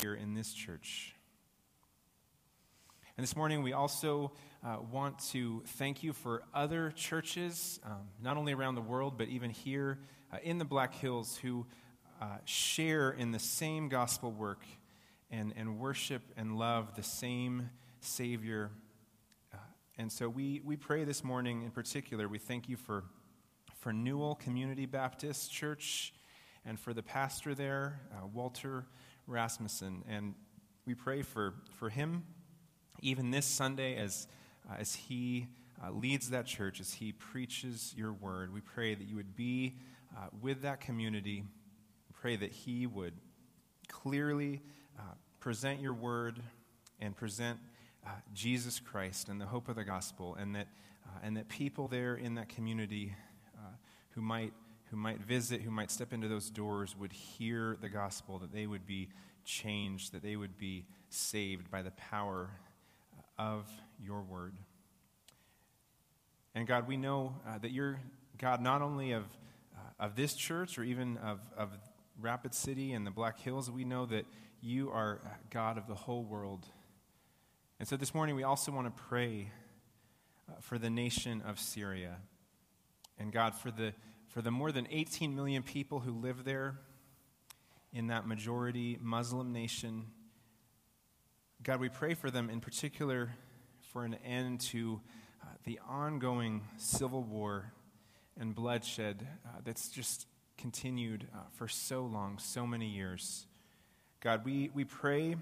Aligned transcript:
here 0.00 0.14
in 0.14 0.34
this 0.34 0.52
church. 0.52 1.14
And 3.16 3.22
this 3.22 3.36
morning, 3.36 3.62
we 3.62 3.74
also 3.74 4.32
uh, 4.64 4.76
want 4.90 5.18
to 5.32 5.62
thank 5.66 6.02
you 6.02 6.12
for 6.12 6.42
other 6.54 6.90
churches, 6.92 7.80
um, 7.84 8.08
not 8.22 8.36
only 8.38 8.52
around 8.54 8.76
the 8.76 8.80
world, 8.80 9.18
but 9.18 9.28
even 9.28 9.50
here 9.50 9.98
uh, 10.32 10.38
in 10.42 10.58
the 10.58 10.64
Black 10.64 10.94
Hills, 10.94 11.36
who 11.36 11.66
uh, 12.20 12.38
share 12.46 13.10
in 13.10 13.30
the 13.30 13.38
same 13.38 13.88
gospel 13.88 14.32
work 14.32 14.64
and, 15.30 15.52
and 15.56 15.78
worship 15.78 16.22
and 16.36 16.56
love 16.56 16.94
the 16.96 17.02
same 17.02 17.68
Savior. 18.00 18.70
Uh, 19.52 19.58
and 19.98 20.10
so 20.10 20.28
we, 20.28 20.62
we 20.64 20.76
pray 20.76 21.04
this 21.04 21.22
morning 21.22 21.62
in 21.62 21.70
particular, 21.70 22.26
we 22.26 22.38
thank 22.38 22.70
you 22.70 22.76
for, 22.76 23.04
for 23.80 23.92
Newell 23.92 24.34
Community 24.36 24.86
Baptist 24.86 25.52
Church 25.52 26.14
and 26.64 26.78
for 26.78 26.94
the 26.94 27.02
pastor 27.02 27.54
there, 27.54 28.00
uh, 28.14 28.26
Walter 28.26 28.86
Rasmussen. 29.26 30.04
And 30.08 30.34
we 30.86 30.94
pray 30.94 31.22
for, 31.22 31.54
for 31.76 31.88
him 31.88 32.24
even 33.00 33.30
this 33.30 33.46
Sunday 33.46 33.96
as, 33.96 34.26
uh, 34.68 34.74
as 34.78 34.94
he 34.94 35.46
uh, 35.82 35.90
leads 35.92 36.30
that 36.30 36.46
church, 36.46 36.80
as 36.80 36.94
he 36.94 37.12
preaches 37.12 37.94
your 37.96 38.12
word. 38.12 38.52
We 38.52 38.60
pray 38.60 38.94
that 38.94 39.04
you 39.08 39.16
would 39.16 39.36
be 39.36 39.76
uh, 40.16 40.26
with 40.40 40.62
that 40.62 40.80
community. 40.80 41.42
We 42.08 42.14
pray 42.20 42.36
that 42.36 42.52
he 42.52 42.86
would 42.86 43.14
clearly 43.88 44.60
uh, 44.98 45.02
present 45.38 45.80
your 45.80 45.94
word 45.94 46.42
and 47.00 47.16
present 47.16 47.58
uh, 48.06 48.10
Jesus 48.34 48.80
Christ 48.80 49.28
and 49.28 49.40
the 49.40 49.46
hope 49.46 49.68
of 49.68 49.76
the 49.76 49.84
gospel, 49.84 50.36
and 50.38 50.54
that, 50.54 50.68
uh, 51.06 51.18
and 51.22 51.36
that 51.36 51.48
people 51.48 51.88
there 51.88 52.14
in 52.14 52.34
that 52.34 52.48
community 52.48 53.14
who 54.14 54.20
might 54.20 54.52
who 54.90 54.96
might 54.96 55.20
visit, 55.20 55.62
who 55.62 55.70
might 55.70 55.90
step 55.90 56.12
into 56.12 56.28
those 56.28 56.50
doors, 56.50 56.96
would 56.98 57.12
hear 57.12 57.76
the 57.80 57.88
gospel, 57.88 58.38
that 58.38 58.52
they 58.52 58.66
would 58.66 58.86
be 58.86 59.08
changed, 59.44 60.12
that 60.12 60.22
they 60.22 60.36
would 60.36 60.58
be 60.58 60.84
saved 61.08 61.70
by 61.70 61.82
the 61.82 61.92
power 61.92 62.50
of 63.38 63.70
your 64.02 64.22
word. 64.22 64.54
And 66.54 66.66
God, 66.66 66.88
we 66.88 66.96
know 66.96 67.36
uh, 67.46 67.58
that 67.58 67.70
you're 67.70 68.00
God 68.36 68.60
not 68.60 68.82
only 68.82 69.12
of, 69.12 69.24
uh, 69.76 70.04
of 70.04 70.16
this 70.16 70.34
church 70.34 70.78
or 70.78 70.82
even 70.82 71.18
of, 71.18 71.40
of 71.56 71.70
Rapid 72.20 72.54
City 72.54 72.92
and 72.92 73.06
the 73.06 73.10
Black 73.10 73.38
Hills, 73.38 73.70
we 73.70 73.84
know 73.84 74.06
that 74.06 74.26
you 74.60 74.90
are 74.90 75.20
God 75.50 75.78
of 75.78 75.86
the 75.86 75.94
whole 75.94 76.24
world. 76.24 76.66
And 77.78 77.88
so 77.88 77.96
this 77.96 78.14
morning 78.14 78.34
we 78.34 78.42
also 78.42 78.72
want 78.72 78.94
to 78.94 79.02
pray 79.02 79.52
uh, 80.48 80.54
for 80.60 80.78
the 80.78 80.90
nation 80.90 81.42
of 81.46 81.58
Syria. 81.58 82.16
And 83.18 83.32
God, 83.32 83.54
for 83.54 83.70
the 83.70 83.94
for 84.30 84.40
the 84.42 84.50
more 84.50 84.70
than 84.70 84.86
18 84.90 85.34
million 85.34 85.62
people 85.62 85.98
who 86.00 86.12
live 86.12 86.44
there 86.44 86.78
in 87.92 88.06
that 88.06 88.28
majority 88.28 88.96
Muslim 89.00 89.52
nation. 89.52 90.06
God, 91.64 91.80
we 91.80 91.88
pray 91.88 92.14
for 92.14 92.30
them 92.30 92.48
in 92.48 92.60
particular 92.60 93.30
for 93.92 94.04
an 94.04 94.14
end 94.24 94.60
to 94.60 95.00
uh, 95.42 95.46
the 95.64 95.80
ongoing 95.88 96.62
civil 96.76 97.24
war 97.24 97.72
and 98.38 98.54
bloodshed 98.54 99.26
uh, 99.44 99.58
that's 99.64 99.88
just 99.88 100.28
continued 100.56 101.26
uh, 101.34 101.38
for 101.54 101.66
so 101.66 102.02
long, 102.02 102.38
so 102.38 102.64
many 102.64 102.86
years. 102.86 103.46
God, 104.20 104.44
we, 104.44 104.70
we 104.72 104.84
pray 104.84 105.34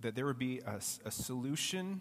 that 0.00 0.14
there 0.14 0.26
would 0.26 0.38
be 0.38 0.60
a, 0.60 0.76
a 1.04 1.10
solution 1.10 2.00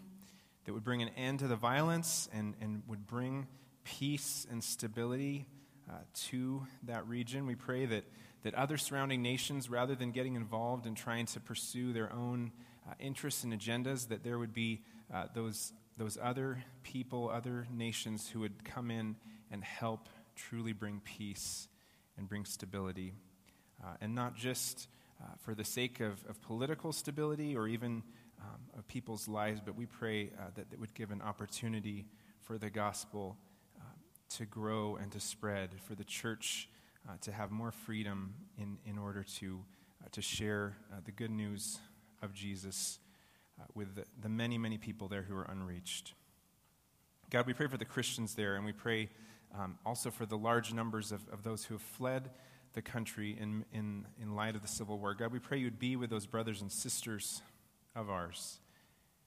that 0.66 0.73
would 0.73 0.83
bring 0.83 1.02
an 1.02 1.09
end 1.17 1.39
to 1.39 1.48
the 1.48 1.56
violence 1.56 2.30
and, 2.31 2.53
and 2.61 2.83
would 2.88 3.08
bring 3.08 3.48
peace 3.83 4.45
and 4.52 4.64
stability 4.64 5.48
uh, 5.89 5.94
to 6.14 6.66
that 6.83 7.08
region. 7.08 7.45
We 7.45 7.55
pray 7.55 7.86
that, 7.86 8.03
that 8.44 8.53
other 8.55 8.78
surrounding 8.78 9.22
nations, 9.22 9.69
rather 9.69 9.95
than 9.95 10.11
getting 10.11 10.36
involved 10.36 10.86
in 10.86 10.95
trying 10.95 11.25
to 11.27 11.39
pursue 11.39 11.94
their 11.94 12.11
own 12.11 12.52
uh, 12.89 12.94
interests 13.00 13.44
and 13.44 13.53
agendas, 13.53 14.08
that 14.09 14.23
there 14.23 14.39
would 14.39 14.53
be 14.53 14.81
uh, 15.14 15.25
those, 15.33 15.73
those 15.97 16.17
other 16.22 16.64
people, 16.83 17.30
other 17.30 17.67
nations 17.72 18.30
who 18.30 18.39
would 18.39 18.64
come 18.64 18.92
in 18.92 19.16
and 19.52 19.64
help 19.64 20.09
truly 20.36 20.73
bring 20.73 21.02
peace 21.04 21.67
and 22.17 22.27
bring 22.27 22.45
stability. 22.45 23.14
Uh, 23.83 23.93
and 24.02 24.15
not 24.15 24.36
just 24.36 24.88
uh, 25.21 25.27
for 25.38 25.54
the 25.54 25.64
sake 25.64 25.99
of, 25.99 26.23
of 26.27 26.42
political 26.42 26.92
stability 26.92 27.55
or 27.55 27.67
even 27.67 28.04
um, 28.42 28.59
of 28.77 28.88
people's 28.88 29.27
lives, 29.27 29.61
but 29.64 29.76
we 29.76 29.86
pray 29.86 30.30
uh, 30.39 30.43
that 30.55 30.65
it 30.71 30.80
would 30.80 30.93
give 30.93 31.11
an 31.11 31.21
opportunity 31.21 32.05
for 32.42 32.58
the 32.58 32.70
gospel 32.70 33.38
to 34.37 34.45
grow 34.45 34.97
and 35.01 35.11
to 35.11 35.19
spread, 35.19 35.69
for 35.87 35.95
the 35.95 36.03
church 36.03 36.67
uh, 37.07 37.13
to 37.21 37.31
have 37.31 37.51
more 37.51 37.71
freedom 37.71 38.33
in, 38.57 38.77
in 38.85 38.97
order 38.97 39.23
to, 39.23 39.59
uh, 40.03 40.07
to 40.11 40.21
share 40.21 40.75
uh, 40.91 40.97
the 41.05 41.11
good 41.11 41.31
news 41.31 41.79
of 42.21 42.33
Jesus 42.33 42.99
uh, 43.59 43.63
with 43.75 43.95
the, 43.95 44.03
the, 44.21 44.29
many, 44.29 44.57
many 44.57 44.77
people 44.77 45.07
there 45.07 45.21
who 45.21 45.35
are 45.35 45.47
unreached. 45.49 46.13
God, 47.29 47.47
we 47.47 47.53
pray 47.53 47.67
for 47.67 47.77
the 47.77 47.85
Christians 47.85 48.35
there, 48.35 48.55
and 48.55 48.65
we 48.65 48.73
pray 48.73 49.09
um, 49.57 49.77
also 49.85 50.11
for 50.11 50.25
the 50.25 50.37
large 50.37 50.73
numbers 50.73 51.11
of, 51.11 51.21
of 51.29 51.43
those 51.43 51.63
who 51.63 51.75
have 51.75 51.81
fled 51.81 52.29
the 52.73 52.81
country 52.81 53.37
in, 53.39 53.63
in, 53.73 54.05
in 54.21 54.35
light 54.35 54.55
of 54.55 54.61
the 54.61 54.67
Civil 54.67 54.99
War. 54.99 55.13
God, 55.13 55.31
we 55.31 55.39
pray 55.39 55.59
you 55.59 55.65
would 55.65 55.79
be 55.79 55.95
with 55.95 56.09
those 56.09 56.25
brothers 56.25 56.61
and 56.61 56.69
sisters 56.69 57.41
of 57.95 58.09
ours, 58.09 58.59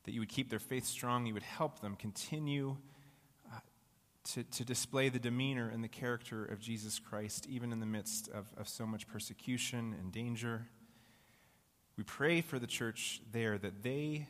that 0.05 0.13
you 0.13 0.21
would 0.21 0.29
keep 0.29 0.51
their 0.51 0.59
faith 0.59 0.85
strong, 0.85 1.25
you 1.25 1.33
would 1.33 1.43
help 1.43 1.81
them 1.81 1.97
continue 1.97 2.77
to, 4.35 4.45
to 4.45 4.65
display 4.65 5.09
the 5.09 5.19
demeanor 5.19 5.69
and 5.69 5.83
the 5.83 5.89
character 5.89 6.45
of 6.45 6.61
Jesus 6.61 6.99
Christ, 6.99 7.47
even 7.49 7.73
in 7.73 7.81
the 7.81 7.87
midst 7.87 8.29
of, 8.29 8.47
of 8.59 8.69
so 8.69 8.87
much 8.87 9.09
persecution 9.09 9.95
and 9.99 10.13
danger. 10.13 10.67
We 11.97 12.05
pray 12.05 12.43
for 12.43 12.59
the 12.59 12.67
church 12.67 13.23
there 13.33 13.57
that 13.59 13.83
they, 13.83 14.29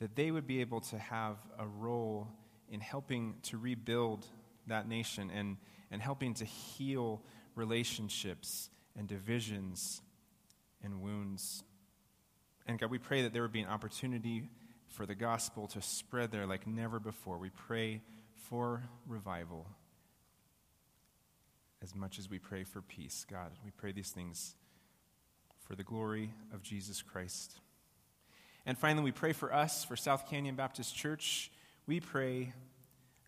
that 0.00 0.16
they 0.16 0.30
would 0.30 0.46
be 0.46 0.60
able 0.60 0.80
to 0.82 0.98
have 0.98 1.36
a 1.58 1.66
role 1.66 2.28
in 2.70 2.80
helping 2.80 3.36
to 3.44 3.56
rebuild 3.56 4.26
that 4.66 4.86
nation 4.86 5.30
and, 5.34 5.56
and 5.90 6.02
helping 6.02 6.34
to 6.34 6.44
heal 6.44 7.22
relationships 7.54 8.68
and 8.96 9.08
divisions 9.08 10.02
and 10.84 11.00
wounds. 11.00 11.64
And 12.66 12.78
God, 12.78 12.90
we 12.90 12.98
pray 12.98 13.22
that 13.22 13.32
there 13.32 13.42
would 13.42 13.52
be 13.52 13.62
an 13.62 13.68
opportunity 13.68 14.50
for 14.88 15.06
the 15.06 15.14
gospel 15.14 15.66
to 15.68 15.80
spread 15.80 16.30
there 16.30 16.46
like 16.46 16.66
never 16.66 17.00
before. 17.00 17.38
We 17.38 17.50
pray 17.50 18.02
for 18.48 18.82
revival 19.06 19.66
as 21.82 21.94
much 21.94 22.18
as 22.18 22.28
we 22.28 22.38
pray 22.38 22.64
for 22.64 22.80
peace. 22.80 23.24
God, 23.30 23.52
we 23.64 23.70
pray 23.70 23.92
these 23.92 24.10
things 24.10 24.54
for 25.60 25.74
the 25.74 25.84
glory 25.84 26.32
of 26.52 26.62
Jesus 26.62 27.02
Christ. 27.02 27.60
And 28.66 28.76
finally, 28.76 29.04
we 29.04 29.12
pray 29.12 29.32
for 29.32 29.52
us, 29.52 29.84
for 29.84 29.96
South 29.96 30.28
Canyon 30.28 30.56
Baptist 30.56 30.94
Church. 30.94 31.50
We 31.86 32.00
pray, 32.00 32.52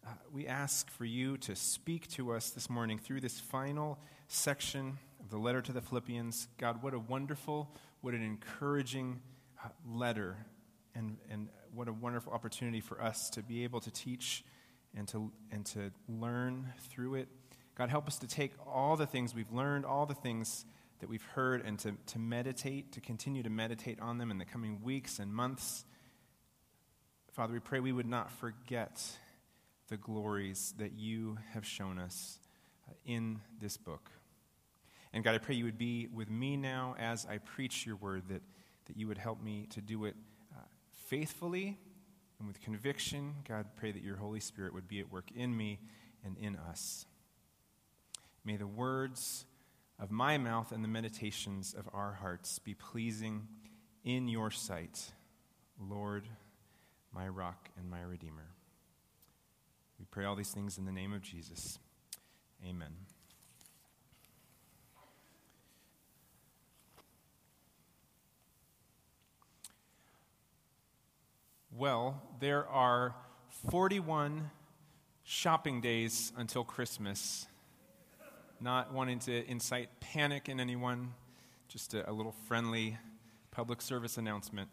uh, 0.06 0.10
we 0.32 0.46
ask 0.46 0.90
for 0.90 1.04
you 1.04 1.36
to 1.38 1.54
speak 1.54 2.08
to 2.12 2.32
us 2.32 2.50
this 2.50 2.68
morning 2.68 2.98
through 2.98 3.20
this 3.20 3.38
final 3.38 3.98
section 4.28 4.98
of 5.20 5.30
the 5.30 5.38
letter 5.38 5.62
to 5.62 5.72
the 5.72 5.80
Philippians. 5.80 6.48
God, 6.58 6.82
what 6.82 6.94
a 6.94 6.98
wonderful, 6.98 7.70
what 8.00 8.14
an 8.14 8.22
encouraging 8.22 9.20
uh, 9.64 9.68
letter, 9.86 10.36
and, 10.94 11.18
and 11.30 11.48
what 11.74 11.88
a 11.88 11.92
wonderful 11.92 12.32
opportunity 12.32 12.80
for 12.80 13.00
us 13.02 13.30
to 13.30 13.42
be 13.42 13.64
able 13.64 13.80
to 13.80 13.90
teach 13.90 14.44
and 14.96 15.06
to, 15.08 15.30
and 15.50 15.64
to 15.66 15.90
learn 16.08 16.72
through 16.88 17.16
it. 17.16 17.28
God, 17.76 17.90
help 17.90 18.06
us 18.06 18.18
to 18.18 18.26
take 18.26 18.52
all 18.66 18.96
the 18.96 19.06
things 19.06 19.34
we've 19.34 19.52
learned, 19.52 19.84
all 19.84 20.06
the 20.06 20.14
things 20.14 20.64
that 21.00 21.08
we've 21.08 21.24
heard, 21.34 21.64
and 21.64 21.78
to, 21.78 21.94
to 22.06 22.18
meditate, 22.18 22.92
to 22.92 23.00
continue 23.00 23.42
to 23.42 23.50
meditate 23.50 24.00
on 24.00 24.18
them 24.18 24.30
in 24.30 24.38
the 24.38 24.44
coming 24.44 24.82
weeks 24.82 25.18
and 25.18 25.32
months. 25.32 25.84
Father, 27.32 27.52
we 27.52 27.60
pray 27.60 27.80
we 27.80 27.92
would 27.92 28.08
not 28.08 28.30
forget 28.30 29.00
the 29.88 29.96
glories 29.96 30.74
that 30.78 30.92
you 30.92 31.38
have 31.52 31.64
shown 31.64 31.98
us 31.98 32.38
uh, 32.88 32.92
in 33.04 33.40
this 33.60 33.76
book. 33.76 34.10
And 35.12 35.24
God, 35.24 35.34
I 35.34 35.38
pray 35.38 35.54
you 35.54 35.64
would 35.64 35.78
be 35.78 36.06
with 36.12 36.30
me 36.30 36.56
now 36.56 36.94
as 36.98 37.26
I 37.26 37.38
preach 37.38 37.86
your 37.86 37.96
word, 37.96 38.24
that, 38.28 38.42
that 38.86 38.96
you 38.96 39.08
would 39.08 39.18
help 39.18 39.42
me 39.42 39.66
to 39.70 39.80
do 39.80 40.04
it 40.04 40.14
uh, 40.54 40.60
faithfully 41.08 41.78
and 42.40 42.48
with 42.48 42.60
conviction, 42.60 43.34
God, 43.46 43.66
pray 43.76 43.92
that 43.92 44.02
your 44.02 44.16
Holy 44.16 44.40
Spirit 44.40 44.74
would 44.74 44.88
be 44.88 44.98
at 44.98 45.12
work 45.12 45.30
in 45.36 45.56
me 45.56 45.78
and 46.24 46.36
in 46.38 46.56
us. 46.56 47.06
May 48.44 48.56
the 48.56 48.66
words 48.66 49.44
of 50.00 50.10
my 50.10 50.38
mouth 50.38 50.72
and 50.72 50.82
the 50.82 50.88
meditations 50.88 51.74
of 51.74 51.88
our 51.92 52.14
hearts 52.14 52.58
be 52.58 52.74
pleasing 52.74 53.46
in 54.02 54.26
your 54.26 54.50
sight, 54.50 55.12
Lord, 55.78 56.24
my 57.14 57.28
rock 57.28 57.68
and 57.78 57.90
my 57.90 58.02
redeemer. 58.02 58.48
We 59.98 60.06
pray 60.10 60.24
all 60.24 60.34
these 60.34 60.50
things 60.50 60.78
in 60.78 60.86
the 60.86 60.92
name 60.92 61.12
of 61.12 61.20
Jesus. 61.20 61.78
Amen. 62.66 63.09
Well, 71.76 72.20
there 72.40 72.68
are 72.68 73.14
41 73.70 74.50
shopping 75.22 75.80
days 75.80 76.32
until 76.36 76.64
Christmas. 76.64 77.46
Not 78.60 78.92
wanting 78.92 79.20
to 79.20 79.48
incite 79.48 79.88
panic 80.00 80.48
in 80.48 80.58
anyone, 80.58 81.14
just 81.68 81.94
a, 81.94 82.10
a 82.10 82.12
little 82.12 82.34
friendly 82.48 82.98
public 83.52 83.82
service 83.82 84.18
announcement. 84.18 84.68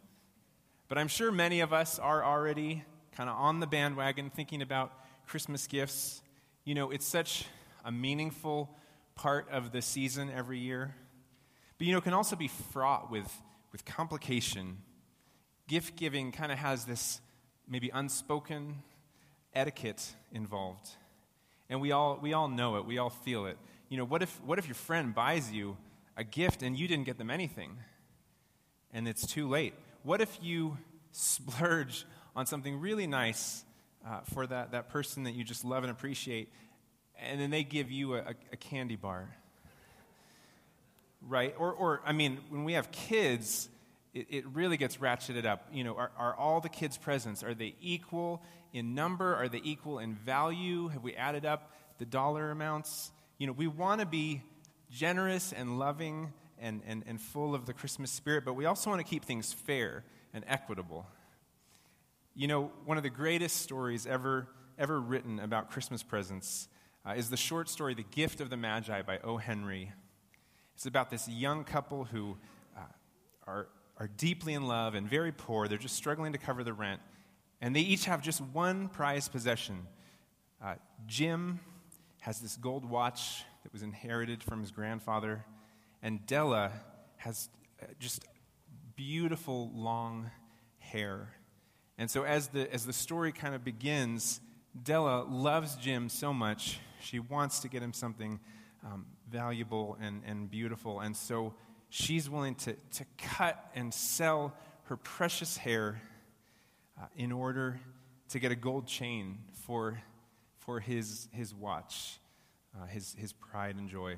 But 0.88 0.98
I'm 0.98 1.08
sure 1.08 1.32
many 1.32 1.60
of 1.60 1.72
us 1.72 2.00
are 2.00 2.26
already 2.26 2.84
kind 3.12 3.30
of 3.30 3.36
on 3.36 3.60
the 3.60 3.68
bandwagon 3.68 4.32
thinking 4.32 4.64
about 4.64 4.92
Christmas 5.28 5.68
gifts. 5.68 6.24
You 6.66 6.74
know, 6.74 6.90
it's 6.90 7.06
such 7.06 7.46
a 7.86 7.92
meaningful 7.92 8.76
part 9.14 9.48
of 9.52 9.72
the 9.72 9.84
season 9.84 10.32
every 10.36 10.58
year. 10.58 10.96
But, 11.78 11.86
you 11.86 11.94
know, 11.94 12.00
it 12.00 12.06
can 12.06 12.14
also 12.14 12.36
be 12.36 12.48
fraught 12.48 13.12
with, 13.12 13.32
with 13.72 13.86
complication. 13.86 14.80
Gift 15.68 15.98
giving 15.98 16.32
kind 16.32 16.52
of 16.52 16.58
has 16.58 16.86
this 16.86 17.20
maybe 17.68 17.90
unspoken 17.94 18.84
etiquette 19.54 20.14
involved. 20.32 20.90
And 21.70 21.82
we 21.82 21.92
all, 21.92 22.18
we 22.22 22.34
all 22.34 22.48
know 22.48 22.78
it, 22.78 22.86
we 22.86 22.98
all 22.98 23.10
feel 23.10 23.46
it. 23.46 23.58
You 23.90 23.98
know, 23.98 24.06
what 24.06 24.22
if, 24.22 24.42
what 24.44 24.60
if 24.60 24.68
your 24.68 24.76
friend 24.76 25.14
buys 25.14 25.52
you 25.52 25.78
a 26.16 26.24
gift 26.24 26.64
and 26.64 26.78
you 26.78 26.88
didn't 26.88 27.06
get 27.06 27.18
them 27.18 27.30
anything? 27.30 27.78
And 28.94 29.08
it's 29.08 29.28
too 29.28 29.48
late. 29.50 29.74
What 30.04 30.22
if 30.22 30.38
you 30.42 30.78
splurge 31.12 32.06
on 32.36 32.46
something 32.46 32.80
really 32.80 33.08
nice 33.08 33.66
uh, 34.06 34.22
for 34.34 34.48
that, 34.48 34.72
that 34.72 34.90
person 34.90 35.24
that 35.24 35.34
you 35.34 35.44
just 35.44 35.66
love 35.66 35.84
and 35.84 35.92
appreciate, 35.92 36.50
and 37.20 37.42
then 37.42 37.50
they 37.50 37.64
give 37.64 37.92
you 37.92 38.16
a, 38.16 38.36
a 38.54 38.58
candy 38.58 38.96
bar? 38.96 39.36
Right? 41.28 41.54
Or, 41.58 41.74
or, 41.74 42.02
I 42.06 42.14
mean, 42.14 42.38
when 42.50 42.64
we 42.64 42.74
have 42.74 42.92
kids, 42.92 43.68
it, 44.14 44.28
it 44.30 44.48
really 44.48 44.78
gets 44.78 44.98
ratcheted 44.98 45.46
up. 45.46 45.68
You 45.72 45.84
know, 45.84 45.96
are, 45.96 46.12
are 46.18 46.36
all 46.36 46.62
the 46.62 46.70
kids' 46.70 46.98
presents, 46.98 47.44
are 47.44 47.54
they 47.54 47.76
equal 47.82 48.44
in 48.74 48.96
number? 48.96 49.36
Are 49.36 49.48
they 49.48 49.62
equal 49.64 50.00
in 50.00 50.16
value? 50.16 50.90
Have 50.90 51.04
we 51.04 51.16
added 51.16 51.46
up 51.46 51.72
the 51.98 52.06
dollar 52.06 52.52
amounts? 52.52 53.12
You 53.38 53.48
know, 53.48 53.54
we 53.54 53.68
want 53.68 54.02
to 54.02 54.08
be 54.08 54.42
generous 54.90 55.54
and 55.54 55.80
loving 55.80 56.34
and, 56.60 56.82
and, 56.88 57.04
and 57.08 57.22
full 57.22 57.54
of 57.54 57.66
the 57.66 57.74
Christmas 57.74 58.12
spirit, 58.12 58.46
but 58.46 58.54
we 58.54 58.66
also 58.66 58.90
want 58.90 59.00
to 59.00 59.10
keep 59.10 59.26
things 59.26 59.54
fair 59.54 60.04
and 60.34 60.44
equitable. 60.48 61.06
You 62.36 62.48
know, 62.48 62.72
one 62.86 62.98
of 62.98 63.04
the 63.04 63.10
greatest 63.10 63.58
stories 63.58 64.06
ever, 64.06 64.48
ever 64.78 65.00
written 65.00 65.40
about 65.40 65.72
Christmas 65.72 66.04
presents 66.04 66.68
uh, 67.06 67.14
is 67.14 67.30
the 67.30 67.38
short 67.38 67.70
story, 67.70 67.94
The 67.94 68.04
Gift 68.04 68.42
of 68.42 68.50
the 68.50 68.58
Magi 68.58 69.02
by 69.02 69.20
O. 69.24 69.38
Henry. 69.38 69.92
It's 70.76 70.86
about 70.86 71.10
this 71.10 71.28
young 71.28 71.64
couple 71.64 72.04
who 72.06 72.38
uh, 72.76 72.82
are, 73.48 73.68
are 74.00 74.08
deeply 74.18 74.54
in 74.54 74.68
love 74.68 74.96
and 74.96 75.10
very 75.10 75.32
poor. 75.32 75.68
They're 75.68 75.78
just 75.78 75.96
struggling 75.96 76.34
to 76.34 76.38
cover 76.38 76.64
the 76.64 76.74
rent. 76.74 77.02
And 77.62 77.76
they 77.76 77.82
each 77.82 78.06
have 78.06 78.22
just 78.22 78.42
one 78.42 78.88
prized 78.90 79.32
possession. 79.32 79.88
Uh, 80.64 80.76
Jim 81.08 81.60
has 82.20 82.40
this 82.40 82.56
gold 82.56 82.86
watch 82.86 83.44
that 83.64 83.74
was 83.74 83.84
inherited 83.84 84.44
from 84.44 84.62
his 84.62 84.72
grandfather, 84.72 85.46
and 86.02 86.26
Della 86.28 86.72
has 87.18 87.50
uh, 87.82 87.86
just 88.00 88.26
beautiful 88.96 89.72
long 89.74 90.30
hair. 90.80 91.30
And 91.98 92.10
so, 92.10 92.24
as 92.24 92.50
the, 92.50 92.72
as 92.74 92.86
the 92.86 92.94
story 92.94 93.32
kind 93.32 93.56
of 93.56 93.64
begins, 93.64 94.40
Della 94.84 95.26
loves 95.28 95.76
Jim 95.76 96.10
so 96.10 96.34
much, 96.34 96.80
she 97.02 97.20
wants 97.20 97.60
to 97.62 97.68
get 97.68 97.82
him 97.82 97.94
something 97.94 98.40
um, 98.86 99.06
valuable 99.30 99.98
and, 100.00 100.22
and 100.26 100.50
beautiful. 100.50 101.00
And 101.00 101.16
so, 101.16 101.54
she's 101.90 102.30
willing 102.30 102.56
to, 102.56 102.74
to 102.74 103.06
cut 103.18 103.72
and 103.76 103.94
sell 103.94 104.54
her 104.84 104.98
precious 104.98 105.58
hair 105.58 106.02
uh, 107.00 107.06
in 107.16 107.32
order 107.32 107.80
to 108.30 108.40
get 108.40 108.52
a 108.52 108.56
gold 108.56 108.88
chain 108.88 109.38
for, 109.66 110.02
for 110.60 110.80
his, 110.80 111.28
his 111.32 111.54
watch, 111.54 112.20
uh, 112.76 112.86
his, 112.88 113.16
his 113.18 113.34
pride 113.34 113.76
and 113.76 113.90
joy. 113.90 114.16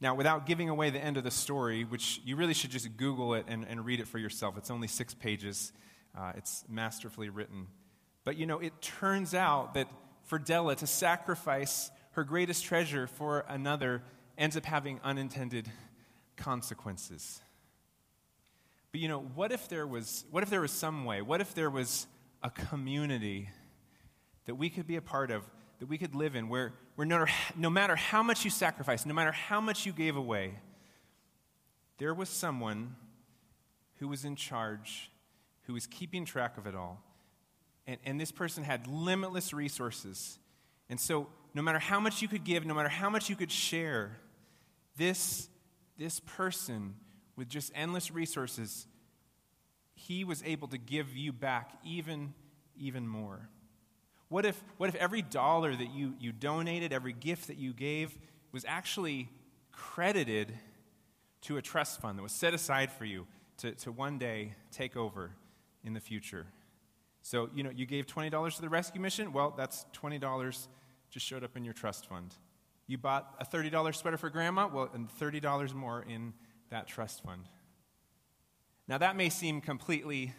Now, 0.00 0.14
without 0.14 0.44
giving 0.44 0.68
away 0.68 0.90
the 0.90 1.02
end 1.02 1.16
of 1.16 1.24
the 1.24 1.30
story, 1.30 1.84
which 1.84 2.20
you 2.24 2.36
really 2.36 2.52
should 2.52 2.70
just 2.70 2.96
Google 2.96 3.34
it 3.34 3.46
and, 3.48 3.66
and 3.66 3.84
read 3.84 4.00
it 4.00 4.06
for 4.06 4.18
yourself, 4.18 4.58
it's 4.58 4.70
only 4.70 4.88
six 4.88 5.14
pages, 5.14 5.72
uh, 6.16 6.32
it's 6.36 6.64
masterfully 6.68 7.30
written. 7.30 7.66
But 8.24 8.36
you 8.36 8.44
know, 8.46 8.58
it 8.58 8.80
turns 8.82 9.34
out 9.34 9.74
that 9.74 9.88
for 10.24 10.38
Della 10.38 10.76
to 10.76 10.86
sacrifice 10.86 11.90
her 12.12 12.24
greatest 12.24 12.64
treasure 12.64 13.06
for 13.06 13.44
another 13.48 14.02
ends 14.36 14.56
up 14.56 14.64
having 14.64 15.00
unintended 15.02 15.70
consequences. 16.36 17.40
But 18.92 19.00
you 19.00 19.08
know, 19.08 19.20
what 19.20 19.52
if 19.52 19.68
there 19.68 19.86
was 19.86 20.24
what 20.30 20.42
if 20.42 20.50
there 20.50 20.60
was 20.60 20.72
some 20.72 21.04
way? 21.04 21.22
What 21.22 21.40
if 21.40 21.54
there 21.54 21.70
was 21.70 22.06
a 22.42 22.50
community 22.50 23.48
that 24.46 24.54
we 24.54 24.70
could 24.70 24.86
be 24.86 24.96
a 24.96 25.02
part 25.02 25.30
of, 25.30 25.42
that 25.80 25.88
we 25.88 25.98
could 25.98 26.14
live 26.14 26.34
in, 26.34 26.48
where, 26.48 26.72
where 26.94 27.06
no, 27.06 27.26
no 27.56 27.68
matter 27.68 27.96
how 27.96 28.22
much 28.22 28.44
you 28.44 28.50
sacrificed, 28.50 29.06
no 29.06 29.14
matter 29.14 29.32
how 29.32 29.60
much 29.60 29.84
you 29.84 29.92
gave 29.92 30.16
away, 30.16 30.54
there 31.98 32.14
was 32.14 32.28
someone 32.28 32.94
who 33.98 34.08
was 34.08 34.24
in 34.24 34.36
charge, 34.36 35.10
who 35.62 35.72
was 35.72 35.86
keeping 35.86 36.24
track 36.24 36.56
of 36.56 36.66
it 36.66 36.74
all. 36.74 37.02
And, 37.86 37.98
and 38.04 38.20
this 38.20 38.32
person 38.32 38.64
had 38.64 38.86
limitless 38.86 39.52
resources. 39.52 40.38
And 40.88 41.00
so, 41.00 41.28
no 41.54 41.62
matter 41.62 41.78
how 41.78 42.00
much 42.00 42.20
you 42.20 42.28
could 42.28 42.44
give, 42.44 42.66
no 42.66 42.74
matter 42.74 42.88
how 42.88 43.08
much 43.08 43.30
you 43.30 43.36
could 43.36 43.50
share, 43.50 44.18
this, 44.96 45.48
this 45.98 46.20
person 46.20 46.94
with 47.36 47.48
just 47.48 47.72
endless 47.74 48.10
resources, 48.10 48.86
he 49.94 50.24
was 50.24 50.42
able 50.44 50.68
to 50.68 50.78
give 50.78 51.16
you 51.16 51.32
back 51.32 51.72
even, 51.84 52.34
even 52.78 53.06
more. 53.06 53.48
What 54.28 54.44
if, 54.44 54.62
what 54.76 54.88
if 54.88 54.94
every 54.96 55.22
dollar 55.22 55.74
that 55.74 55.90
you, 55.90 56.14
you 56.18 56.32
donated, 56.32 56.92
every 56.92 57.12
gift 57.12 57.46
that 57.46 57.58
you 57.58 57.72
gave, 57.72 58.16
was 58.52 58.64
actually 58.66 59.28
credited 59.72 60.52
to 61.42 61.56
a 61.58 61.62
trust 61.62 62.00
fund 62.00 62.18
that 62.18 62.22
was 62.22 62.32
set 62.32 62.54
aside 62.54 62.90
for 62.90 63.04
you 63.04 63.26
to, 63.58 63.72
to 63.72 63.92
one 63.92 64.18
day 64.18 64.52
take 64.72 64.96
over 64.96 65.30
in 65.84 65.94
the 65.94 66.00
future? 66.00 66.46
So, 67.22 67.50
you 67.54 67.62
know, 67.62 67.70
you 67.70 67.86
gave 67.86 68.06
$20 68.06 68.56
to 68.56 68.60
the 68.60 68.68
rescue 68.68 69.00
mission. 69.00 69.32
Well, 69.32 69.54
that's 69.56 69.86
$20 70.00 70.68
just 71.10 71.26
showed 71.26 71.44
up 71.44 71.56
in 71.56 71.64
your 71.64 71.74
trust 71.74 72.06
fund. 72.06 72.34
You 72.86 72.98
bought 72.98 73.34
a 73.40 73.44
$30 73.44 73.94
sweater 73.94 74.16
for 74.16 74.30
grandma. 74.30 74.68
Well, 74.68 74.90
and 74.94 75.08
$30 75.08 75.74
more 75.74 76.04
in 76.08 76.34
that 76.70 76.86
trust 76.86 77.22
fund. 77.24 77.48
Now, 78.88 78.98
that 78.98 79.16
may 79.16 79.28
seem 79.28 79.60
completely 79.60 80.32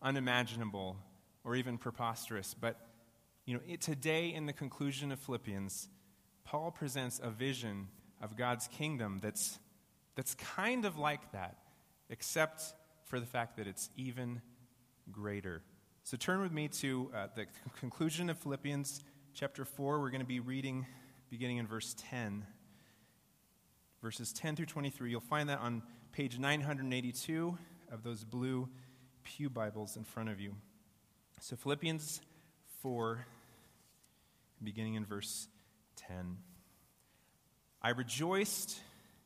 unimaginable 0.00 0.96
or 1.44 1.56
even 1.56 1.76
preposterous, 1.76 2.54
but 2.54 2.80
you 3.44 3.54
know, 3.54 3.60
it, 3.68 3.82
today 3.82 4.32
in 4.32 4.46
the 4.46 4.54
conclusion 4.54 5.12
of 5.12 5.18
Philippians, 5.18 5.88
Paul 6.44 6.70
presents 6.70 7.20
a 7.22 7.30
vision 7.30 7.88
of 8.22 8.36
God's 8.36 8.68
kingdom 8.68 9.20
that's, 9.22 9.58
that's 10.14 10.34
kind 10.34 10.86
of 10.86 10.96
like 10.96 11.32
that, 11.32 11.58
except 12.08 12.62
for 13.04 13.20
the 13.20 13.26
fact 13.26 13.58
that 13.58 13.66
it's 13.66 13.90
even 13.96 14.40
greater. 15.12 15.62
So 16.04 16.16
turn 16.16 16.40
with 16.40 16.52
me 16.52 16.68
to 16.68 17.10
uh, 17.14 17.26
the 17.34 17.46
conclusion 17.78 18.30
of 18.30 18.38
Philippians 18.38 19.04
chapter 19.34 19.66
4. 19.66 20.00
We're 20.00 20.10
going 20.10 20.20
to 20.20 20.26
be 20.26 20.40
reading 20.40 20.86
beginning 21.30 21.58
in 21.58 21.66
verse 21.66 21.94
10 22.10 22.46
verses 24.04 24.34
10 24.34 24.54
through 24.54 24.66
23. 24.66 25.10
You'll 25.10 25.20
find 25.20 25.48
that 25.48 25.60
on 25.60 25.82
page 26.12 26.38
982 26.38 27.56
of 27.90 28.02
those 28.02 28.22
blue 28.22 28.68
Pew 29.22 29.48
Bibles 29.48 29.96
in 29.96 30.04
front 30.04 30.28
of 30.28 30.38
you. 30.38 30.54
So, 31.40 31.56
Philippians 31.56 32.20
4, 32.82 33.24
beginning 34.62 34.96
in 34.96 35.06
verse 35.06 35.48
10. 35.96 36.36
I 37.80 37.90
rejoiced 37.90 38.78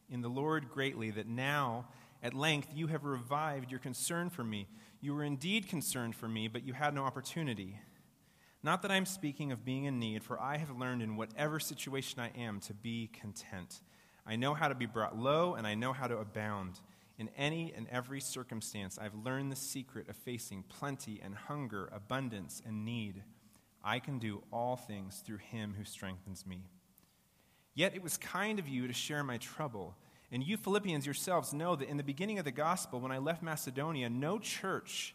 in 0.09 0.21
the 0.21 0.29
Lord 0.29 0.71
greatly 0.71 1.11
that 1.11 1.27
now, 1.27 1.89
at 2.23 2.33
length, 2.33 2.69
you 2.73 2.87
have 2.87 3.03
revived 3.03 3.73
your 3.73 3.81
concern 3.81 4.31
for 4.31 4.45
me. 4.45 4.69
You 5.01 5.13
were 5.13 5.25
indeed 5.25 5.67
concerned 5.67 6.15
for 6.15 6.29
me, 6.29 6.47
but 6.47 6.65
you 6.65 6.73
had 6.73 6.95
no 6.95 7.03
opportunity. 7.03 7.81
Not 8.63 8.83
that 8.83 8.91
I'm 8.91 9.07
speaking 9.07 9.53
of 9.53 9.65
being 9.65 9.85
in 9.85 9.99
need, 9.99 10.25
for 10.25 10.41
I 10.41 10.57
have 10.57 10.77
learned 10.77 11.03
in 11.03 11.17
whatever 11.17 11.61
situation 11.61 12.21
I 12.21 12.31
am 12.39 12.59
to 12.61 12.75
be 12.75 13.09
content. 13.13 13.81
I 14.27 14.37
know 14.37 14.53
how 14.53 14.69
to 14.69 14.75
be 14.75 14.87
brought 14.87 15.17
low, 15.17 15.55
and 15.55 15.67
I 15.67 15.75
know 15.75 15.93
how 15.93 16.09
to 16.09 16.19
abound. 16.19 16.81
In 17.19 17.31
any 17.37 17.73
and 17.77 17.87
every 17.89 18.21
circumstance, 18.21 18.99
I've 18.99 19.15
learned 19.15 19.51
the 19.51 19.57
secret 19.57 20.09
of 20.09 20.17
facing 20.17 20.65
plenty 20.65 21.21
and 21.23 21.35
hunger, 21.35 21.89
abundance 21.93 22.61
and 22.67 22.85
need. 22.85 23.23
I 23.83 24.01
can 24.01 24.19
do 24.19 24.43
all 24.53 24.77
things 24.77 25.23
through 25.25 25.39
him 25.39 25.75
who 25.77 25.85
strengthens 25.85 26.45
me. 26.47 26.65
Yet 27.75 27.95
it 27.95 28.03
was 28.03 28.17
kind 28.17 28.59
of 28.59 28.69
you 28.69 28.89
to 28.89 28.93
share 28.93 29.23
my 29.23 29.39
trouble. 29.39 29.95
And 30.33 30.43
you 30.43 30.57
Philippians 30.57 31.07
yourselves 31.07 31.55
know 31.55 31.77
that 31.77 31.89
in 31.89 31.97
the 31.97 32.03
beginning 32.03 32.39
of 32.39 32.45
the 32.45 32.51
gospel, 32.51 33.01
when 33.01 33.13
I 33.13 33.19
left 33.19 33.43
Macedonia, 33.43 34.11
no 34.11 34.39
church 34.39 35.15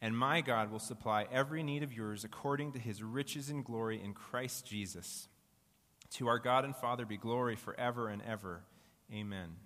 And 0.00 0.16
my 0.16 0.40
God 0.40 0.70
will 0.70 0.78
supply 0.78 1.26
every 1.32 1.62
need 1.62 1.82
of 1.82 1.92
yours 1.92 2.24
according 2.24 2.72
to 2.72 2.78
his 2.78 3.02
riches 3.02 3.48
and 3.48 3.64
glory 3.64 4.00
in 4.02 4.12
Christ 4.12 4.66
Jesus. 4.66 5.28
To 6.14 6.28
our 6.28 6.38
God 6.38 6.64
and 6.64 6.76
Father 6.76 7.06
be 7.06 7.16
glory 7.16 7.56
forever 7.56 8.08
and 8.08 8.22
ever. 8.22 8.62
Amen. 9.12 9.56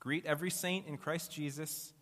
Greet 0.00 0.26
every 0.26 0.50
saint 0.50 0.86
in 0.86 0.96
Christ 0.96 1.30
Jesus. 1.30 1.92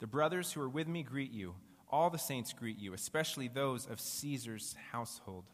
The 0.00 0.06
brothers 0.06 0.52
who 0.52 0.60
are 0.60 0.68
with 0.68 0.88
me 0.88 1.02
greet 1.02 1.32
you. 1.32 1.54
All 1.90 2.10
the 2.10 2.18
saints 2.18 2.52
greet 2.52 2.78
you, 2.78 2.92
especially 2.92 3.48
those 3.48 3.86
of 3.86 4.00
Caesar's 4.00 4.74
household. 4.92 5.44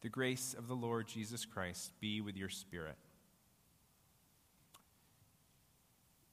The 0.00 0.08
grace 0.08 0.54
of 0.56 0.68
the 0.68 0.74
Lord 0.74 1.06
Jesus 1.06 1.44
Christ 1.44 1.92
be 2.00 2.20
with 2.20 2.36
your 2.36 2.48
spirit. 2.48 2.96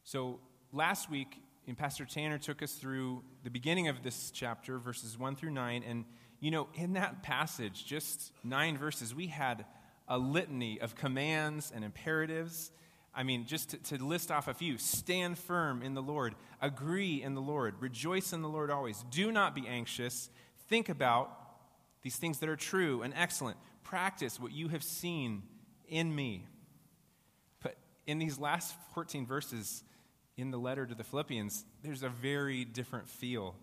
So, 0.04 0.40
last 0.72 1.10
week, 1.10 1.42
Pastor 1.72 2.06
Tanner 2.06 2.38
took 2.38 2.62
us 2.62 2.74
through 2.74 3.24
the 3.44 3.50
beginning 3.50 3.88
of 3.88 4.04
this 4.04 4.32
chapter, 4.32 4.78
verses 4.78 5.18
1 5.18 5.36
through 5.36 5.52
9. 5.52 5.84
And, 5.88 6.06
you 6.40 6.52
know, 6.52 6.68
in 6.76 6.94
that 6.94 7.24
passage, 7.24 7.86
just 7.86 8.34
nine 8.44 8.78
verses, 8.78 9.16
we 9.16 9.28
had 9.28 9.66
a 10.08 10.18
litany 10.18 10.82
of 10.82 10.96
commands 10.96 11.72
and 11.74 11.86
imperatives. 11.86 12.72
I 13.16 13.24
mean, 13.24 13.46
just 13.46 13.70
to, 13.70 13.78
to, 13.78 14.04
list 14.04 14.30
off 14.30 14.48
a 14.48 14.54
few 14.54 14.78
stand 14.78 15.38
firm 15.38 15.82
in 15.82 15.94
the 15.94 16.02
Lord, 16.02 16.36
agree 16.62 17.24
in 17.24 17.34
the 17.34 17.42
Lord, 17.42 17.76
rejoice 17.80 18.34
in 18.34 18.42
the 18.42 18.50
Lord 18.50 18.70
always, 18.70 19.04
do 19.10 19.32
not 19.32 19.56
be 19.56 19.68
anxious, 19.68 20.30
think 20.68 20.90
about 20.90 21.32
these 22.02 22.18
things 22.18 22.40
that 22.40 22.50
are 22.50 22.56
true 22.58 23.02
and 23.02 23.14
excellent, 23.16 23.58
practice 23.84 24.40
what 24.40 24.52
you 24.52 24.68
have 24.68 24.84
seen 24.84 25.44
in 25.88 26.14
me. 26.14 26.46
But 27.62 27.78
in 28.06 28.20
these 28.20 28.38
last 28.38 28.76
14 28.94 29.26
verses 29.26 29.84
in 30.38 30.52
the 30.52 30.58
letter 30.58 30.86
to 30.86 30.96
the 30.96 31.04
Philippians, 31.04 31.66
there's 31.84 32.04
a 32.04 32.10
very 32.10 32.66
different 32.66 33.08
feel. 33.08 33.56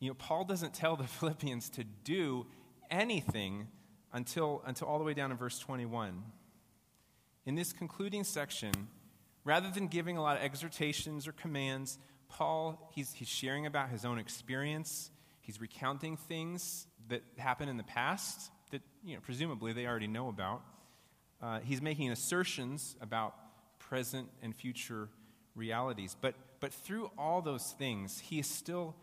You 0.00 0.08
know, 0.08 0.14
Paul 0.14 0.44
doesn't 0.44 0.74
tell 0.74 0.96
the 0.96 1.04
Philippians 1.06 1.70
to 1.70 1.84
do 1.84 2.46
anything 2.90 3.68
until, 4.12 4.62
until 4.64 4.88
all 4.88 4.98
the 4.98 5.04
way 5.04 5.14
down 5.14 5.30
in 5.30 5.36
verse 5.36 5.58
21. 5.58 6.22
In 7.44 7.54
this 7.54 7.72
concluding 7.72 8.24
section, 8.24 8.72
rather 9.44 9.70
than 9.70 9.86
giving 9.86 10.16
a 10.16 10.22
lot 10.22 10.36
of 10.36 10.42
exhortations 10.42 11.28
or 11.28 11.32
commands, 11.32 11.98
Paul, 12.28 12.90
he's, 12.94 13.12
he's 13.12 13.28
sharing 13.28 13.66
about 13.66 13.90
his 13.90 14.04
own 14.04 14.18
experience. 14.18 15.10
He's 15.40 15.60
recounting 15.60 16.16
things 16.16 16.86
that 17.08 17.22
happened 17.38 17.70
in 17.70 17.76
the 17.76 17.84
past 17.84 18.50
that, 18.72 18.82
you 19.04 19.14
know, 19.14 19.20
presumably 19.20 19.72
they 19.72 19.86
already 19.86 20.08
know 20.08 20.28
about. 20.28 20.62
Uh, 21.40 21.60
he's 21.60 21.80
making 21.80 22.10
assertions 22.10 22.96
about 23.00 23.34
present 23.78 24.28
and 24.42 24.56
future 24.56 25.08
realities. 25.56 26.16
But, 26.20 26.34
but 26.60 26.72
through 26.72 27.10
all 27.18 27.42
those 27.42 27.74
things, 27.78 28.20
he 28.20 28.38
is 28.38 28.46
still 28.46 28.94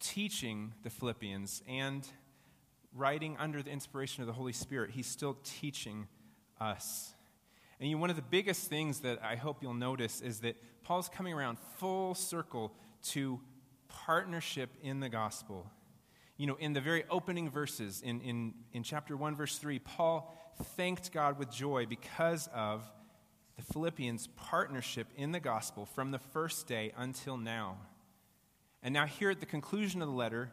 teaching 0.00 0.74
the 0.82 0.90
Philippians 0.90 1.62
and 1.68 2.06
writing 2.94 3.36
under 3.38 3.62
the 3.62 3.70
inspiration 3.70 4.22
of 4.22 4.26
the 4.26 4.32
Holy 4.32 4.52
Spirit, 4.52 4.90
he's 4.90 5.06
still 5.06 5.36
teaching 5.44 6.08
us. 6.60 7.14
And 7.78 7.88
you 7.88 7.96
one 7.96 8.10
of 8.10 8.16
the 8.16 8.22
biggest 8.22 8.68
things 8.68 9.00
that 9.00 9.22
I 9.22 9.36
hope 9.36 9.62
you'll 9.62 9.74
notice 9.74 10.20
is 10.20 10.40
that 10.40 10.56
Paul's 10.82 11.08
coming 11.08 11.32
around 11.32 11.58
full 11.78 12.14
circle 12.14 12.72
to 13.10 13.40
partnership 13.88 14.70
in 14.82 15.00
the 15.00 15.08
gospel. 15.08 15.70
You 16.36 16.46
know, 16.46 16.56
in 16.56 16.72
the 16.72 16.80
very 16.80 17.04
opening 17.10 17.50
verses, 17.50 18.02
in, 18.04 18.20
in, 18.20 18.54
in 18.72 18.82
chapter 18.82 19.16
1, 19.16 19.34
verse 19.34 19.56
3, 19.58 19.78
Paul 19.78 20.34
thanked 20.76 21.12
God 21.12 21.38
with 21.38 21.50
joy 21.50 21.86
because 21.86 22.48
of 22.54 22.82
the 23.60 23.72
Philippians' 23.74 24.26
partnership 24.36 25.06
in 25.16 25.32
the 25.32 25.40
gospel 25.40 25.84
from 25.84 26.12
the 26.12 26.18
first 26.18 26.66
day 26.66 26.92
until 26.96 27.36
now. 27.36 27.76
And 28.82 28.94
now, 28.94 29.04
here 29.04 29.30
at 29.30 29.40
the 29.40 29.46
conclusion 29.46 30.00
of 30.00 30.08
the 30.08 30.14
letter, 30.14 30.50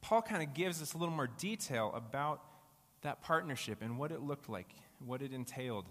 Paul 0.00 0.22
kind 0.22 0.42
of 0.42 0.54
gives 0.54 0.82
us 0.82 0.92
a 0.92 0.98
little 0.98 1.14
more 1.14 1.28
detail 1.28 1.92
about 1.94 2.42
that 3.02 3.22
partnership 3.22 3.78
and 3.80 3.96
what 3.96 4.10
it 4.10 4.22
looked 4.22 4.48
like, 4.48 4.74
what 5.04 5.22
it 5.22 5.32
entailed. 5.32 5.84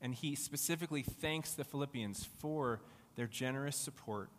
And 0.00 0.14
he 0.14 0.36
specifically 0.36 1.02
thanks 1.02 1.54
the 1.54 1.64
Philippians 1.64 2.28
for 2.38 2.80
their 3.16 3.26
generous 3.26 3.76
support. 3.76 4.30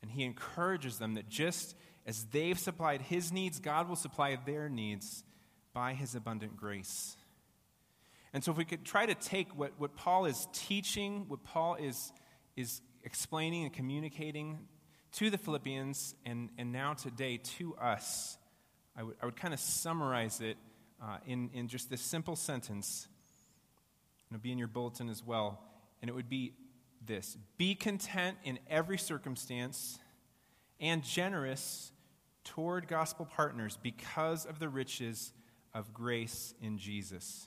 And 0.00 0.10
he 0.10 0.24
encourages 0.24 0.98
them 0.98 1.14
that 1.14 1.28
just 1.28 1.76
as 2.06 2.24
they've 2.24 2.58
supplied 2.58 3.02
his 3.02 3.30
needs, 3.30 3.60
God 3.60 3.86
will 3.88 3.96
supply 3.96 4.36
their 4.46 4.70
needs 4.70 5.24
by 5.74 5.92
his 5.92 6.14
abundant 6.14 6.56
grace. 6.56 7.16
And 8.34 8.42
so, 8.42 8.50
if 8.52 8.58
we 8.58 8.64
could 8.64 8.84
try 8.84 9.06
to 9.06 9.14
take 9.14 9.56
what, 9.56 9.72
what 9.78 9.94
Paul 9.94 10.24
is 10.24 10.48
teaching, 10.52 11.26
what 11.28 11.44
Paul 11.44 11.74
is, 11.74 12.12
is 12.56 12.80
explaining 13.04 13.64
and 13.64 13.72
communicating 13.72 14.66
to 15.12 15.28
the 15.28 15.38
Philippians, 15.38 16.14
and, 16.24 16.48
and 16.56 16.72
now 16.72 16.94
today 16.94 17.36
to 17.58 17.74
us, 17.76 18.38
I 18.96 19.02
would, 19.02 19.16
I 19.20 19.26
would 19.26 19.36
kind 19.36 19.52
of 19.52 19.60
summarize 19.60 20.40
it 20.40 20.56
uh, 21.02 21.18
in, 21.26 21.50
in 21.52 21.68
just 21.68 21.90
this 21.90 22.00
simple 22.00 22.36
sentence. 22.36 23.08
It'll 24.30 24.40
be 24.40 24.52
in 24.52 24.58
your 24.58 24.68
bulletin 24.68 25.10
as 25.10 25.22
well. 25.22 25.60
And 26.00 26.08
it 26.08 26.14
would 26.14 26.28
be 26.28 26.54
this 27.06 27.36
Be 27.58 27.74
content 27.74 28.38
in 28.44 28.58
every 28.68 28.98
circumstance 28.98 29.98
and 30.80 31.02
generous 31.02 31.92
toward 32.44 32.88
gospel 32.88 33.26
partners 33.26 33.78
because 33.82 34.46
of 34.46 34.58
the 34.58 34.68
riches 34.68 35.32
of 35.74 35.92
grace 35.92 36.54
in 36.60 36.78
Jesus. 36.78 37.46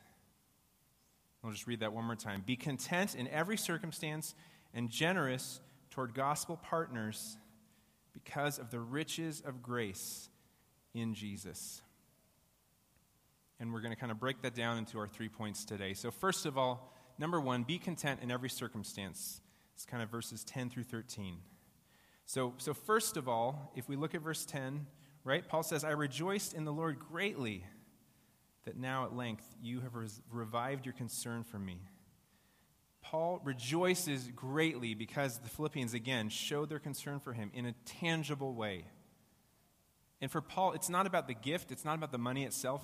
I'll 1.46 1.52
just 1.52 1.68
read 1.68 1.82
that 1.82 1.94
one 1.94 2.06
more 2.06 2.16
time. 2.16 2.42
Be 2.44 2.56
content 2.56 3.14
in 3.14 3.28
every 3.28 3.56
circumstance 3.56 4.34
and 4.74 4.90
generous 4.90 5.62
toward 5.92 6.16
gospel 6.16 6.58
partners 6.58 7.38
because 8.14 8.58
of 8.58 8.72
the 8.72 8.80
riches 8.80 9.44
of 9.46 9.62
grace 9.62 10.30
in 10.96 11.14
Jesus. 11.14 11.84
And 13.60 13.72
we're 13.72 13.82
going 13.82 13.94
to 13.94 14.00
kind 14.00 14.12
of 14.12 14.20
break 14.20 14.42
that 14.42 14.56
down 14.56 14.80
into 14.80 14.98
our 14.98 15.08
three 15.08 15.30
points 15.30 15.66
today. 15.66 15.94
So, 15.94 16.10
first 16.10 16.48
of 16.48 16.58
all, 16.58 16.92
number 17.20 17.40
one, 17.40 17.62
be 17.62 17.78
content 17.78 18.22
in 18.24 18.32
every 18.32 18.50
circumstance. 18.50 19.40
It's 19.76 19.86
kind 19.86 20.02
of 20.02 20.10
verses 20.10 20.44
10 20.46 20.72
through 20.72 20.84
13. 20.84 21.38
So, 22.26 22.54
so 22.58 22.74
first 22.74 23.18
of 23.18 23.30
all, 23.30 23.72
if 23.76 23.88
we 23.88 23.96
look 23.96 24.16
at 24.16 24.22
verse 24.22 24.46
10, 24.46 24.88
right, 25.24 25.48
Paul 25.48 25.62
says, 25.62 25.84
I 25.84 25.92
rejoiced 25.92 26.56
in 26.56 26.66
the 26.66 26.74
Lord 26.74 26.98
greatly 26.98 27.66
that 28.66 28.78
now 28.78 29.06
at 29.06 29.16
length 29.16 29.46
you 29.62 29.82
have 29.82 29.96
res- 29.96 30.22
revived 30.32 30.86
your 30.86 30.94
concern 30.94 31.44
for 31.44 31.58
me. 31.60 31.80
Paul 33.02 33.40
rejoices 33.44 34.28
greatly 34.36 34.96
because 34.96 35.38
the 35.38 35.50
Philippians 35.50 35.94
again 35.94 36.30
showed 36.30 36.70
their 36.70 36.80
concern 36.80 37.20
for 37.20 37.34
him 37.34 37.52
in 37.54 37.68
a 37.68 37.76
tangible 37.86 38.54
way. 38.56 38.86
And 40.22 40.32
for 40.32 40.42
Paul, 40.42 40.72
it's 40.72 40.90
not 40.90 41.06
about 41.06 41.28
the 41.28 41.36
gift, 41.36 41.72
it's 41.72 41.86
not 41.86 41.96
about 41.96 42.12
the 42.12 42.18
money 42.18 42.46
itself. 42.46 42.84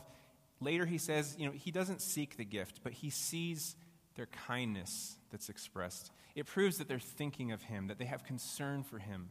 Later 0.60 0.86
he 0.86 1.00
says, 1.00 1.36
you 1.40 1.48
know, 1.48 1.52
he 1.52 1.72
doesn't 1.72 2.02
seek 2.02 2.38
the 2.38 2.46
gift, 2.46 2.82
but 2.84 2.94
he 2.94 3.10
sees 3.10 3.76
their 4.16 4.28
kindness 4.28 5.18
that's 5.32 5.50
expressed. 5.50 6.12
It 6.36 6.46
proves 6.46 6.78
that 6.78 6.88
they're 6.88 7.00
thinking 7.00 7.52
of 7.52 7.64
him, 7.64 7.88
that 7.88 7.98
they 7.98 8.06
have 8.06 8.24
concern 8.24 8.84
for 8.84 9.00
him. 9.00 9.30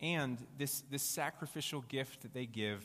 And 0.00 0.44
this, 0.58 0.82
this 0.90 1.02
sacrificial 1.02 1.82
gift 1.82 2.22
that 2.22 2.34
they 2.34 2.46
give, 2.46 2.84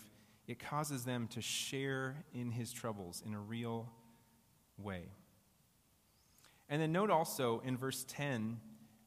it 0.52 0.60
causes 0.60 1.06
them 1.06 1.28
to 1.30 1.42
share 1.42 2.26
in 2.34 2.52
his 2.52 2.74
troubles 2.74 3.24
in 3.26 3.34
a 3.34 3.40
real 3.40 3.90
way. 4.78 5.06
And 6.68 6.82
then 6.82 6.92
note 6.92 7.10
also 7.10 7.62
in 7.64 7.78
verse 7.78 8.06
10, 8.10 8.60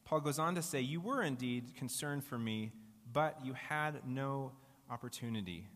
Paul 0.07 0.21
goes 0.21 0.39
on 0.39 0.55
to 0.55 0.63
say, 0.63 0.81
You 0.81 1.03
were 1.03 1.23
indeed 1.23 1.77
concerned 1.77 2.25
for 2.25 2.39
me, 2.39 2.73
but 3.13 3.39
you 3.45 3.53
had 3.53 4.07
no 4.07 4.53
opportunity. 4.91 5.69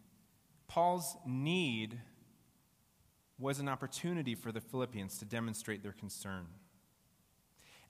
Paul's 0.69 1.19
need 1.27 1.99
was 3.39 3.59
an 3.59 3.69
opportunity 3.69 4.35
for 4.35 4.51
the 4.51 4.61
Philippians 4.61 5.19
to 5.19 5.27
demonstrate 5.27 5.83
their 5.83 5.93
concern. 5.93 6.47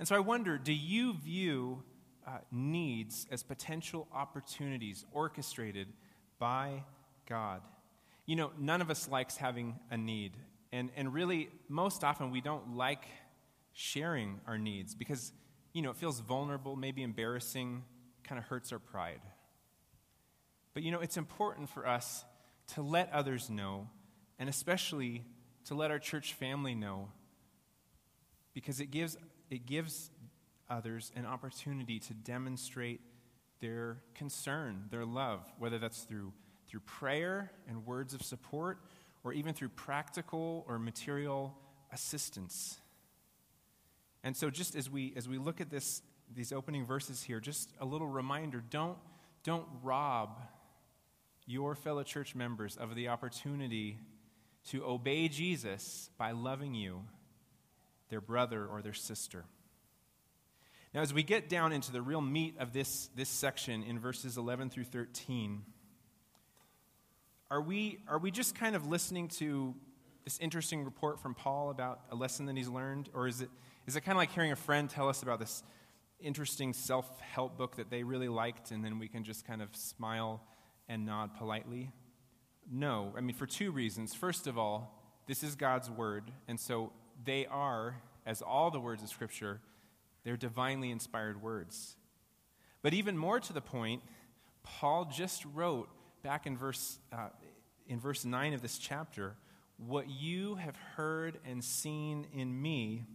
And 0.00 0.08
so 0.08 0.16
I 0.16 0.20
wonder 0.20 0.58
do 0.58 0.72
you 0.72 1.14
view 1.14 1.84
uh, 2.26 2.38
needs 2.50 3.28
as 3.30 3.44
potential 3.44 4.08
opportunities 4.12 5.04
orchestrated 5.12 5.88
by 6.40 6.82
God? 7.28 7.62
You 8.26 8.36
know, 8.36 8.50
none 8.58 8.80
of 8.80 8.90
us 8.90 9.08
likes 9.08 9.36
having 9.36 9.78
a 9.90 9.96
need. 9.96 10.32
And, 10.72 10.90
and 10.96 11.14
really, 11.14 11.48
most 11.68 12.04
often, 12.04 12.30
we 12.30 12.40
don't 12.40 12.76
like 12.76 13.04
sharing 13.72 14.40
our 14.46 14.58
needs 14.58 14.94
because, 14.94 15.32
you 15.72 15.82
know, 15.82 15.90
it 15.90 15.96
feels 15.96 16.20
vulnerable, 16.20 16.76
maybe 16.76 17.02
embarrassing, 17.02 17.84
kind 18.24 18.38
of 18.38 18.44
hurts 18.44 18.72
our 18.72 18.78
pride. 18.78 19.20
But 20.74 20.82
you 20.82 20.92
know, 20.92 21.00
it's 21.00 21.16
important 21.16 21.68
for 21.70 21.86
us 21.86 22.24
to 22.74 22.82
let 22.82 23.12
others 23.12 23.50
know, 23.50 23.88
and 24.38 24.48
especially 24.48 25.24
to 25.64 25.74
let 25.74 25.90
our 25.90 25.98
church 25.98 26.34
family 26.34 26.74
know, 26.74 27.08
because 28.54 28.80
it 28.80 28.90
gives, 28.90 29.16
it 29.50 29.66
gives 29.66 30.10
others 30.68 31.10
an 31.16 31.26
opportunity 31.26 31.98
to 31.98 32.14
demonstrate 32.14 33.00
their 33.60 33.98
concern, 34.14 34.84
their 34.90 35.04
love, 35.04 35.40
whether 35.58 35.78
that's 35.78 36.02
through, 36.02 36.32
through 36.68 36.80
prayer 36.80 37.50
and 37.68 37.86
words 37.86 38.14
of 38.14 38.22
support, 38.22 38.78
or 39.24 39.32
even 39.32 39.54
through 39.54 39.70
practical 39.70 40.64
or 40.68 40.78
material 40.78 41.56
assistance. 41.92 42.78
And 44.22 44.36
so, 44.36 44.50
just 44.50 44.74
as 44.74 44.90
we, 44.90 45.12
as 45.16 45.28
we 45.28 45.38
look 45.38 45.60
at 45.60 45.70
this 45.70 46.02
these 46.34 46.52
opening 46.52 46.84
verses 46.84 47.22
here, 47.22 47.40
just 47.40 47.70
a 47.80 47.84
little 47.84 48.06
reminder 48.06 48.62
don't, 48.70 48.98
don't 49.44 49.66
rob 49.82 50.40
your 51.46 51.74
fellow 51.74 52.02
church 52.02 52.34
members 52.34 52.76
of 52.76 52.94
the 52.94 53.08
opportunity 53.08 53.98
to 54.66 54.84
obey 54.84 55.28
Jesus 55.28 56.10
by 56.18 56.32
loving 56.32 56.74
you, 56.74 57.04
their 58.10 58.20
brother 58.20 58.66
or 58.66 58.82
their 58.82 58.92
sister. 58.92 59.44
Now, 60.94 61.00
as 61.00 61.14
we 61.14 61.22
get 61.22 61.48
down 61.48 61.72
into 61.72 61.92
the 61.92 62.02
real 62.02 62.20
meat 62.20 62.56
of 62.58 62.72
this, 62.72 63.08
this 63.14 63.28
section 63.28 63.82
in 63.82 63.98
verses 63.98 64.36
11 64.36 64.70
through 64.70 64.84
13, 64.84 65.62
are 67.50 67.60
we, 67.60 67.98
are 68.08 68.18
we 68.18 68.30
just 68.30 68.54
kind 68.54 68.76
of 68.76 68.86
listening 68.86 69.28
to 69.28 69.74
this 70.24 70.38
interesting 70.38 70.84
report 70.84 71.18
from 71.18 71.34
Paul 71.34 71.70
about 71.70 72.00
a 72.10 72.14
lesson 72.14 72.46
that 72.46 72.56
he's 72.56 72.68
learned? 72.68 73.08
Or 73.14 73.26
is 73.26 73.40
it, 73.40 73.48
is 73.86 73.96
it 73.96 74.02
kind 74.02 74.16
of 74.16 74.18
like 74.18 74.32
hearing 74.32 74.52
a 74.52 74.56
friend 74.56 74.88
tell 74.90 75.08
us 75.08 75.22
about 75.22 75.40
this 75.40 75.62
interesting 76.20 76.74
self 76.74 77.18
help 77.20 77.56
book 77.56 77.76
that 77.76 77.90
they 77.90 78.02
really 78.02 78.28
liked, 78.28 78.70
and 78.70 78.84
then 78.84 78.98
we 78.98 79.08
can 79.08 79.24
just 79.24 79.46
kind 79.46 79.62
of 79.62 79.74
smile 79.74 80.42
and 80.88 81.06
nod 81.06 81.34
politely? 81.34 81.90
No. 82.70 83.14
I 83.16 83.22
mean, 83.22 83.34
for 83.34 83.46
two 83.46 83.70
reasons. 83.70 84.14
First 84.14 84.46
of 84.46 84.58
all, 84.58 85.02
this 85.26 85.42
is 85.42 85.54
God's 85.54 85.90
word, 85.90 86.30
and 86.48 86.60
so 86.60 86.92
they 87.24 87.46
are, 87.46 87.96
as 88.26 88.42
all 88.42 88.70
the 88.70 88.80
words 88.80 89.02
of 89.02 89.08
Scripture, 89.08 89.60
they're 90.24 90.36
divinely 90.36 90.90
inspired 90.90 91.40
words. 91.40 91.96
But 92.82 92.92
even 92.92 93.16
more 93.16 93.40
to 93.40 93.52
the 93.54 93.60
point, 93.62 94.02
Paul 94.62 95.06
just 95.06 95.44
wrote 95.54 95.88
back 96.28 96.46
in 96.46 96.58
verse, 96.58 96.98
uh, 97.10 97.30
in 97.86 97.98
verse 97.98 98.26
9 98.26 98.52
of 98.52 98.60
this 98.60 98.76
chapter 98.76 99.34
what 99.78 100.10
you 100.10 100.56
have 100.56 100.76
heard 100.94 101.38
and 101.46 101.64
seen 101.64 102.26
in 102.34 102.60
me, 102.60 103.06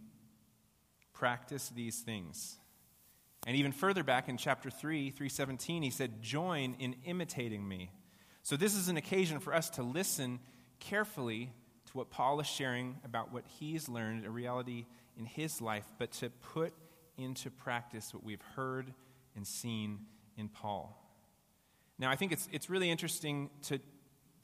practice 1.12 1.70
these 1.76 2.00
things. 2.00 2.56
And 3.46 3.56
even 3.56 3.70
further 3.70 4.02
back 4.02 4.28
in 4.28 4.36
chapter 4.36 4.68
3, 4.68 5.10
317, 5.10 5.84
he 5.84 5.90
said, 5.90 6.22
Join 6.22 6.74
in 6.80 6.96
imitating 7.04 7.68
me. 7.68 7.92
So 8.42 8.56
this 8.56 8.74
is 8.74 8.88
an 8.88 8.96
occasion 8.96 9.38
for 9.38 9.54
us 9.54 9.70
to 9.70 9.84
listen 9.84 10.40
carefully 10.80 11.52
to 11.86 11.92
what 11.92 12.10
Paul 12.10 12.40
is 12.40 12.48
sharing 12.48 12.96
about 13.04 13.32
what 13.32 13.44
he's 13.46 13.88
learned, 13.88 14.26
a 14.26 14.30
reality 14.30 14.86
in 15.16 15.24
his 15.24 15.60
life, 15.60 15.86
but 16.00 16.10
to 16.14 16.30
put 16.30 16.74
into 17.16 17.48
practice 17.48 18.12
what 18.12 18.24
we've 18.24 18.42
heard 18.56 18.92
and 19.36 19.46
seen 19.46 20.00
in 20.36 20.48
Paul. 20.48 21.03
Now, 21.98 22.10
I 22.10 22.16
think 22.16 22.32
it's, 22.32 22.48
it's 22.52 22.68
really 22.68 22.90
interesting 22.90 23.50
to, 23.64 23.78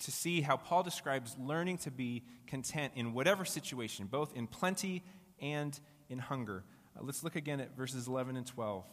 to 0.01 0.11
see 0.11 0.41
how 0.41 0.57
Paul 0.57 0.83
describes 0.83 1.37
learning 1.39 1.79
to 1.79 1.91
be 1.91 2.23
content 2.47 2.93
in 2.97 3.13
whatever 3.13 3.45
situation, 3.45 4.07
both 4.07 4.37
in 4.37 4.47
plenty 4.47 5.03
and 5.41 5.79
in 6.09 6.19
hunger. 6.19 6.65
Uh, 6.97 7.01
let's 7.03 7.25
look 7.25 7.37
again 7.37 7.61
at 7.61 7.77
verses 7.77 8.07
11 8.07 8.37
and 8.37 8.47
12. 8.47 8.85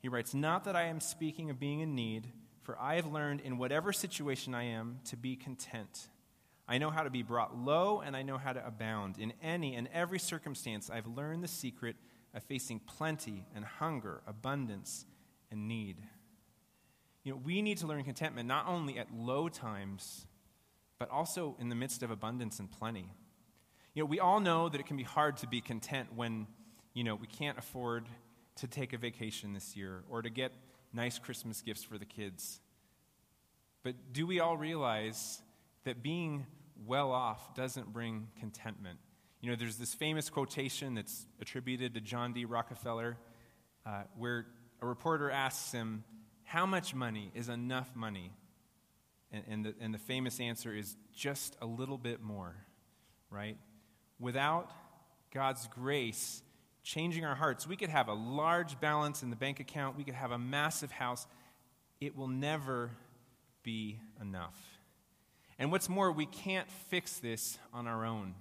He 0.00 0.08
writes, 0.08 0.34
Not 0.34 0.64
that 0.64 0.76
I 0.76 0.84
am 0.84 1.00
speaking 1.00 1.50
of 1.50 1.60
being 1.60 1.80
in 1.80 1.94
need, 1.94 2.28
for 2.62 2.78
I 2.80 2.96
have 2.96 3.06
learned 3.06 3.40
in 3.40 3.58
whatever 3.58 3.92
situation 3.92 4.54
I 4.54 4.64
am 4.64 5.00
to 5.06 5.16
be 5.16 5.36
content. 5.36 6.08
I 6.66 6.78
know 6.78 6.90
how 6.90 7.02
to 7.02 7.10
be 7.10 7.22
brought 7.22 7.56
low, 7.56 8.02
and 8.04 8.14
I 8.14 8.22
know 8.22 8.36
how 8.36 8.52
to 8.52 8.66
abound. 8.66 9.16
In 9.18 9.32
any 9.42 9.74
and 9.74 9.88
every 9.92 10.18
circumstance, 10.18 10.90
I've 10.90 11.06
learned 11.06 11.42
the 11.42 11.48
secret 11.48 11.96
of 12.34 12.42
facing 12.42 12.80
plenty 12.80 13.46
and 13.54 13.64
hunger, 13.64 14.22
abundance 14.26 15.06
and 15.50 15.66
need. 15.66 15.96
You 17.24 17.32
know, 17.32 17.40
we 17.44 17.62
need 17.62 17.78
to 17.78 17.86
learn 17.86 18.04
contentment 18.04 18.48
not 18.48 18.66
only 18.66 18.98
at 18.98 19.12
low 19.12 19.48
times, 19.48 20.26
but 20.98 21.10
also 21.10 21.56
in 21.58 21.68
the 21.68 21.74
midst 21.74 22.02
of 22.02 22.10
abundance 22.10 22.58
and 22.58 22.70
plenty. 22.70 23.12
You 23.94 24.02
know, 24.02 24.06
we 24.06 24.20
all 24.20 24.40
know 24.40 24.68
that 24.68 24.80
it 24.80 24.86
can 24.86 24.96
be 24.96 25.02
hard 25.02 25.36
to 25.38 25.46
be 25.46 25.60
content 25.60 26.08
when, 26.14 26.46
you 26.94 27.04
know, 27.04 27.14
we 27.14 27.26
can't 27.26 27.58
afford 27.58 28.06
to 28.56 28.66
take 28.66 28.92
a 28.92 28.98
vacation 28.98 29.52
this 29.52 29.76
year 29.76 30.02
or 30.08 30.22
to 30.22 30.30
get 30.30 30.52
nice 30.92 31.18
Christmas 31.18 31.62
gifts 31.62 31.84
for 31.84 31.98
the 31.98 32.04
kids. 32.04 32.60
But 33.82 33.94
do 34.12 34.26
we 34.26 34.40
all 34.40 34.56
realize 34.56 35.40
that 35.84 36.02
being 36.02 36.46
well 36.86 37.12
off 37.12 37.54
doesn't 37.54 37.92
bring 37.92 38.28
contentment? 38.38 38.98
You 39.40 39.50
know, 39.50 39.56
there's 39.56 39.76
this 39.76 39.94
famous 39.94 40.30
quotation 40.30 40.94
that's 40.94 41.26
attributed 41.40 41.94
to 41.94 42.00
John 42.00 42.32
D. 42.32 42.44
Rockefeller 42.44 43.16
uh, 43.86 44.02
where 44.16 44.46
a 44.82 44.86
reporter 44.86 45.30
asks 45.30 45.72
him, 45.72 46.04
How 46.48 46.64
much 46.64 46.94
money 46.94 47.30
is 47.34 47.50
enough 47.50 47.94
money? 47.94 48.32
And, 49.30 49.44
and, 49.50 49.66
the, 49.66 49.74
and 49.82 49.92
the 49.92 49.98
famous 49.98 50.40
answer 50.40 50.74
is 50.74 50.96
just 51.14 51.54
a 51.60 51.66
little 51.66 51.98
bit 51.98 52.22
more, 52.22 52.56
right? 53.28 53.58
Without 54.18 54.70
God's 55.30 55.66
grace 55.66 56.42
changing 56.82 57.26
our 57.26 57.34
hearts, 57.34 57.66
we 57.66 57.76
could 57.76 57.90
have 57.90 58.08
a 58.08 58.14
large 58.14 58.80
balance 58.80 59.22
in 59.22 59.28
the 59.28 59.36
bank 59.36 59.60
account, 59.60 59.98
we 59.98 60.04
could 60.04 60.14
have 60.14 60.30
a 60.30 60.38
massive 60.38 60.90
house. 60.90 61.26
It 62.00 62.16
will 62.16 62.28
never 62.28 62.92
be 63.62 64.00
enough. 64.18 64.56
And 65.58 65.70
what's 65.70 65.90
more, 65.90 66.10
we 66.10 66.24
can't 66.24 66.70
fix 66.88 67.18
this 67.18 67.58
on 67.74 67.86
our 67.86 68.06
own. 68.06 68.34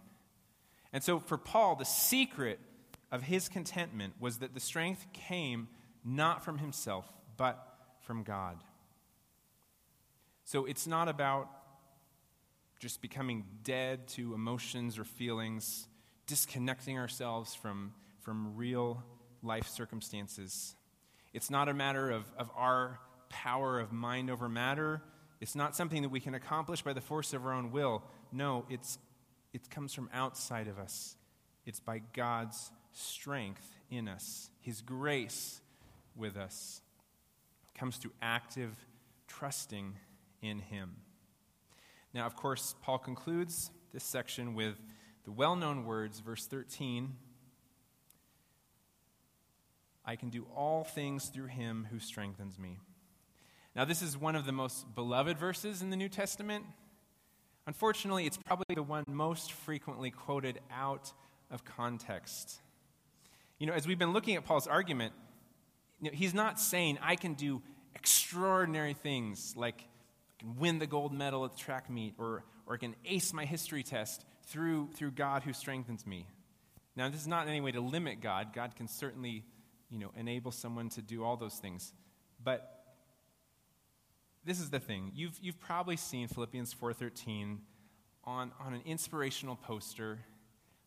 And 0.94 1.04
so 1.04 1.20
for 1.20 1.38
Paul, 1.38 1.76
the 1.76 1.84
secret 1.84 2.60
of 3.12 3.24
his 3.24 3.50
contentment 3.50 4.14
was 4.18 4.38
that 4.38 4.54
the 4.54 4.62
strength 4.62 5.08
came 5.12 5.68
not 6.06 6.46
from 6.46 6.60
himself, 6.60 7.12
but 7.36 7.77
from 8.08 8.24
God. 8.24 8.58
So 10.46 10.64
it's 10.64 10.88
not 10.88 11.10
about 11.10 11.50
just 12.80 13.02
becoming 13.02 13.44
dead 13.64 14.08
to 14.08 14.34
emotions 14.34 14.98
or 14.98 15.04
feelings, 15.04 15.88
disconnecting 16.26 16.98
ourselves 16.98 17.54
from, 17.54 17.94
from 18.22 18.56
real 18.56 19.04
life 19.44 19.68
circumstances. 19.68 20.74
It's 21.34 21.50
not 21.50 21.68
a 21.68 21.74
matter 21.74 22.10
of, 22.10 22.24
of 22.38 22.50
our 22.56 22.98
power 23.30 23.78
of 23.78 23.92
mind 23.92 24.30
over 24.30 24.48
matter. 24.48 25.02
It's 25.42 25.56
not 25.56 25.76
something 25.76 26.04
that 26.04 26.10
we 26.10 26.22
can 26.22 26.34
accomplish 26.34 26.82
by 26.82 26.94
the 26.94 27.02
force 27.02 27.34
of 27.34 27.46
our 27.46 27.52
own 27.52 27.72
will. 27.72 28.04
No, 28.32 28.66
it's 28.70 28.98
it 29.54 29.70
comes 29.70 29.94
from 29.94 30.10
outside 30.14 30.68
of 30.68 30.80
us. 30.80 31.16
It's 31.66 31.80
by 31.82 32.02
God's 32.14 32.72
strength 32.94 33.68
in 33.90 34.08
us, 34.08 34.50
His 34.62 34.82
grace 34.82 35.60
with 36.16 36.38
us. 36.38 36.82
Comes 37.78 37.98
through 37.98 38.14
active 38.22 38.76
trusting 39.28 39.96
in 40.42 40.60
Him. 40.60 40.96
Now, 42.14 42.26
of 42.26 42.36
course, 42.36 42.76
Paul 42.82 42.98
concludes 42.98 43.72
this 43.94 44.04
section 44.04 44.56
with 44.56 44.76
the 45.26 45.32
well 45.32 45.56
known 45.56 45.86
words, 45.86 46.20
verse 46.20 46.46
13 46.48 47.16
I 50.08 50.16
can 50.16 50.30
do 50.30 50.48
all 50.56 50.86
things 50.86 51.26
through 51.26 51.48
Him 51.48 51.86
who 51.92 52.00
strengthens 52.00 52.58
me. 52.58 52.80
Now, 53.76 53.84
this 53.84 54.02
is 54.02 54.18
one 54.18 54.38
of 54.38 54.46
the 54.46 54.54
most 54.54 54.96
beloved 54.96 55.38
verses 55.38 55.82
in 55.82 55.90
the 55.90 55.98
New 55.98 56.08
Testament. 56.08 56.64
Unfortunately, 57.68 58.26
it's 58.26 58.38
probably 58.38 58.74
the 58.74 58.82
one 58.82 59.04
most 59.08 59.52
frequently 59.52 60.10
quoted 60.10 60.62
out 60.72 61.12
of 61.52 61.66
context. 61.66 62.60
You 63.60 63.68
know, 63.68 63.74
as 63.74 63.86
we've 63.86 64.00
been 64.00 64.14
looking 64.14 64.38
at 64.38 64.46
Paul's 64.46 64.66
argument, 64.66 65.14
you 66.02 66.12
know, 66.12 66.16
he's 66.16 66.34
not 66.34 66.60
saying, 66.60 67.00
I 67.02 67.16
can 67.16 67.34
do 67.34 67.62
extraordinary 67.96 68.94
things 68.94 69.54
like 69.56 69.82
I 69.82 70.40
can 70.40 70.56
win 70.58 70.80
the 70.80 70.88
gold 70.88 71.14
medal 71.14 71.46
at 71.46 71.54
the 71.54 71.58
track 71.58 71.90
meet 71.90 72.14
or, 72.18 72.44
or 72.66 72.76
I 72.76 72.78
can 72.78 72.96
ace 73.06 73.34
my 73.34 73.46
history 73.46 73.84
test 73.84 74.24
through, 74.46 74.90
through 74.94 75.12
God 75.12 75.44
who 75.44 75.54
strengthens 75.54 76.06
me. 76.06 76.28
Now, 76.96 77.10
this 77.10 77.22
is 77.22 77.28
not 77.28 77.44
in 77.44 77.50
any 77.50 77.62
way 77.62 77.72
to 77.72 77.82
limit 77.82 78.22
God. 78.22 78.54
God 78.54 78.76
can 78.76 78.88
certainly, 78.88 79.44
you 79.90 80.00
know, 80.00 80.12
enable 80.16 80.52
someone 80.52 80.90
to 80.90 81.02
do 81.02 81.24
all 81.24 81.38
those 81.38 81.56
things. 81.56 81.94
But 82.44 82.78
this 84.46 84.60
is 84.60 84.70
the 84.70 84.80
thing. 84.80 85.12
You've, 85.14 85.38
you've 85.42 85.60
probably 85.60 85.98
seen 85.98 86.28
Philippians 86.28 86.74
4.13 86.74 87.58
on, 88.24 88.52
on 88.60 88.74
an 88.74 88.82
inspirational 88.86 89.56
poster. 89.56 90.20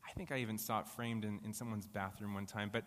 I 0.09 0.13
think 0.13 0.33
I 0.33 0.39
even 0.39 0.59
saw 0.59 0.81
it 0.81 0.89
framed 0.89 1.25
in, 1.25 1.41
in 1.45 1.53
someone's 1.53 1.87
bathroom 1.87 2.35
one 2.35 2.47
time. 2.47 2.71
But 2.73 2.85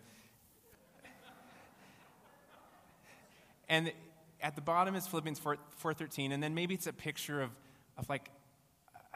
and 3.74 3.92
at 4.40 4.54
the 4.54 4.62
bottom 4.62 4.94
is 4.96 5.08
Philippians 5.08 5.40
4, 5.40 5.58
4.13, 5.82 6.32
and 6.32 6.44
then 6.44 6.54
maybe 6.54 6.76
it's 6.76 6.86
a 6.86 6.94
picture 6.94 7.42
of, 7.42 7.50
of 7.98 8.08
like 8.08 8.30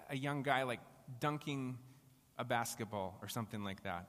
a 0.10 0.18
young 0.18 0.42
guy 0.42 0.64
like 0.64 0.80
dunking 1.20 1.78
a 2.40 2.44
basketball 2.44 3.20
or 3.22 3.28
something 3.28 3.64
like 3.64 3.84
that. 3.84 4.08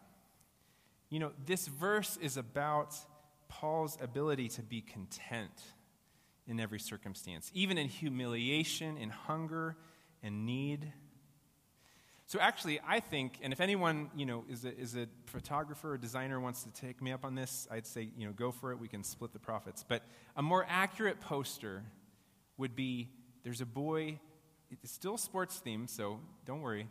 You 1.11 1.18
know, 1.18 1.32
this 1.44 1.66
verse 1.66 2.16
is 2.22 2.38
about 2.38 2.94
Paul's 3.48 3.98
ability 4.00 4.48
to 4.50 4.62
be 4.62 4.80
content 4.80 5.52
in 6.46 6.61
every 6.61 6.80
circumstance, 6.80 7.50
even 7.52 7.76
in 7.76 7.88
humiliation, 7.88 8.96
in 8.96 9.11
hunger 9.11 9.76
and 10.22 10.46
need. 10.46 10.90
So 12.28 12.38
actually, 12.38 12.78
I 12.86 13.00
think, 13.00 13.38
and 13.40 13.54
if 13.54 13.60
anyone, 13.60 14.10
you 14.14 14.26
know, 14.26 14.44
is 14.50 14.66
a, 14.66 14.78
is 14.78 14.94
a 14.94 15.06
photographer 15.24 15.94
or 15.94 15.96
designer 15.96 16.38
wants 16.38 16.62
to 16.64 16.70
take 16.70 17.00
me 17.00 17.10
up 17.10 17.24
on 17.24 17.34
this, 17.34 17.66
I'd 17.70 17.86
say, 17.86 18.10
you 18.18 18.26
know, 18.26 18.34
go 18.34 18.52
for 18.52 18.70
it. 18.70 18.78
We 18.78 18.86
can 18.86 19.02
split 19.02 19.32
the 19.32 19.38
profits. 19.38 19.82
But 19.82 20.02
a 20.36 20.42
more 20.42 20.66
accurate 20.68 21.22
poster 21.22 21.84
would 22.58 22.76
be 22.76 23.08
there's 23.44 23.62
a 23.62 23.66
boy, 23.66 24.20
it's 24.70 24.92
still 24.92 25.16
sports 25.16 25.56
theme, 25.56 25.86
so 25.86 26.20
don't 26.44 26.60
worry, 26.60 26.88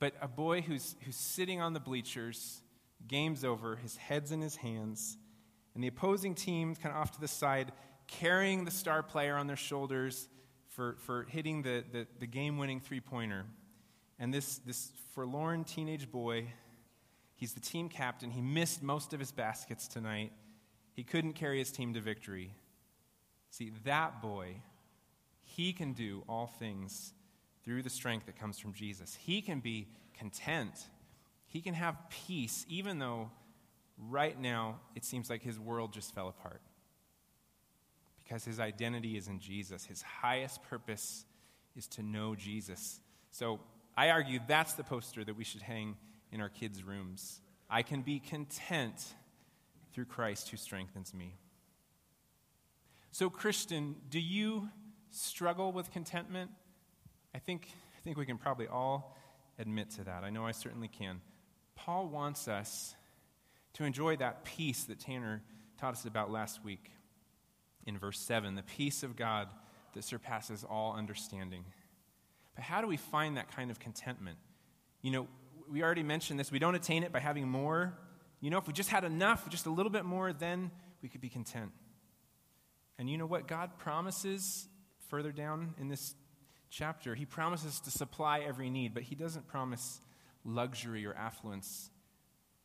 but 0.00 0.14
a 0.20 0.26
boy 0.26 0.60
who's, 0.60 0.96
who's 1.04 1.14
sitting 1.14 1.60
on 1.60 1.72
the 1.72 1.78
bleachers, 1.78 2.60
game's 3.06 3.44
over, 3.44 3.76
his 3.76 3.96
head's 3.96 4.32
in 4.32 4.40
his 4.40 4.56
hands, 4.56 5.18
And 5.76 5.84
the 5.84 5.88
opposing 5.88 6.34
team, 6.34 6.74
kind 6.74 6.92
of 6.92 7.00
off 7.00 7.12
to 7.12 7.20
the 7.20 7.28
side, 7.28 7.70
carrying 8.08 8.64
the 8.64 8.72
star 8.72 9.04
player 9.04 9.36
on 9.36 9.46
their 9.46 9.56
shoulders 9.56 10.28
for, 10.68 10.96
for 10.98 11.26
hitting 11.30 11.62
the, 11.62 11.84
the, 11.92 12.08
the 12.18 12.26
game 12.26 12.58
winning 12.58 12.80
three 12.80 13.00
pointer. 13.00 13.44
And 14.20 14.32
this, 14.34 14.58
this 14.58 14.92
forlorn 15.14 15.64
teenage 15.64 16.10
boy, 16.12 16.52
he's 17.36 17.54
the 17.54 17.60
team 17.60 17.88
captain. 17.88 18.30
He 18.30 18.42
missed 18.42 18.82
most 18.82 19.14
of 19.14 19.18
his 19.18 19.32
baskets 19.32 19.88
tonight. 19.88 20.30
He 20.92 21.02
couldn't 21.02 21.32
carry 21.32 21.58
his 21.58 21.72
team 21.72 21.94
to 21.94 22.00
victory. 22.00 22.54
See, 23.48 23.72
that 23.84 24.20
boy, 24.20 24.56
he 25.42 25.72
can 25.72 25.94
do 25.94 26.22
all 26.28 26.46
things 26.46 27.14
through 27.64 27.82
the 27.82 27.90
strength 27.90 28.26
that 28.26 28.38
comes 28.38 28.58
from 28.58 28.74
Jesus. 28.74 29.16
He 29.18 29.40
can 29.40 29.60
be 29.60 29.88
content. 30.12 30.74
He 31.46 31.62
can 31.62 31.72
have 31.72 31.96
peace, 32.10 32.66
even 32.68 32.98
though 32.98 33.30
right 33.98 34.38
now 34.38 34.80
it 34.94 35.04
seems 35.04 35.30
like 35.30 35.42
his 35.42 35.58
world 35.58 35.94
just 35.94 36.14
fell 36.14 36.28
apart. 36.28 36.60
Because 38.18 38.44
his 38.44 38.60
identity 38.60 39.16
is 39.16 39.28
in 39.28 39.40
Jesus. 39.40 39.86
His 39.86 40.02
highest 40.02 40.62
purpose 40.62 41.24
is 41.74 41.86
to 41.88 42.02
know 42.02 42.34
Jesus. 42.34 43.00
So 43.30 43.60
I 43.96 44.10
argue 44.10 44.40
that's 44.46 44.74
the 44.74 44.84
poster 44.84 45.24
that 45.24 45.36
we 45.36 45.44
should 45.44 45.62
hang 45.62 45.96
in 46.32 46.40
our 46.40 46.48
kids' 46.48 46.82
rooms. 46.82 47.40
I 47.68 47.82
can 47.82 48.02
be 48.02 48.18
content 48.18 49.14
through 49.92 50.06
Christ 50.06 50.50
who 50.50 50.56
strengthens 50.56 51.12
me. 51.14 51.36
So, 53.12 53.28
Christian, 53.28 53.96
do 54.08 54.20
you 54.20 54.68
struggle 55.10 55.72
with 55.72 55.90
contentment? 55.90 56.50
I 57.34 57.38
think, 57.38 57.68
I 57.96 58.00
think 58.02 58.16
we 58.16 58.26
can 58.26 58.38
probably 58.38 58.68
all 58.68 59.16
admit 59.58 59.90
to 59.90 60.04
that. 60.04 60.24
I 60.24 60.30
know 60.30 60.46
I 60.46 60.52
certainly 60.52 60.88
can. 60.88 61.20
Paul 61.74 62.08
wants 62.08 62.48
us 62.48 62.94
to 63.74 63.84
enjoy 63.84 64.16
that 64.16 64.44
peace 64.44 64.84
that 64.84 65.00
Tanner 65.00 65.42
taught 65.78 65.94
us 65.94 66.04
about 66.04 66.30
last 66.30 66.64
week 66.64 66.90
in 67.86 67.98
verse 67.98 68.18
7 68.20 68.54
the 68.54 68.62
peace 68.62 69.02
of 69.02 69.16
God 69.16 69.48
that 69.94 70.04
surpasses 70.04 70.64
all 70.64 70.94
understanding. 70.94 71.64
But 72.60 72.66
how 72.66 72.82
do 72.82 72.86
we 72.86 72.98
find 72.98 73.38
that 73.38 73.50
kind 73.56 73.70
of 73.70 73.80
contentment? 73.80 74.36
You 75.00 75.12
know, 75.12 75.28
we 75.70 75.82
already 75.82 76.02
mentioned 76.02 76.38
this. 76.38 76.52
We 76.52 76.58
don't 76.58 76.74
attain 76.74 77.04
it 77.04 77.10
by 77.10 77.18
having 77.18 77.48
more. 77.48 77.94
You 78.42 78.50
know, 78.50 78.58
if 78.58 78.66
we 78.66 78.74
just 78.74 78.90
had 78.90 79.02
enough, 79.02 79.48
just 79.48 79.64
a 79.64 79.70
little 79.70 79.88
bit 79.88 80.04
more, 80.04 80.34
then 80.34 80.70
we 81.00 81.08
could 81.08 81.22
be 81.22 81.30
content. 81.30 81.70
And 82.98 83.08
you 83.08 83.16
know 83.16 83.24
what 83.24 83.48
God 83.48 83.78
promises 83.78 84.68
further 85.08 85.32
down 85.32 85.72
in 85.80 85.88
this 85.88 86.14
chapter? 86.68 87.14
He 87.14 87.24
promises 87.24 87.80
to 87.80 87.90
supply 87.90 88.40
every 88.40 88.68
need, 88.68 88.92
but 88.92 89.04
He 89.04 89.14
doesn't 89.14 89.48
promise 89.48 90.02
luxury 90.44 91.06
or 91.06 91.14
affluence. 91.14 91.88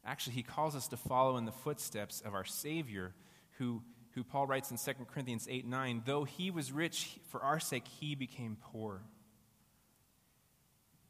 Actually, 0.03 0.33
He 0.33 0.43
calls 0.43 0.75
us 0.75 0.89
to 0.89 0.97
follow 0.97 1.37
in 1.37 1.45
the 1.45 1.53
footsteps 1.53 2.19
of 2.19 2.33
our 2.33 2.43
Savior, 2.43 3.13
who, 3.59 3.81
who 4.11 4.25
Paul 4.25 4.45
writes 4.45 4.71
in 4.71 4.77
2 4.77 5.05
Corinthians 5.05 5.47
8 5.49 5.65
9, 5.65 6.01
though 6.05 6.25
He 6.25 6.51
was 6.51 6.73
rich, 6.73 7.17
for 7.29 7.39
our 7.39 7.61
sake, 7.61 7.87
He 7.87 8.13
became 8.13 8.57
poor. 8.59 9.01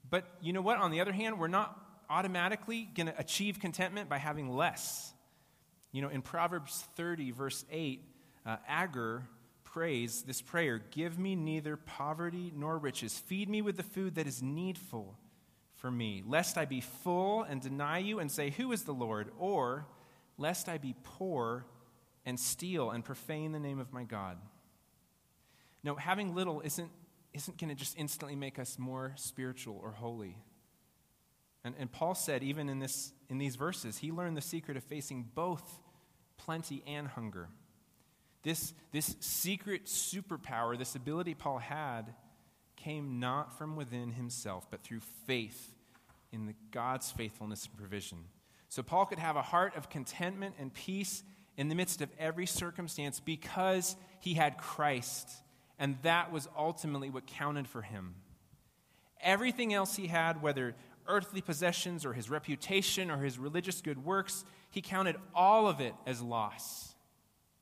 But 0.09 0.25
you 0.41 0.53
know 0.53 0.61
what? 0.61 0.77
On 0.77 0.91
the 0.91 1.01
other 1.01 1.11
hand, 1.11 1.39
we're 1.39 1.47
not 1.47 1.79
automatically 2.09 2.87
going 2.95 3.07
to 3.07 3.19
achieve 3.19 3.59
contentment 3.59 4.09
by 4.09 4.17
having 4.17 4.49
less. 4.49 5.13
You 5.91 6.01
know, 6.01 6.09
in 6.09 6.21
Proverbs 6.21 6.85
30, 6.95 7.31
verse 7.31 7.65
8, 7.71 8.01
uh, 8.45 8.57
Agur 8.67 9.23
prays 9.63 10.23
this 10.23 10.41
prayer 10.41 10.81
Give 10.91 11.17
me 11.17 11.35
neither 11.35 11.77
poverty 11.77 12.51
nor 12.55 12.77
riches. 12.77 13.17
Feed 13.17 13.49
me 13.49 13.61
with 13.61 13.77
the 13.77 13.83
food 13.83 14.15
that 14.15 14.27
is 14.27 14.41
needful 14.41 15.17
for 15.75 15.91
me, 15.91 16.23
lest 16.25 16.57
I 16.57 16.65
be 16.65 16.81
full 16.81 17.43
and 17.43 17.61
deny 17.61 17.99
you 17.99 18.19
and 18.19 18.31
say, 18.31 18.51
Who 18.51 18.71
is 18.71 18.83
the 18.83 18.93
Lord? 18.93 19.31
Or 19.37 19.85
lest 20.37 20.69
I 20.69 20.77
be 20.77 20.95
poor 21.03 21.65
and 22.25 22.39
steal 22.39 22.91
and 22.91 23.03
profane 23.03 23.51
the 23.51 23.59
name 23.59 23.79
of 23.79 23.93
my 23.93 24.03
God. 24.03 24.37
No, 25.83 25.95
having 25.95 26.33
little 26.33 26.61
isn't, 26.61 26.89
isn't 27.35 27.57
going 27.57 27.69
to 27.69 27.75
just 27.75 27.97
instantly 27.97 28.35
make 28.35 28.57
us 28.57 28.79
more 28.79 29.13
spiritual 29.17 29.79
or 29.83 29.91
holy. 29.91 30.37
And, 31.63 31.75
and 31.77 31.91
Paul 31.91 32.15
said, 32.15 32.43
even 32.43 32.69
in, 32.69 32.79
this, 32.79 33.11
in 33.29 33.37
these 33.37 33.55
verses, 33.55 33.97
he 33.97 34.11
learned 34.11 34.37
the 34.37 34.41
secret 34.41 34.77
of 34.77 34.83
facing 34.83 35.29
both 35.35 35.79
plenty 36.37 36.83
and 36.87 37.07
hunger. 37.07 37.49
This, 38.43 38.73
this 38.91 39.15
secret 39.19 39.85
superpower, 39.85 40.77
this 40.77 40.95
ability 40.95 41.33
Paul 41.33 41.57
had, 41.57 42.13
came 42.75 43.19
not 43.19 43.57
from 43.57 43.75
within 43.75 44.11
himself, 44.11 44.67
but 44.69 44.83
through 44.83 45.01
faith 45.25 45.73
in 46.31 46.45
the 46.45 46.53
God's 46.71 47.11
faithfulness 47.11 47.65
and 47.65 47.77
provision. 47.77 48.19
So 48.69 48.83
Paul 48.83 49.05
could 49.05 49.19
have 49.19 49.35
a 49.35 49.41
heart 49.41 49.75
of 49.75 49.89
contentment 49.89 50.55
and 50.59 50.73
peace 50.73 51.23
in 51.57 51.69
the 51.69 51.75
midst 51.75 52.01
of 52.01 52.09
every 52.19 52.45
circumstance 52.45 53.19
because 53.19 53.95
he 54.19 54.35
had 54.35 54.57
Christ, 54.57 55.29
and 55.79 55.97
that 56.03 56.31
was 56.31 56.47
ultimately 56.57 57.09
what 57.09 57.27
counted 57.27 57.67
for 57.67 57.81
him. 57.81 58.15
Everything 59.21 59.73
else 59.73 59.95
he 59.95 60.07
had, 60.07 60.41
whether 60.41 60.75
earthly 61.07 61.41
possessions 61.41 62.05
or 62.05 62.13
his 62.13 62.29
reputation 62.29 63.11
or 63.11 63.17
his 63.17 63.37
religious 63.37 63.81
good 63.81 64.03
works, 64.03 64.45
he 64.69 64.81
counted 64.81 65.15
all 65.33 65.67
of 65.67 65.79
it 65.79 65.93
as 66.05 66.21
loss 66.21 66.95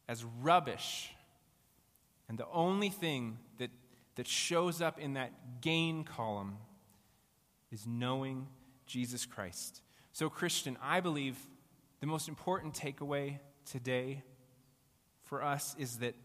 as 0.07 0.25
rubbish. 0.41 1.11
And 2.27 2.37
the 2.37 2.47
only 2.51 2.89
thing 2.89 3.37
that, 3.57 3.69
that 4.15 4.27
shows 4.27 4.81
up 4.81 4.99
in 4.99 5.13
that 5.13 5.61
gain 5.61 6.03
column 6.03 6.57
is 7.71 7.87
knowing 7.87 8.47
Jesus 8.85 9.25
Christ. 9.25 9.81
So, 10.11 10.29
Christian, 10.29 10.77
I 10.81 10.99
believe 10.99 11.37
the 11.99 12.07
most 12.07 12.27
important 12.27 12.73
takeaway 12.73 13.39
today 13.65 14.23
for 15.23 15.43
us 15.43 15.75
is 15.79 15.97
that 15.97 16.15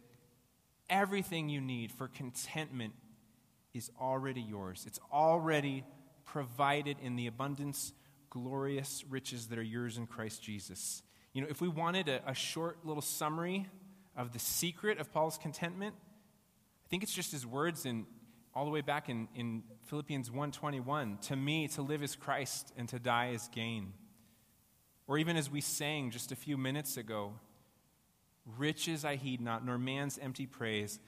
everything 0.89 1.49
you 1.49 1.61
need 1.61 1.93
for 1.93 2.09
contentment 2.09 2.95
is 3.75 3.91
already 4.01 4.41
yours. 4.41 4.85
It's 4.87 5.01
already 5.13 5.85
provided 6.25 6.97
in 7.03 7.17
the 7.17 7.27
abundance, 7.27 7.93
glorious 8.31 9.05
riches 9.09 9.49
that 9.49 9.59
are 9.59 9.63
yours 9.63 9.97
in 9.97 10.07
Christ 10.07 10.43
Jesus. 10.43 11.03
You 11.33 11.43
know, 11.43 11.49
if 11.51 11.61
we 11.61 11.69
wanted 11.69 12.09
a, 12.09 12.21
a 12.27 12.35
short 12.35 12.85
little 12.85 13.03
summary 13.03 13.67
of 14.17 14.33
the 14.33 14.39
secret 14.39 14.99
of 14.99 15.13
Paul's 15.13 15.39
contentment, 15.39 15.95
I 15.99 16.89
think 16.89 17.03
it's 17.03 17.15
just 17.15 17.33
his 17.33 17.47
words 17.47 17.87
in 17.87 18.07
all 18.55 18.65
the 18.65 18.71
way 18.71 18.81
back 18.81 19.09
in, 19.09 19.29
in 19.35 19.63
Philippians 19.87 20.31
1:21, 20.31 21.21
to 21.29 21.37
me 21.37 21.69
to 21.69 21.83
live 21.83 22.03
is 22.03 22.17
Christ 22.17 22.73
and 22.77 22.89
to 22.89 22.99
die 22.99 23.31
is 23.31 23.49
gain. 23.53 23.93
Or 25.07 25.17
even 25.17 25.37
as 25.37 25.51
we 25.51 25.61
sang 25.61 26.11
just 26.11 26.33
a 26.33 26.37
few 26.37 26.59
minutes 26.59 26.97
ago, 26.97 27.35
riches 28.57 29.05
I 29.05 29.17
heed 29.17 29.41
not, 29.41 29.65
nor 29.65 29.79
man's 29.79 30.19
empty 30.19 30.47
praise, 30.47 30.99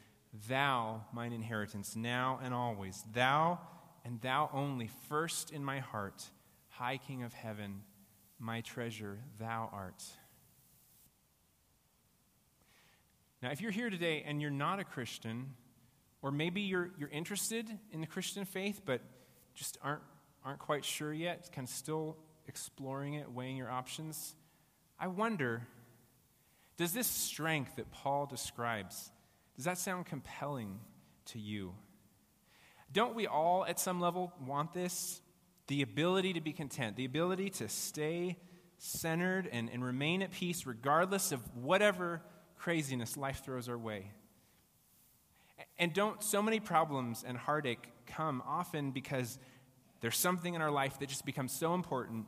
thou 0.49 1.05
mine 1.13 1.33
inheritance 1.33 1.97
now 1.97 2.39
and 2.43 2.55
always, 2.55 3.03
thou 3.13 3.59
and 4.05 4.21
thou 4.21 4.51
only, 4.53 4.89
first 5.09 5.53
in 5.53 5.65
my 5.65 5.79
heart, 5.79 6.25
high 6.69 6.97
king 6.97 7.23
of 7.23 7.33
heaven, 7.33 7.83
my 8.39 8.61
treasure 8.61 9.19
thou 9.39 9.69
art. 9.73 10.03
Now, 13.43 13.51
if 13.51 13.61
you're 13.61 13.71
here 13.71 13.91
today 13.91 14.23
and 14.27 14.41
you're 14.41 14.51
not 14.51 14.81
a 14.81 14.85
Christian, 14.85 15.55
or 16.23 16.31
maybe 16.31 16.61
you're, 16.63 16.91
you're 16.99 17.09
interested 17.09 17.67
in 17.91 18.01
the 18.01 18.07
Christian 18.07 18.45
faith, 18.45 18.83
but 18.85 19.01
just 19.55 19.79
aren't, 19.83 20.03
aren't 20.45 20.59
quite 20.59 20.85
sure 20.85 21.13
yet, 21.13 21.51
kind 21.53 21.67
of 21.67 21.73
still 21.73 22.17
exploring 22.47 23.15
it, 23.15 23.31
weighing 23.31 23.57
your 23.57 23.71
options, 23.71 24.35
I 24.99 25.07
wonder 25.07 25.67
does 26.81 26.95
this 26.95 27.07
strength 27.07 27.77
that 27.77 27.91
Paul 27.91 28.25
describes, 28.25 29.11
does 29.55 29.67
that 29.67 29.77
sound 29.77 30.07
compelling 30.07 30.81
to 31.27 31.39
you? 31.39 31.75
Don't 32.91 33.15
we 33.15 33.27
all, 33.27 33.67
at 33.67 33.79
some 33.79 34.01
level, 34.01 34.33
want 34.41 34.73
this? 34.73 35.21
The 35.67 35.83
ability 35.83 36.33
to 36.33 36.41
be 36.41 36.55
content, 36.55 36.97
the 36.97 37.05
ability 37.05 37.51
to 37.51 37.69
stay 37.69 38.39
centered 38.79 39.47
and, 39.53 39.69
and 39.69 39.85
remain 39.85 40.23
at 40.23 40.31
peace 40.31 40.65
regardless 40.65 41.33
of 41.33 41.43
whatever 41.55 42.23
craziness 42.57 43.15
life 43.15 43.45
throws 43.45 43.69
our 43.69 43.77
way. 43.77 44.13
And 45.79 45.93
don't 45.93 46.23
so 46.23 46.41
many 46.41 46.61
problems 46.61 47.23
and 47.29 47.37
heartache 47.37 47.89
come 48.07 48.43
often 48.47 48.91
because 48.91 49.39
there's 50.01 50.17
something 50.17 50.55
in 50.55 50.63
our 50.63 50.71
life 50.71 50.99
that 51.01 51.11
just 51.11 51.27
becomes 51.27 51.53
so 51.53 51.75
important. 51.75 52.25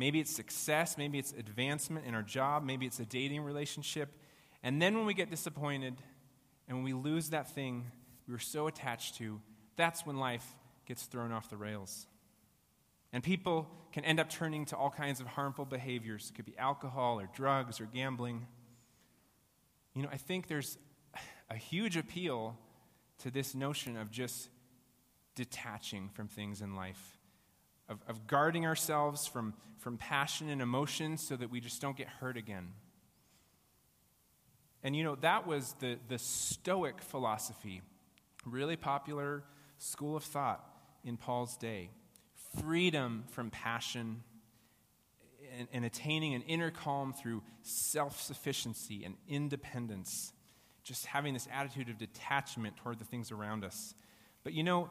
Maybe 0.00 0.18
it's 0.18 0.34
success, 0.34 0.96
maybe 0.96 1.18
it's 1.18 1.32
advancement 1.32 2.06
in 2.06 2.14
our 2.14 2.22
job, 2.22 2.64
maybe 2.64 2.86
it's 2.86 3.00
a 3.00 3.04
dating 3.04 3.42
relationship. 3.42 4.08
And 4.62 4.80
then 4.80 4.96
when 4.96 5.04
we 5.04 5.12
get 5.12 5.28
disappointed 5.28 5.92
and 6.66 6.78
when 6.78 6.84
we 6.84 6.94
lose 6.94 7.28
that 7.30 7.50
thing 7.50 7.84
we 8.26 8.32
were 8.32 8.38
so 8.38 8.66
attached 8.66 9.16
to, 9.16 9.42
that's 9.76 10.06
when 10.06 10.16
life 10.16 10.56
gets 10.86 11.02
thrown 11.02 11.32
off 11.32 11.50
the 11.50 11.58
rails. 11.58 12.06
And 13.12 13.22
people 13.22 13.68
can 13.92 14.06
end 14.06 14.18
up 14.18 14.30
turning 14.30 14.64
to 14.66 14.76
all 14.76 14.88
kinds 14.88 15.20
of 15.20 15.26
harmful 15.26 15.66
behaviors. 15.66 16.30
It 16.30 16.34
could 16.34 16.46
be 16.46 16.56
alcohol 16.56 17.20
or 17.20 17.28
drugs 17.34 17.78
or 17.78 17.84
gambling. 17.84 18.46
You 19.94 20.04
know, 20.04 20.08
I 20.10 20.16
think 20.16 20.46
there's 20.46 20.78
a 21.50 21.56
huge 21.56 21.98
appeal 21.98 22.56
to 23.18 23.30
this 23.30 23.54
notion 23.54 23.98
of 23.98 24.10
just 24.10 24.48
detaching 25.34 26.08
from 26.14 26.26
things 26.26 26.62
in 26.62 26.74
life, 26.74 27.18
of, 27.90 27.98
of 28.08 28.26
guarding 28.26 28.64
ourselves 28.64 29.26
from, 29.26 29.52
from 29.78 29.98
passion 29.98 30.48
and 30.48 30.62
emotion 30.62 31.18
so 31.18 31.36
that 31.36 31.50
we 31.50 31.60
just 31.60 31.82
don't 31.82 31.96
get 31.96 32.06
hurt 32.06 32.36
again. 32.36 32.68
And 34.82 34.96
you 34.96 35.04
know, 35.04 35.16
that 35.16 35.46
was 35.46 35.74
the, 35.80 35.98
the 36.08 36.18
Stoic 36.18 37.02
philosophy, 37.02 37.82
really 38.46 38.76
popular 38.76 39.42
school 39.76 40.16
of 40.16 40.24
thought 40.24 40.64
in 41.04 41.16
Paul's 41.16 41.56
day. 41.56 41.90
Freedom 42.62 43.24
from 43.30 43.50
passion 43.50 44.22
and, 45.58 45.68
and 45.72 45.84
attaining 45.84 46.34
an 46.34 46.42
inner 46.42 46.70
calm 46.70 47.12
through 47.12 47.42
self 47.62 48.20
sufficiency 48.20 49.04
and 49.04 49.16
independence. 49.28 50.32
Just 50.82 51.06
having 51.06 51.34
this 51.34 51.46
attitude 51.52 51.90
of 51.90 51.98
detachment 51.98 52.76
toward 52.78 52.98
the 52.98 53.04
things 53.04 53.30
around 53.30 53.64
us. 53.64 53.94
But 54.44 54.54
you 54.54 54.62
know, 54.62 54.88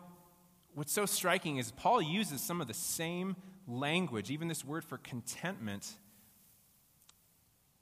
what's 0.76 0.92
so 0.92 1.06
striking 1.06 1.58
is 1.58 1.72
Paul 1.72 2.02
uses 2.02 2.42
some 2.42 2.62
of 2.62 2.68
the 2.68 2.74
same 2.74 3.36
language, 3.68 4.32
even 4.32 4.48
this 4.48 4.66
word 4.66 4.84
for 4.84 4.98
contentment 4.98 5.94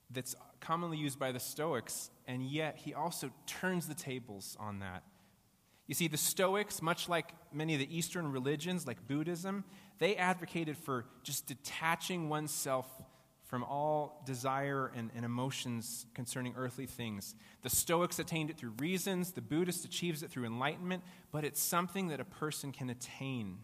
that's 0.10 0.36
commonly 0.60 0.97
used 0.97 1.19
by 1.19 1.32
the 1.32 1.39
Stoics, 1.39 2.10
and 2.28 2.43
yet 2.43 2.78
he 2.78 2.93
also 2.93 3.30
turns 3.45 3.88
the 3.88 3.93
tables 3.93 4.56
on 4.60 4.80
that. 4.80 5.04
You 5.88 5.95
see, 5.95 6.08
the 6.08 6.17
Stoics, 6.17 6.82
much 6.82 7.08
like 7.08 7.34
many 7.54 7.73
of 7.73 7.80
the 7.80 7.97
Eastern 7.97 8.32
religions, 8.32 8.86
like 8.86 9.08
Buddhism, 9.08 9.63
they 10.00 10.15
advocated 10.15 10.78
for 10.78 11.06
just 11.23 11.47
detaching 11.47 12.30
oneself 12.30 12.86
from 13.47 13.63
all 13.63 14.21
desire 14.25 14.91
and, 14.93 15.10
and, 15.15 15.23
emotions 15.23 16.05
concerning 16.13 16.53
earthly 16.57 16.86
things. 16.86 17.33
The 17.62 17.69
Stoics 17.69 18.19
attained 18.19 18.49
it 18.49 18.57
through 18.57 18.73
reasons, 18.79 19.31
the 19.31 19.41
Buddhist 19.41 19.86
achieves 19.86 20.21
it 20.21 20.29
through 20.29 20.45
enlightenment, 20.45 21.01
but 21.31 21.45
it's 21.45 21.62
something 21.62 22.10
that 22.10 22.19
a 22.19 22.25
person 22.25 22.73
can 22.73 22.89
attain. 22.89 23.60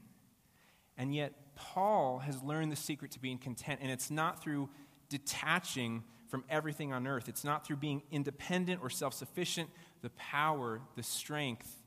And 0.98 1.14
yet, 1.14 1.34
Paul 1.56 2.20
has 2.20 2.42
learned 2.42 2.72
the 2.72 2.78
secret 2.78 3.12
to 3.12 3.20
being 3.20 3.38
content, 3.38 3.82
and 3.84 3.92
it's 3.92 4.10
not 4.10 4.42
through 4.42 4.70
detaching 5.10 6.04
from 6.30 6.46
everything 6.50 6.94
on 6.94 7.06
earth. 7.06 7.28
It's 7.28 7.44
not 7.44 7.66
through 7.66 7.78
being 7.78 8.04
independent 8.10 8.80
or 8.82 8.90
self 8.90 9.14
sufficient. 9.14 9.70
The 10.02 10.12
power, 10.12 10.82
the 10.96 11.04
strength, 11.04 11.84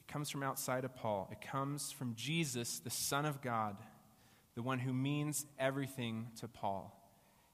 it 0.00 0.12
comes 0.12 0.30
from 0.30 0.42
outside 0.42 0.84
of 0.84 0.94
Paul. 0.94 1.28
It 1.32 1.40
comes 1.40 1.90
from 1.90 2.14
Jesus, 2.14 2.80
the 2.80 2.90
Son 2.90 3.24
of 3.24 3.40
God, 3.40 3.76
the 4.54 4.62
one 4.62 4.78
who 4.78 4.92
means 4.92 5.46
everything 5.58 6.28
to 6.40 6.48
Paul. 6.48 7.03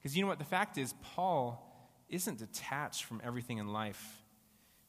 Because 0.00 0.16
you 0.16 0.22
know 0.22 0.28
what? 0.28 0.38
The 0.38 0.44
fact 0.44 0.78
is, 0.78 0.94
Paul 1.02 1.66
isn't 2.08 2.38
detached 2.38 3.04
from 3.04 3.20
everything 3.24 3.58
in 3.58 3.72
life. 3.72 4.22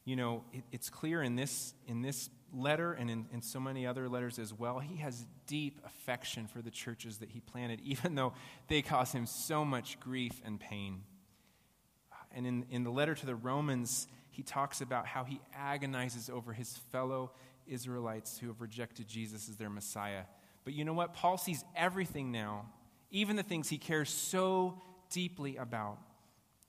You 0.05 0.15
know, 0.15 0.43
it, 0.53 0.63
it's 0.71 0.89
clear 0.89 1.21
in 1.21 1.35
this, 1.35 1.73
in 1.87 2.01
this 2.01 2.29
letter 2.53 2.93
and 2.93 3.09
in, 3.09 3.27
in 3.31 3.41
so 3.41 3.59
many 3.59 3.85
other 3.85 4.09
letters 4.09 4.39
as 4.39 4.53
well, 4.53 4.79
he 4.79 4.97
has 4.97 5.25
deep 5.47 5.79
affection 5.85 6.47
for 6.47 6.61
the 6.61 6.71
churches 6.71 7.17
that 7.17 7.29
he 7.29 7.39
planted, 7.39 7.81
even 7.83 8.15
though 8.15 8.33
they 8.67 8.81
cause 8.81 9.11
him 9.11 9.25
so 9.25 9.63
much 9.63 9.99
grief 9.99 10.41
and 10.45 10.59
pain. 10.59 11.03
And 12.33 12.47
in, 12.47 12.65
in 12.69 12.83
the 12.83 12.91
letter 12.91 13.13
to 13.13 13.25
the 13.25 13.35
Romans, 13.35 14.07
he 14.29 14.41
talks 14.41 14.81
about 14.81 15.05
how 15.05 15.25
he 15.25 15.41
agonizes 15.53 16.29
over 16.29 16.53
his 16.53 16.77
fellow 16.91 17.31
Israelites 17.67 18.37
who 18.37 18.47
have 18.47 18.61
rejected 18.61 19.07
Jesus 19.07 19.49
as 19.49 19.57
their 19.57 19.69
Messiah. 19.69 20.23
But 20.63 20.73
you 20.73 20.85
know 20.85 20.93
what? 20.93 21.13
Paul 21.13 21.37
sees 21.37 21.63
everything 21.75 22.31
now, 22.31 22.65
even 23.09 23.35
the 23.35 23.43
things 23.43 23.69
he 23.69 23.77
cares 23.77 24.09
so 24.09 24.81
deeply 25.11 25.57
about, 25.57 25.99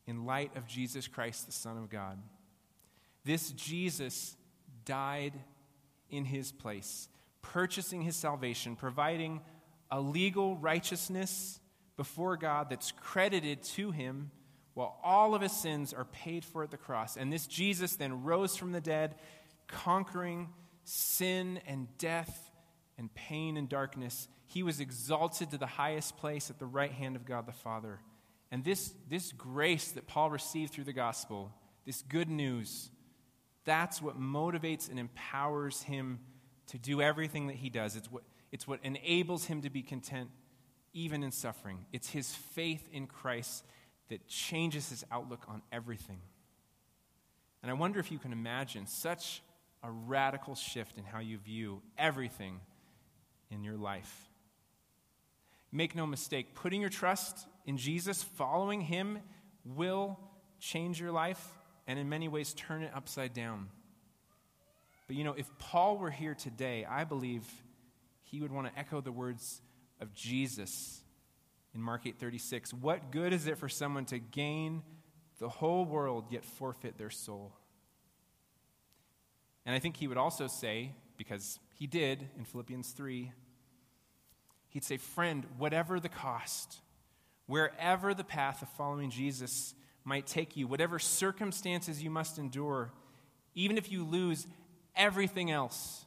in 0.06 0.26
light 0.26 0.56
of 0.56 0.66
Jesus 0.66 1.08
Christ, 1.08 1.46
the 1.46 1.52
Son 1.52 1.78
of 1.78 1.88
God. 1.88 2.18
This 3.24 3.50
Jesus 3.52 4.36
died 4.84 5.32
in 6.10 6.24
his 6.24 6.52
place, 6.52 7.08
purchasing 7.40 8.02
his 8.02 8.16
salvation, 8.16 8.76
providing 8.76 9.40
a 9.90 10.00
legal 10.00 10.56
righteousness 10.56 11.60
before 11.96 12.36
God 12.36 12.68
that's 12.68 12.92
credited 12.92 13.62
to 13.62 13.90
him 13.90 14.30
while 14.74 14.98
all 15.02 15.34
of 15.34 15.42
his 15.42 15.52
sins 15.52 15.92
are 15.92 16.06
paid 16.06 16.44
for 16.44 16.62
at 16.62 16.70
the 16.70 16.76
cross. 16.76 17.16
And 17.16 17.32
this 17.32 17.46
Jesus 17.46 17.96
then 17.96 18.22
rose 18.22 18.56
from 18.56 18.72
the 18.72 18.80
dead, 18.80 19.14
conquering 19.68 20.48
sin 20.84 21.60
and 21.66 21.86
death 21.98 22.50
and 22.98 23.12
pain 23.14 23.56
and 23.56 23.68
darkness. 23.68 24.28
He 24.46 24.62
was 24.62 24.80
exalted 24.80 25.50
to 25.50 25.58
the 25.58 25.66
highest 25.66 26.16
place 26.16 26.50
at 26.50 26.58
the 26.58 26.66
right 26.66 26.92
hand 26.92 27.16
of 27.16 27.24
God 27.24 27.46
the 27.46 27.52
Father. 27.52 28.00
And 28.52 28.62
this, 28.62 28.92
this 29.08 29.32
grace 29.32 29.92
that 29.92 30.06
Paul 30.06 30.30
received 30.30 30.74
through 30.74 30.84
the 30.84 30.92
gospel, 30.92 31.50
this 31.86 32.02
good 32.02 32.28
news, 32.28 32.90
that's 33.64 34.02
what 34.02 34.20
motivates 34.20 34.90
and 34.90 34.98
empowers 34.98 35.82
him 35.82 36.20
to 36.66 36.78
do 36.78 37.00
everything 37.00 37.46
that 37.46 37.56
he 37.56 37.70
does. 37.70 37.96
It's 37.96 38.12
what, 38.12 38.24
it's 38.52 38.68
what 38.68 38.80
enables 38.82 39.46
him 39.46 39.62
to 39.62 39.70
be 39.70 39.80
content 39.80 40.28
even 40.92 41.22
in 41.22 41.32
suffering. 41.32 41.86
It's 41.92 42.10
his 42.10 42.34
faith 42.34 42.86
in 42.92 43.06
Christ 43.06 43.64
that 44.10 44.28
changes 44.28 44.90
his 44.90 45.02
outlook 45.10 45.44
on 45.48 45.62
everything. 45.72 46.20
And 47.62 47.70
I 47.70 47.74
wonder 47.74 48.00
if 48.00 48.12
you 48.12 48.18
can 48.18 48.34
imagine 48.34 48.86
such 48.86 49.42
a 49.82 49.90
radical 49.90 50.54
shift 50.54 50.98
in 50.98 51.04
how 51.04 51.20
you 51.20 51.38
view 51.38 51.80
everything 51.96 52.60
in 53.50 53.64
your 53.64 53.78
life. 53.78 54.28
Make 55.70 55.96
no 55.96 56.06
mistake, 56.06 56.54
putting 56.54 56.82
your 56.82 56.90
trust 56.90 57.46
in 57.64 57.76
Jesus, 57.76 58.22
following 58.22 58.80
him, 58.80 59.20
will 59.64 60.18
change 60.58 61.00
your 61.00 61.12
life 61.12 61.58
and 61.86 61.98
in 61.98 62.08
many 62.08 62.28
ways 62.28 62.54
turn 62.54 62.82
it 62.82 62.92
upside 62.94 63.32
down. 63.32 63.68
But 65.06 65.16
you 65.16 65.24
know, 65.24 65.34
if 65.34 65.46
Paul 65.58 65.98
were 65.98 66.10
here 66.10 66.34
today, 66.34 66.84
I 66.84 67.04
believe 67.04 67.44
he 68.22 68.40
would 68.40 68.52
want 68.52 68.66
to 68.66 68.78
echo 68.78 69.00
the 69.00 69.12
words 69.12 69.60
of 70.00 70.14
Jesus 70.14 71.02
in 71.74 71.82
Mark 71.82 72.06
8:36, 72.06 72.72
"What 72.72 73.10
good 73.10 73.32
is 73.32 73.46
it 73.46 73.58
for 73.58 73.68
someone 73.68 74.04
to 74.06 74.18
gain 74.18 74.82
the 75.38 75.48
whole 75.48 75.84
world 75.84 76.30
yet 76.30 76.44
forfeit 76.44 76.98
their 76.98 77.10
soul?" 77.10 77.56
And 79.64 79.74
I 79.74 79.78
think 79.78 79.96
he 79.96 80.08
would 80.08 80.16
also 80.16 80.46
say, 80.46 80.94
because 81.16 81.58
he 81.74 81.86
did 81.86 82.30
in 82.36 82.44
Philippians 82.44 82.92
3, 82.92 83.32
he'd 84.70 84.84
say, 84.84 84.96
"Friend, 84.96 85.44
whatever 85.58 86.00
the 86.00 86.08
cost, 86.08 86.80
wherever 87.46 88.14
the 88.14 88.24
path 88.24 88.62
of 88.62 88.68
following 88.70 89.10
Jesus 89.10 89.74
might 90.04 90.26
take 90.26 90.56
you, 90.56 90.66
whatever 90.66 90.98
circumstances 90.98 92.02
you 92.02 92.10
must 92.10 92.38
endure, 92.38 92.92
even 93.54 93.78
if 93.78 93.90
you 93.90 94.04
lose 94.04 94.46
everything 94.96 95.50
else, 95.50 96.04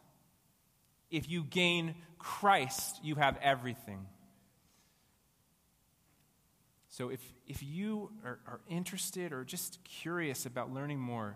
if 1.09 1.29
you 1.29 1.43
gain 1.43 1.95
Christ, 2.17 2.99
you 3.03 3.15
have 3.15 3.37
everything." 3.41 4.07
So 6.95 7.09
if, 7.09 7.19
if 7.45 7.61
you 7.61 8.09
are, 8.23 8.39
are 8.47 8.61
interested 8.69 9.33
or 9.33 9.43
just 9.43 9.83
curious 9.83 10.45
about 10.45 10.73
learning 10.73 10.97
more 10.97 11.35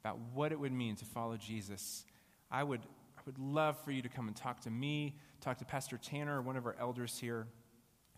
about 0.00 0.18
what 0.34 0.50
it 0.50 0.58
would 0.58 0.72
mean 0.72 0.96
to 0.96 1.04
follow 1.04 1.36
Jesus, 1.36 2.04
I 2.50 2.64
would, 2.64 2.80
I 3.16 3.20
would 3.24 3.38
love 3.38 3.78
for 3.84 3.92
you 3.92 4.02
to 4.02 4.08
come 4.08 4.26
and 4.26 4.36
talk 4.36 4.62
to 4.62 4.70
me, 4.70 5.14
talk 5.40 5.58
to 5.58 5.64
Pastor 5.64 5.96
Tanner 5.96 6.42
one 6.42 6.56
of 6.56 6.66
our 6.66 6.74
elders 6.80 7.16
here. 7.20 7.46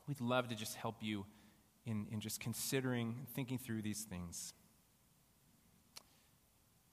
We'd 0.09 0.21
love 0.21 0.49
to 0.49 0.55
just 0.55 0.75
help 0.75 0.97
you 1.01 1.27
in, 1.87 2.07
in 2.11 2.21
just 2.21 2.41
considering, 2.41 3.27
thinking 3.35 3.59
through 3.59 3.83
these 3.83 4.03
things. 4.03 4.55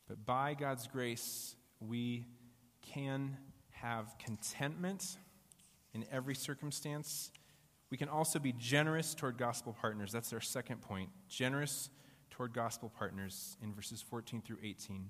But 0.07 0.25
by 0.25 0.53
God's 0.53 0.87
grace, 0.87 1.55
we 1.79 2.25
can 2.81 3.37
have 3.71 4.15
contentment 4.19 5.17
in 5.93 6.05
every 6.11 6.35
circumstance 6.35 7.31
we 7.91 7.97
can 7.97 8.09
also 8.09 8.39
be 8.39 8.51
generous 8.53 9.13
toward 9.13 9.37
gospel 9.37 9.75
partners. 9.79 10.11
That's 10.11 10.33
our 10.33 10.41
second 10.41 10.81
point. 10.81 11.09
Generous 11.29 11.89
toward 12.29 12.53
gospel 12.53 12.91
partners 12.97 13.57
in 13.61 13.73
verses 13.73 14.01
14 14.01 14.41
through 14.41 14.57
18. 14.63 15.07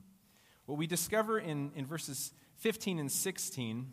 What 0.65 0.77
we 0.77 0.87
discover 0.87 1.39
in, 1.39 1.71
in 1.75 1.85
verses 1.85 2.31
15 2.57 2.99
and 2.99 3.11
16 3.11 3.91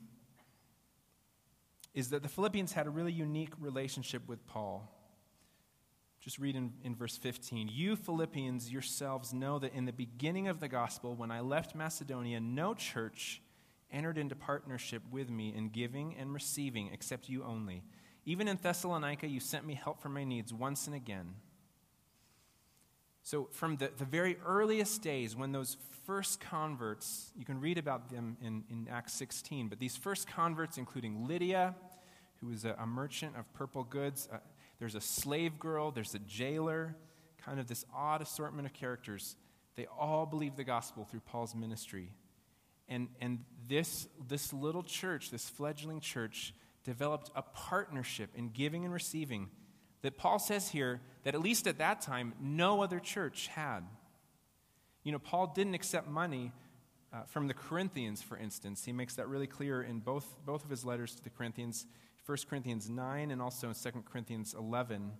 is 1.94 2.10
that 2.10 2.22
the 2.22 2.28
Philippians 2.28 2.72
had 2.72 2.86
a 2.86 2.90
really 2.90 3.12
unique 3.12 3.52
relationship 3.58 4.26
with 4.26 4.46
Paul. 4.46 4.88
Just 6.20 6.38
read 6.38 6.56
in, 6.56 6.72
in 6.84 6.94
verse 6.94 7.16
15. 7.16 7.68
You 7.72 7.96
Philippians 7.96 8.70
yourselves 8.70 9.34
know 9.34 9.58
that 9.58 9.74
in 9.74 9.84
the 9.84 9.92
beginning 9.92 10.48
of 10.48 10.60
the 10.60 10.68
gospel, 10.68 11.14
when 11.14 11.30
I 11.30 11.40
left 11.40 11.74
Macedonia, 11.74 12.40
no 12.40 12.74
church 12.74 13.42
entered 13.90 14.16
into 14.16 14.34
partnership 14.34 15.02
with 15.10 15.28
me 15.28 15.52
in 15.54 15.68
giving 15.68 16.16
and 16.16 16.32
receiving 16.32 16.90
except 16.92 17.28
you 17.28 17.44
only. 17.44 17.82
Even 18.24 18.48
in 18.48 18.56
Thessalonica, 18.56 19.26
you 19.26 19.40
sent 19.40 19.66
me 19.66 19.74
help 19.74 20.00
for 20.00 20.08
my 20.08 20.24
needs 20.24 20.54
once 20.54 20.86
and 20.86 20.94
again. 20.94 21.34
So, 23.22 23.48
from 23.52 23.76
the, 23.76 23.90
the 23.96 24.04
very 24.04 24.36
earliest 24.44 25.02
days, 25.02 25.36
when 25.36 25.52
those 25.52 25.76
first 26.04 26.40
converts, 26.40 27.30
you 27.36 27.44
can 27.44 27.60
read 27.60 27.78
about 27.78 28.10
them 28.10 28.36
in, 28.42 28.64
in 28.68 28.88
Acts 28.90 29.12
16, 29.12 29.68
but 29.68 29.78
these 29.78 29.96
first 29.96 30.26
converts, 30.26 30.76
including 30.76 31.28
Lydia, 31.28 31.76
who 32.40 32.48
was 32.48 32.64
a, 32.64 32.74
a 32.80 32.86
merchant 32.86 33.36
of 33.36 33.50
purple 33.52 33.84
goods, 33.84 34.28
uh, 34.32 34.38
there's 34.80 34.96
a 34.96 35.00
slave 35.00 35.60
girl, 35.60 35.92
there's 35.92 36.14
a 36.14 36.18
jailer, 36.20 36.96
kind 37.38 37.60
of 37.60 37.68
this 37.68 37.84
odd 37.94 38.20
assortment 38.20 38.66
of 38.66 38.72
characters. 38.72 39.36
They 39.76 39.86
all 39.86 40.26
believed 40.26 40.56
the 40.56 40.64
gospel 40.64 41.04
through 41.04 41.20
Paul's 41.20 41.54
ministry. 41.54 42.10
And, 42.88 43.08
and 43.20 43.44
this, 43.68 44.08
this 44.26 44.52
little 44.52 44.82
church, 44.82 45.30
this 45.30 45.48
fledgling 45.48 46.00
church, 46.00 46.52
developed 46.84 47.30
a 47.36 47.42
partnership 47.42 48.30
in 48.34 48.48
giving 48.48 48.84
and 48.84 48.92
receiving 48.92 49.48
that 50.02 50.18
Paul 50.18 50.38
says 50.38 50.68
here 50.68 51.00
that 51.24 51.34
at 51.34 51.40
least 51.40 51.66
at 51.66 51.78
that 51.78 52.00
time, 52.00 52.34
no 52.40 52.82
other 52.82 52.98
church 52.98 53.48
had. 53.48 53.80
You 55.04 55.12
know, 55.12 55.18
Paul 55.18 55.52
didn't 55.54 55.74
accept 55.74 56.08
money 56.08 56.52
uh, 57.12 57.22
from 57.24 57.46
the 57.46 57.54
Corinthians, 57.54 58.22
for 58.22 58.36
instance. 58.36 58.84
He 58.84 58.92
makes 58.92 59.14
that 59.16 59.28
really 59.28 59.46
clear 59.46 59.82
in 59.82 60.00
both, 60.00 60.26
both 60.44 60.64
of 60.64 60.70
his 60.70 60.84
letters 60.84 61.14
to 61.14 61.22
the 61.22 61.30
Corinthians, 61.30 61.86
1 62.26 62.38
Corinthians 62.48 62.88
9 62.88 63.30
and 63.30 63.42
also 63.42 63.68
in 63.68 63.74
2 63.74 64.02
Corinthians 64.10 64.54
11. 64.58 65.12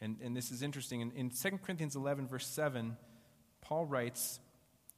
And, 0.00 0.16
and 0.22 0.36
this 0.36 0.50
is 0.50 0.62
interesting. 0.62 1.00
In, 1.00 1.12
in 1.12 1.30
2 1.30 1.58
Corinthians 1.58 1.96
11, 1.96 2.28
verse 2.28 2.46
7, 2.46 2.96
Paul 3.60 3.86
writes, 3.86 4.40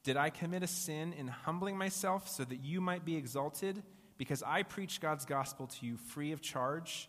Did 0.03 0.17
I 0.17 0.31
commit 0.31 0.63
a 0.63 0.67
sin 0.67 1.13
in 1.13 1.29
humbling 1.29 1.77
myself 1.77 2.29
so 2.29 2.45
that 2.45 2.63
you 2.63 2.81
might 2.81 3.05
be 3.05 3.17
exalted? 3.17 3.83
Because 4.19 4.43
I 4.43 4.63
preached 4.63 5.01
God's 5.01 5.25
gospel 5.25 5.67
to 5.67 5.87
you 5.87 5.97
free 5.97 6.33
of 6.33 6.41
charge. 6.41 7.09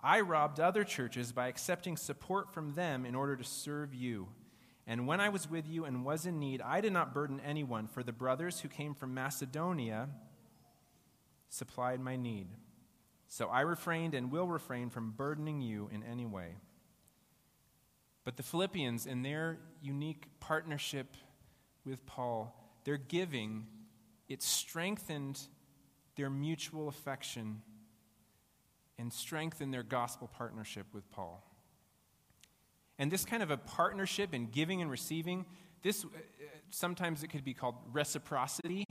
I 0.00 0.20
robbed 0.20 0.60
other 0.60 0.84
churches 0.84 1.32
by 1.32 1.48
accepting 1.48 1.96
support 1.96 2.52
from 2.52 2.74
them 2.74 3.06
in 3.06 3.14
order 3.14 3.36
to 3.36 3.44
serve 3.44 3.94
you. 3.94 4.28
And 4.86 5.06
when 5.06 5.20
I 5.20 5.30
was 5.30 5.50
with 5.50 5.66
you 5.66 5.84
and 5.84 6.04
was 6.04 6.26
in 6.26 6.38
need, 6.38 6.62
I 6.62 6.80
did 6.80 6.92
not 6.92 7.12
burden 7.12 7.40
anyone, 7.44 7.88
for 7.88 8.02
the 8.02 8.12
brothers 8.12 8.60
who 8.60 8.68
came 8.68 8.94
from 8.94 9.14
Macedonia 9.14 10.08
supplied 11.48 12.00
my 12.00 12.16
need. 12.16 12.48
So 13.28 13.48
I 13.48 13.62
refrained 13.62 14.14
and 14.14 14.30
will 14.30 14.46
refrain 14.46 14.90
from 14.90 15.10
burdening 15.10 15.60
you 15.60 15.90
in 15.92 16.04
any 16.04 16.26
way. 16.26 16.56
But 18.24 18.36
the 18.36 18.42
Philippians, 18.42 19.06
in 19.06 19.22
their 19.22 19.58
unique 19.82 20.26
partnership 20.40 21.16
with 21.84 22.04
Paul, 22.06 22.54
their 22.84 22.96
giving, 22.96 23.66
it 24.28 24.42
strengthened 24.42 25.40
their 26.16 26.30
mutual 26.30 26.88
affection 26.88 27.62
and 28.98 29.12
strengthen 29.12 29.70
their 29.70 29.82
gospel 29.82 30.28
partnership 30.28 30.86
with 30.92 31.10
Paul. 31.10 31.42
And 32.98 33.10
this 33.10 33.24
kind 33.24 33.42
of 33.42 33.50
a 33.50 33.56
partnership 33.56 34.32
in 34.32 34.46
giving 34.46 34.80
and 34.80 34.90
receiving, 34.90 35.44
this 35.82 36.04
uh, 36.04 36.08
sometimes 36.70 37.22
it 37.22 37.28
could 37.28 37.44
be 37.44 37.54
called 37.54 37.74
reciprocity. 37.92 38.84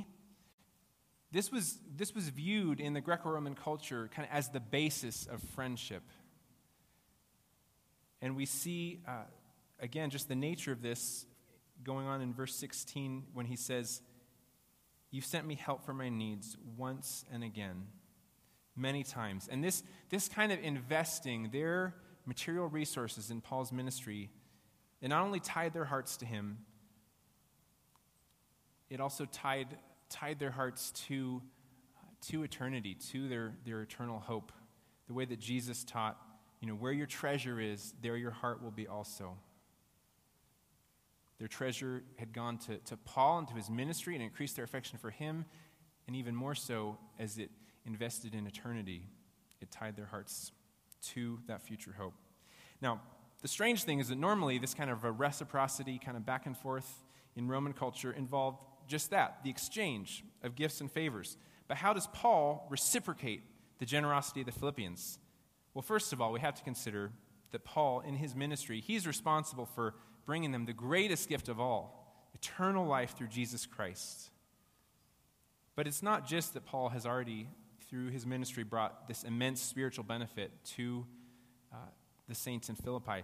This 1.32 1.52
was, 1.52 1.80
this 1.96 2.14
was 2.14 2.30
viewed 2.30 2.80
in 2.80 2.94
the 2.94 3.02
Greco 3.02 3.30
Roman 3.30 3.56
culture 3.56 4.10
kind 4.14 4.28
of 4.30 4.36
as 4.36 4.50
the 4.50 4.60
basis 4.60 5.26
of 5.26 5.42
friendship. 5.56 6.04
And 8.22 8.36
we 8.36 8.46
see, 8.46 9.02
uh, 9.08 9.24
again, 9.80 10.10
just 10.10 10.28
the 10.28 10.36
nature 10.36 10.72
of 10.72 10.82
this 10.82 11.26
going 11.84 12.08
on 12.08 12.22
in 12.22 12.34
verse 12.34 12.56
16 12.56 13.24
when 13.34 13.46
he 13.46 13.56
says, 13.56 14.02
You've 15.12 15.26
sent 15.26 15.48
me 15.48 15.56
help 15.56 15.86
for 15.86 15.94
my 15.94 16.10
needs 16.10 16.58
once 16.78 17.24
and 17.32 17.44
again, 17.44 17.84
many 18.76 19.04
times. 19.04 19.48
And 19.50 19.64
this, 19.64 19.84
this 20.10 20.28
kind 20.28 20.52
of 20.52 20.60
investing 20.60 21.50
their 21.52 21.96
material 22.26 22.68
resources 22.68 23.32
in 23.32 23.42
Paul's 23.42 23.72
ministry, 23.72 24.30
it 25.02 25.10
not 25.10 25.24
only 25.24 25.40
tied 25.40 25.74
their 25.74 25.86
hearts 25.86 26.18
to 26.18 26.26
him, 26.26 26.58
it 28.90 29.00
also 29.00 29.26
tied, 29.26 29.68
tied 30.10 30.40
their 30.40 30.52
hearts 30.52 30.92
to, 31.08 31.42
to 32.28 32.44
eternity, 32.44 32.96
to 33.12 33.28
their, 33.28 33.54
their 33.66 33.82
eternal 33.82 34.20
hope. 34.20 34.52
The 35.08 35.14
way 35.14 35.26
that 35.26 35.40
Jesus 35.40 35.84
taught 35.84 36.18
you 36.66 36.68
know, 36.68 36.76
where 36.76 36.92
your 36.92 37.06
treasure 37.06 37.60
is, 37.60 37.94
there 38.02 38.18
your 38.18 38.32
heart 38.32 38.64
will 38.64 38.72
be 38.72 38.88
also. 38.88 39.38
Their 41.38 41.48
treasure 41.48 42.04
had 42.18 42.34
gone 42.34 42.58
to, 42.60 42.78
to 42.78 42.98
Paul 42.98 43.40
and 43.40 43.48
to 43.50 43.54
his 43.54 43.70
ministry 43.70 44.16
and 44.16 44.24
increased 44.24 44.56
their 44.56 44.66
affection 44.66 44.98
for 44.98 45.12
him, 45.12 45.46
and 46.08 46.16
even 46.16 46.36
more 46.36 46.56
so 46.56 46.98
as 47.20 47.38
it 47.38 47.52
invested 47.86 48.34
in 48.34 48.48
eternity. 48.48 49.08
It 49.62 49.72
tied 49.72 49.96
their 49.96 50.06
hearts 50.06 50.52
to 51.14 51.40
that 51.48 51.62
future 51.62 51.96
hope. 51.98 52.14
Now, 52.82 53.02
the 53.42 53.48
strange 53.48 53.84
thing 53.84 54.00
is 54.00 54.08
that 54.10 54.18
normally 54.18 54.58
this 54.58 54.74
kind 54.74 54.90
of 54.90 55.04
a 55.04 55.12
reciprocity, 55.12 56.00
kind 56.04 56.18
of 56.18 56.26
back 56.26 56.46
and 56.46 56.58
forth 56.58 57.04
in 57.36 57.48
Roman 57.48 57.74
culture, 57.74 58.12
involved 58.12 58.60
just 58.88 59.10
that 59.12 59.40
the 59.44 59.50
exchange 59.50 60.24
of 60.44 60.56
gifts 60.56 60.82
and 60.82 60.92
favors. 60.92 61.38
But 61.68 61.78
how 61.78 61.94
does 61.94 62.08
Paul 62.08 62.68
reciprocate 62.70 63.44
the 63.80 63.86
generosity 63.86 64.42
of 64.42 64.46
the 64.46 64.52
Philippians? 64.52 65.20
Well, 65.74 65.82
first 65.82 66.14
of 66.14 66.22
all, 66.22 66.32
we 66.32 66.40
have 66.40 66.56
to 66.56 66.64
consider 66.64 67.12
that 67.52 67.64
Paul, 67.64 68.02
in 68.02 68.16
his 68.16 68.36
ministry, 68.36 68.82
he's 68.82 69.06
responsible 69.08 69.66
for 69.66 69.96
bringing 70.26 70.52
them 70.52 70.66
the 70.66 70.74
greatest 70.74 71.30
gift 71.30 71.50
of 71.50 71.60
all 71.60 72.02
eternal 72.34 72.86
life 72.86 73.16
through 73.18 73.30
Jesus 73.30 73.66
Christ. 73.66 74.30
But 75.76 75.88
it's 75.88 76.04
not 76.04 76.28
just 76.28 76.54
that 76.54 76.66
Paul 76.66 76.90
has 76.90 77.06
already, 77.06 77.48
through 77.90 78.10
his 78.10 78.26
ministry, 78.26 78.64
brought 78.64 79.08
this 79.08 79.24
immense 79.24 79.62
spiritual 79.62 80.04
benefit 80.04 80.52
to 80.76 81.06
uh, 81.74 81.78
the 82.28 82.36
saints 82.36 82.70
in 82.70 82.76
Philippi. 82.76 83.24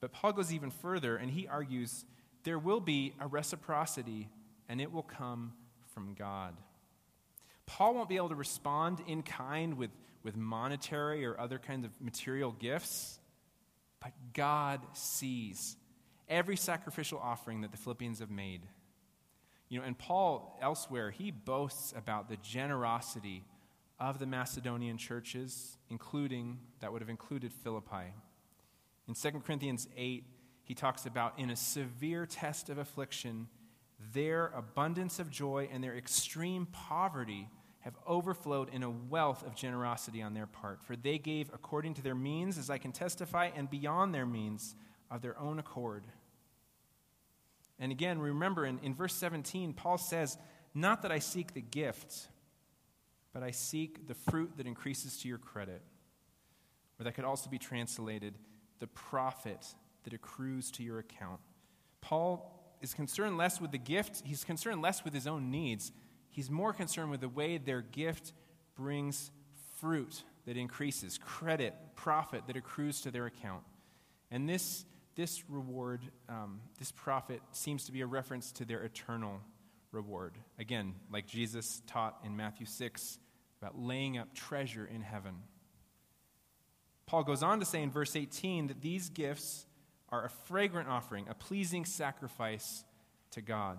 But 0.00 0.12
Paul 0.12 0.32
goes 0.32 0.52
even 0.52 0.70
further 0.70 1.16
and 1.16 1.30
he 1.30 1.46
argues 1.46 2.04
there 2.44 2.58
will 2.58 2.80
be 2.80 3.14
a 3.20 3.26
reciprocity 3.26 4.28
and 4.68 4.80
it 4.80 4.92
will 4.92 5.02
come 5.02 5.52
from 5.92 6.14
God. 6.14 6.54
Paul 7.66 7.94
won't 7.94 8.08
be 8.08 8.16
able 8.16 8.28
to 8.28 8.34
respond 8.34 9.00
in 9.06 9.22
kind 9.22 9.76
with 9.76 9.90
with 10.22 10.36
monetary 10.36 11.24
or 11.24 11.38
other 11.38 11.58
kinds 11.58 11.84
of 11.84 11.90
material 12.00 12.52
gifts, 12.52 13.18
but 14.00 14.12
God 14.32 14.80
sees 14.92 15.76
every 16.28 16.56
sacrificial 16.56 17.18
offering 17.18 17.62
that 17.62 17.70
the 17.70 17.78
Philippians 17.78 18.18
have 18.18 18.30
made. 18.30 18.62
You 19.68 19.78
know, 19.78 19.86
and 19.86 19.98
Paul 19.98 20.58
elsewhere, 20.60 21.10
he 21.10 21.30
boasts 21.30 21.92
about 21.96 22.28
the 22.28 22.36
generosity 22.38 23.44
of 24.00 24.18
the 24.18 24.26
Macedonian 24.26 24.96
churches, 24.96 25.76
including, 25.90 26.58
that 26.80 26.92
would 26.92 27.02
have 27.02 27.08
included 27.08 27.52
Philippi. 27.52 28.14
In 29.08 29.14
2 29.14 29.30
Corinthians 29.40 29.88
8, 29.96 30.24
he 30.62 30.74
talks 30.74 31.06
about 31.06 31.38
in 31.38 31.50
a 31.50 31.56
severe 31.56 32.26
test 32.26 32.68
of 32.68 32.78
affliction, 32.78 33.48
their 34.12 34.48
abundance 34.54 35.18
of 35.18 35.30
joy 35.30 35.68
and 35.72 35.82
their 35.82 35.96
extreme 35.96 36.66
poverty 36.66 37.48
have 37.80 37.96
overflowed 38.06 38.68
in 38.72 38.82
a 38.82 38.90
wealth 38.90 39.44
of 39.46 39.54
generosity 39.54 40.20
on 40.20 40.34
their 40.34 40.46
part. 40.46 40.82
For 40.82 40.94
they 40.94 41.18
gave 41.18 41.50
according 41.54 41.94
to 41.94 42.02
their 42.02 42.14
means, 42.14 42.58
as 42.58 42.70
I 42.70 42.78
can 42.78 42.92
testify, 42.92 43.50
and 43.56 43.70
beyond 43.70 44.14
their 44.14 44.26
means 44.26 44.74
of 45.10 45.22
their 45.22 45.38
own 45.38 45.58
accord. 45.58 46.04
And 47.78 47.92
again, 47.92 48.18
remember 48.18 48.66
in, 48.66 48.78
in 48.80 48.94
verse 48.94 49.14
17, 49.14 49.72
Paul 49.72 49.98
says, 49.98 50.36
Not 50.74 51.02
that 51.02 51.12
I 51.12 51.18
seek 51.18 51.54
the 51.54 51.60
gift, 51.60 52.28
but 53.32 53.42
I 53.42 53.50
seek 53.50 54.06
the 54.06 54.14
fruit 54.14 54.52
that 54.56 54.66
increases 54.66 55.16
to 55.18 55.28
your 55.28 55.38
credit. 55.38 55.82
Or 56.98 57.04
that 57.04 57.12
could 57.12 57.24
also 57.24 57.48
be 57.48 57.58
translated, 57.58 58.34
the 58.78 58.86
profit 58.88 59.74
that 60.04 60.12
accrues 60.12 60.70
to 60.72 60.82
your 60.82 60.98
account. 60.98 61.40
Paul 62.00 62.76
is 62.80 62.94
concerned 62.94 63.36
less 63.36 63.60
with 63.60 63.72
the 63.72 63.78
gift, 63.78 64.22
he's 64.24 64.44
concerned 64.44 64.82
less 64.82 65.04
with 65.04 65.14
his 65.14 65.26
own 65.26 65.50
needs 65.50 65.92
He's 66.38 66.50
more 66.50 66.72
concerned 66.72 67.10
with 67.10 67.20
the 67.20 67.28
way 67.28 67.58
their 67.58 67.82
gift 67.82 68.32
brings 68.76 69.32
fruit 69.80 70.22
that 70.46 70.56
increases, 70.56 71.18
credit, 71.18 71.74
profit 71.96 72.46
that 72.46 72.56
accrues 72.56 73.00
to 73.00 73.10
their 73.10 73.26
account. 73.26 73.64
And 74.30 74.48
this, 74.48 74.84
this 75.16 75.42
reward, 75.48 76.00
um, 76.28 76.60
this 76.78 76.92
profit, 76.92 77.40
seems 77.50 77.84
to 77.86 77.92
be 77.92 78.02
a 78.02 78.06
reference 78.06 78.52
to 78.52 78.64
their 78.64 78.84
eternal 78.84 79.40
reward. 79.92 80.34
Again, 80.58 80.94
like 81.10 81.26
Jesus 81.26 81.82
taught 81.86 82.18
in 82.24 82.36
Matthew 82.36 82.66
6 82.66 83.18
about 83.60 83.78
laying 83.78 84.18
up 84.18 84.34
treasure 84.34 84.88
in 84.92 85.02
heaven. 85.02 85.34
Paul 87.06 87.24
goes 87.24 87.42
on 87.42 87.58
to 87.60 87.64
say 87.64 87.82
in 87.82 87.90
verse 87.90 88.14
18 88.14 88.68
that 88.68 88.80
these 88.80 89.08
gifts 89.08 89.66
are 90.10 90.24
a 90.24 90.30
fragrant 90.46 90.88
offering, 90.88 91.26
a 91.28 91.34
pleasing 91.34 91.84
sacrifice 91.84 92.84
to 93.32 93.40
God. 93.40 93.78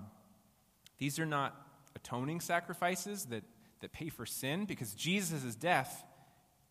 These 0.98 1.19
are 1.19 1.26
not 1.26 1.56
atoning 1.95 2.41
sacrifices 2.41 3.26
that, 3.26 3.43
that 3.82 3.93
pay 3.93 4.10
for 4.10 4.26
sin 4.26 4.65
because 4.65 4.93
Jesus' 4.93 5.56
death 5.56 6.04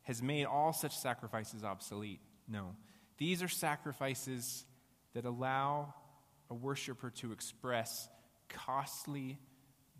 has 0.03 0.23
made 0.23 0.47
all 0.47 0.73
such 0.73 0.97
sacrifices 0.97 1.65
obsolete. 1.65 2.21
No. 2.49 2.75
These 3.19 3.43
are 3.43 3.49
sacrifices 3.49 4.65
that 5.15 5.25
allow 5.25 5.95
a 6.51 6.55
worshiper 6.55 7.11
to 7.11 7.33
express 7.33 8.09
costly 8.49 9.39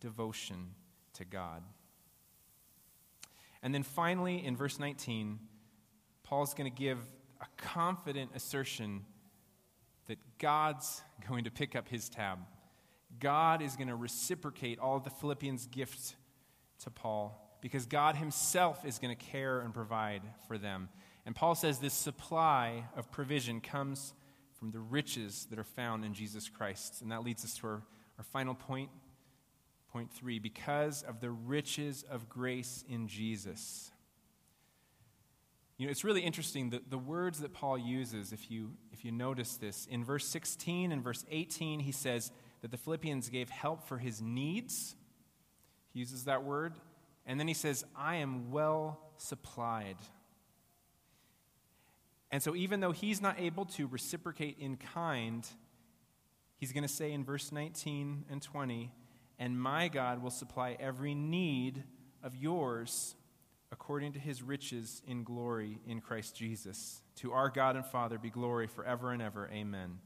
devotion 0.01 0.75
to 1.15 1.25
God. 1.25 1.63
And 3.63 3.75
then 3.75 3.83
finally, 3.83 4.45
in 4.45 4.57
verse 4.57 4.79
19, 4.79 5.39
Paul's 6.23 6.55
going 6.55 6.71
to 6.71 6.77
give 6.77 6.99
a 7.41 7.47
confident 7.57 8.31
assertion 8.35 9.05
that 10.07 10.19
God's 10.39 11.03
going 11.29 11.45
to 11.45 11.51
pick 11.51 11.75
up 11.75 11.89
his 11.89 12.09
tab. 12.09 12.39
God 13.21 13.63
is 13.63 13.77
going 13.77 13.89
to 13.89 13.97
reciprocate 13.97 14.79
all 14.79 15.01
the 15.01 15.11
Philippians' 15.11 15.67
gifts 15.67 16.15
to 16.85 16.91
Paul 16.91 17.45
because 17.61 17.87
God 17.87 18.17
himself 18.17 18.85
is 18.85 18.99
going 18.99 19.17
to 19.17 19.25
care 19.25 19.61
and 19.61 19.75
provide 19.75 20.23
for 20.47 20.59
them. 20.59 20.89
And 21.27 21.35
Paul 21.35 21.55
says 21.55 21.79
this 21.79 21.95
supply 21.95 22.85
of 22.97 23.11
provision 23.11 23.61
comes 23.61 24.15
from 24.59 24.71
the 24.71 24.79
riches 24.79 25.47
that 25.51 25.59
are 25.59 25.65
found 25.65 26.05
in 26.05 26.15
Jesus 26.15 26.49
Christ. 26.49 27.03
And 27.03 27.13
that 27.13 27.25
leads 27.25 27.45
us 27.45 27.55
to 27.59 27.67
our, 27.67 27.83
our 28.19 28.25
final 28.25 28.55
point, 28.55 28.91
point 29.93 30.13
three 30.13 30.39
because 30.39 31.03
of 31.03 31.21
the 31.21 31.31
riches 31.31 32.05
of 32.11 32.29
grace 32.29 32.85
in 32.89 33.09
Jesus. 33.09 33.91
You 35.77 35.87
know, 35.87 35.93
it's 35.93 36.03
really 36.03 36.23
interesting 36.23 36.71
that 36.71 36.91
the 36.91 36.99
words 36.99 37.41
that 37.41 37.55
Paul 37.55 37.79
uses, 37.79 38.33
if 38.33 38.51
you, 38.51 38.73
if 38.93 39.05
you 39.05 39.13
notice 39.13 39.57
this, 39.57 39.87
in 39.87 40.05
verse 40.05 40.27
16 40.27 40.91
and 40.91 41.05
verse 41.05 41.25
18, 41.31 41.81
he 41.81 41.93
says, 41.93 42.33
that 42.63 42.71
the 42.71 42.77
Philippians 42.77 43.29
gave 43.29 43.51
help 43.51 43.87
for 43.87 43.99
his 43.99 44.21
needs. 44.21 44.97
He 45.93 46.01
uses 46.01 46.25
that 46.25 46.45
word. 46.45 46.75
And 47.27 47.39
then 47.39 47.49
he 47.49 47.55
says, 47.55 47.85
I 47.97 48.17
am 48.17 48.51
well 48.51 49.01
supplied. 49.17 49.97
And 52.31 52.43
so, 52.43 52.55
even 52.55 52.81
though 52.81 52.93
he's 52.93 53.23
not 53.23 53.39
able 53.39 53.65
to 53.67 53.87
reciprocate 53.87 54.59
in 54.59 54.77
kind, 54.77 55.47
he's 56.59 56.73
going 56.73 56.83
to 56.83 56.89
say 56.89 57.13
in 57.13 57.25
verse 57.25 57.51
19 57.51 58.27
and 58.31 58.43
20, 58.43 58.93
and 59.39 59.59
my 59.59 59.89
God 59.89 60.23
will 60.23 60.31
supply 60.31 60.77
every 60.79 61.15
need 61.15 61.85
of 62.23 62.37
yours 62.37 63.15
according 63.71 64.13
to 64.13 64.19
his 64.19 64.43
riches 64.43 65.03
in 65.07 65.25
glory 65.25 65.79
in 65.87 66.01
Christ 66.01 66.37
Jesus. 66.37 67.03
To 67.17 67.33
our 67.33 67.49
God 67.49 67.77
and 67.77 67.85
Father 67.85 68.19
be 68.19 68.31
glory 68.31 68.67
forever 68.67 69.13
and 69.13 69.23
ever. 69.23 69.49
Amen. 69.53 69.99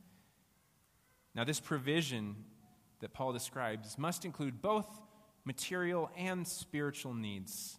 Now, 1.35 1.45
this 1.45 1.61
provision 1.61 2.37
that 3.01 3.13
Paul 3.13 3.33
describes 3.33 3.97
must 3.97 4.25
include 4.25 4.61
both 4.61 4.87
material 5.45 6.11
and 6.17 6.47
spiritual 6.47 7.15
needs, 7.15 7.79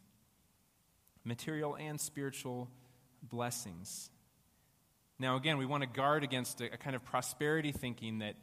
material 1.23 1.75
and 1.75 1.99
spiritual 1.99 2.69
blessings. 3.21 4.09
Now, 5.19 5.35
again, 5.35 5.57
we 5.57 5.65
want 5.65 5.83
to 5.83 5.87
guard 5.87 6.23
against 6.23 6.61
a, 6.61 6.73
a 6.73 6.77
kind 6.77 6.95
of 6.95 7.05
prosperity 7.05 7.71
thinking 7.71 8.19
that 8.19 8.35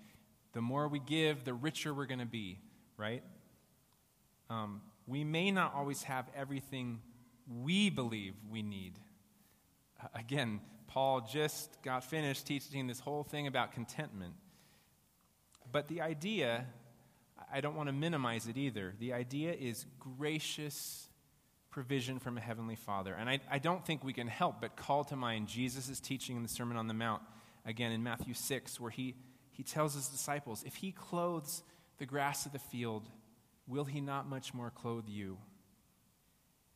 the 0.53 0.61
more 0.61 0.89
we 0.89 0.99
give, 0.99 1.45
the 1.45 1.55
richer 1.55 1.95
we're 1.95 2.07
going 2.07 2.21
to 2.21 2.27
be, 2.27 2.59
right? 2.97 3.23
Um, 4.49 4.83
we 5.07 5.25
may 5.25 5.51
not 5.51 5.75
always 5.75 6.03
have 6.05 6.27
everything 6.37 7.01
we 7.63 7.91
believe 7.91 8.35
we 8.51 8.63
need. 8.63 8.95
Again, 10.15 10.61
Paul 10.87 11.21
just 11.21 11.83
got 11.83 12.05
finished 12.05 12.47
teaching 12.47 12.87
this 12.87 13.01
whole 13.01 13.23
thing 13.23 13.47
about 13.47 13.73
contentment. 13.73 14.35
But 15.71 15.89
the 15.89 16.01
idea, 16.01 16.67
I 17.53 17.61
don't 17.61 17.77
want 17.77 17.89
to 17.89 17.93
minimize 17.93 18.49
it 18.49 18.57
either. 18.57 18.95
The 18.99 19.13
idea 19.13 19.53
is 19.53 19.87
gracious 19.99 21.09
provision 21.71 22.19
from 22.19 22.37
a 22.37 22.41
heavenly 22.41 22.75
Father. 22.75 23.15
And 23.15 23.31
I, 23.31 23.41
I 23.51 23.59
don't 23.59 23.85
think 23.87 24.03
we 24.03 24.13
can 24.13 24.27
help 24.27 24.61
but 24.61 24.77
call 24.77 25.05
to 25.05 25.17
mind 25.17 25.47
Jesus' 25.47 26.01
teaching 26.01 26.37
in 26.37 26.43
the 26.43 26.49
Sermon 26.49 26.77
on 26.77 26.89
the 26.89 26.95
Mount, 26.95 27.23
again 27.65 27.93
in 27.93 28.03
Matthew 28.03 28.35
6, 28.35 28.81
where 28.81 28.91
he, 28.91 29.15
he 29.61 29.65
tells 29.65 29.93
his 29.93 30.09
disciples, 30.09 30.63
If 30.65 30.77
he 30.77 30.91
clothes 30.91 31.63
the 31.99 32.07
grass 32.07 32.47
of 32.47 32.53
the 32.53 32.59
field, 32.59 33.11
will 33.67 33.85
he 33.85 34.01
not 34.01 34.27
much 34.27 34.55
more 34.55 34.71
clothe 34.71 35.07
you? 35.07 35.37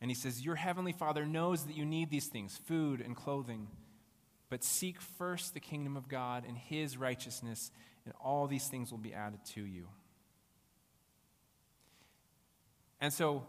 And 0.03 0.11
he 0.11 0.15
says, 0.15 0.45
Your 0.45 0.57
heavenly 0.57 0.93
Father 0.93 1.25
knows 1.25 1.65
that 1.65 1.75
you 1.75 1.87
need 1.87 2.11
these 2.11 2.27
things, 2.27 2.61
food 2.67 3.01
and 3.01 3.17
clothing. 3.17 3.69
But 4.51 4.63
seek 4.63 5.01
first 5.01 5.55
the 5.55 5.61
kingdom 5.61 5.97
of 5.97 6.09
God 6.09 6.45
and 6.47 6.59
his 6.59 6.99
righteousness, 6.99 7.71
and 8.05 8.13
all 8.23 8.47
these 8.47 8.69
things 8.69 8.91
will 8.91 8.99
be 8.99 9.15
added 9.15 9.41
to 9.55 9.63
you. 9.63 9.89
And 13.01 13.15
so, 13.15 13.45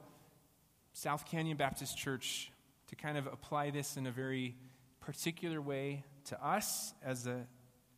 South 0.93 1.25
Canyon 1.25 1.57
Baptist 1.57 1.97
Church, 1.97 2.53
to 2.87 2.95
kind 2.95 3.17
of 3.17 3.27
apply 3.27 3.71
this 3.71 3.97
in 3.97 4.07
a 4.07 4.11
very 4.11 4.55
particular 5.01 5.59
way 5.59 6.05
to 6.27 6.41
us 6.41 6.93
as 7.03 7.27
a, 7.27 7.45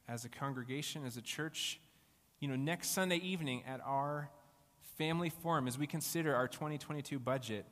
as 0.08 0.26
a 0.26 0.30
congregation, 0.30 1.06
as 1.06 1.18
a 1.18 1.22
church, 1.22 1.80
you 2.40 2.48
know, 2.48 2.56
next 2.56 2.90
Sunday 2.90 3.18
evening 3.18 3.64
at 3.68 3.82
our 3.86 4.30
family 4.98 5.30
forum, 5.30 5.68
as 5.68 5.78
we 5.78 5.88
consider 5.88 6.36
our 6.36 6.48
2022 6.48 7.20
budget, 7.20 7.66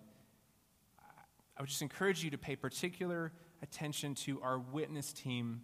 I 1.58 1.62
would 1.62 1.70
just 1.70 1.82
encourage 1.82 2.24
you 2.24 2.30
to 2.32 2.38
pay 2.38 2.56
particular 2.56 3.32
attention 3.62 4.16
to 4.16 4.42
our 4.42 4.60
witness 4.60 5.14
team 5.14 5.62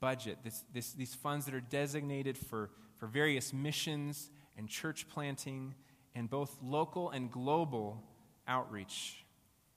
budget, 0.00 0.38
this, 0.42 0.64
this, 0.72 0.92
these 0.92 1.14
funds 1.14 1.44
that 1.46 1.54
are 1.54 1.60
designated 1.60 2.38
for, 2.38 2.70
for 2.96 3.06
various 3.06 3.52
missions 3.52 4.30
and 4.56 4.68
church 4.68 5.06
planting 5.08 5.74
and 6.14 6.30
both 6.30 6.56
local 6.62 7.10
and 7.10 7.30
global 7.30 8.02
outreach, 8.48 9.24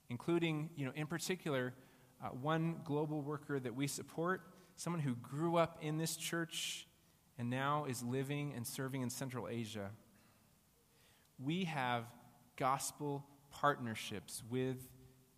including, 0.10 0.70
you 0.76 0.86
know, 0.86 0.92
in 0.96 1.08
particular, 1.08 1.74
uh, 2.24 2.28
one 2.30 2.78
global 2.86 3.22
worker 3.22 3.60
that 3.60 3.76
we 3.76 3.88
support, 3.88 4.42
someone 4.80 5.02
who 5.02 5.14
grew 5.16 5.58
up 5.58 5.78
in 5.82 5.98
this 5.98 6.16
church 6.16 6.88
and 7.38 7.50
now 7.50 7.84
is 7.84 8.02
living 8.02 8.54
and 8.56 8.66
serving 8.66 9.02
in 9.02 9.10
Central 9.10 9.50
Asia. 9.50 9.90
We 11.38 11.66
have 11.66 12.06
gospel 12.56 13.26
partnerships 13.52 14.42
with 14.50 14.78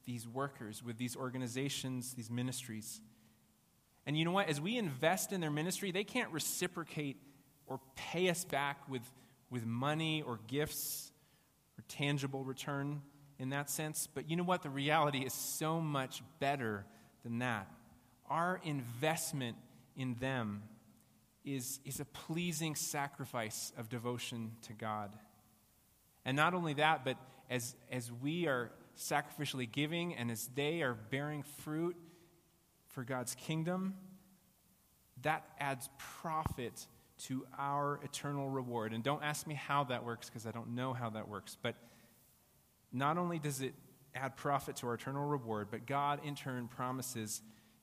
these 0.06 0.28
workers, 0.28 0.84
with 0.84 1.00
these 1.00 1.16
organizations, 1.16 2.14
these 2.14 2.30
ministries. 2.30 3.02
And 4.06 4.16
you 4.16 4.26
know 4.26 4.32
what? 4.32 4.48
As 4.48 4.62
we 4.62 4.78
invest 4.78 5.32
in 5.32 5.42
their 5.42 5.50
ministry, 5.50 5.90
they 5.92 6.04
can't 6.04 6.32
reciprocate 6.32 7.18
or 7.66 7.80
pay 7.96 8.30
us 8.30 8.46
back 8.46 8.88
with, 8.88 9.02
with 9.50 9.66
money 9.66 10.22
or 10.22 10.40
gifts 10.46 11.12
or 11.80 11.84
tangible 11.88 12.44
return 12.44 13.02
in 13.40 13.50
that 13.50 13.72
sense. 13.72 14.08
But 14.14 14.30
you 14.30 14.36
know 14.36 14.44
what? 14.44 14.62
The 14.62 14.70
reality 14.70 15.20
is 15.20 15.34
so 15.34 15.82
much 15.82 16.22
better 16.40 16.86
than 17.24 17.40
that. 17.40 17.68
Our 18.32 18.62
investment 18.64 19.58
in 19.98 20.16
them 20.22 20.64
is, 21.44 21.82
is 21.84 22.00
a 22.00 22.06
pleasing 22.06 22.76
sacrifice 22.76 23.74
of 23.78 23.90
devotion 23.90 24.54
to 24.68 24.74
God. 24.74 25.14
And 26.24 26.38
not 26.38 26.54
only 26.54 26.76
that, 26.76 27.04
but 27.04 27.18
as, 27.50 27.76
as 27.92 28.10
we 28.10 28.48
are 28.48 28.72
sacrificially 28.98 29.70
giving 29.70 30.16
and 30.16 30.32
as 30.32 30.48
they 30.56 30.82
are 30.82 30.94
bearing 30.94 31.44
fruit 31.44 31.98
for 32.88 33.04
God's 33.04 33.36
kingdom, 33.36 33.96
that 35.24 35.44
adds 35.60 35.90
profit 36.22 36.88
to 37.26 37.46
our 37.60 38.00
eternal 38.02 38.50
reward. 38.50 38.94
And 38.94 39.04
don't 39.04 39.24
ask 39.24 39.46
me 39.46 39.56
how 39.56 39.84
that 39.86 40.06
works 40.06 40.30
because 40.30 40.48
I 40.48 40.52
don't 40.52 40.74
know 40.74 40.94
how 40.94 41.10
that 41.10 41.28
works. 41.28 41.58
But 41.62 41.76
not 42.94 43.18
only 43.18 43.40
does 43.40 43.60
it 43.62 43.74
add 44.16 44.38
profit 44.38 44.78
to 44.78 44.88
our 44.88 44.94
eternal 44.94 45.26
reward, 45.26 45.68
but 45.70 45.86
God 45.86 46.22
in 46.24 46.36
turn 46.36 46.70
promises 46.70 47.42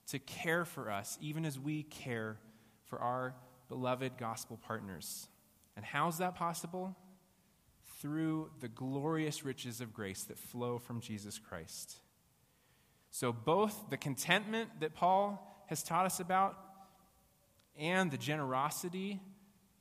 to 0.08 0.18
care 0.18 0.64
for 0.64 0.90
us 0.90 1.18
even 1.20 1.44
as 1.44 1.58
we 1.58 1.82
care 1.84 2.38
for 2.86 2.98
our 2.98 3.34
beloved 3.68 4.12
gospel 4.18 4.58
partners. 4.66 5.28
And 5.76 5.84
how's 5.84 6.18
that 6.18 6.34
possible? 6.34 6.96
through 8.00 8.50
the 8.60 8.68
glorious 8.68 9.44
riches 9.44 9.80
of 9.80 9.92
grace 9.92 10.22
that 10.24 10.38
flow 10.38 10.78
from 10.78 11.00
Jesus 11.00 11.38
Christ. 11.38 11.96
So, 13.10 13.32
both 13.32 13.90
the 13.90 13.96
contentment 13.96 14.80
that 14.80 14.94
Paul 14.94 15.64
has 15.68 15.82
taught 15.82 16.06
us 16.06 16.20
about 16.20 16.56
and 17.76 18.10
the 18.10 18.18
generosity 18.18 19.20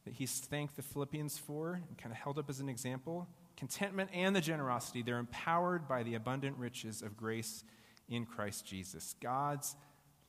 that 0.06 0.14
he's 0.14 0.40
thanked 0.40 0.76
the 0.76 0.82
Philippians 0.82 1.38
for 1.38 1.74
and 1.74 1.98
kind 1.98 2.12
of 2.12 2.18
held 2.18 2.40
up 2.40 2.50
as 2.50 2.60
an 2.60 2.70
example, 2.70 3.28
contentment 3.56 4.10
and 4.14 4.36
the 4.36 4.42
generosity, 4.42 5.02
they're 5.02 5.20
empowered 5.20 5.88
by 5.88 6.04
the 6.04 6.16
abundant 6.16 6.58
riches 6.58 7.02
of 7.02 7.18
grace 7.18 7.64
in 8.08 8.26
Christ 8.26 8.66
Jesus. 8.66 9.16
God's 9.22 9.76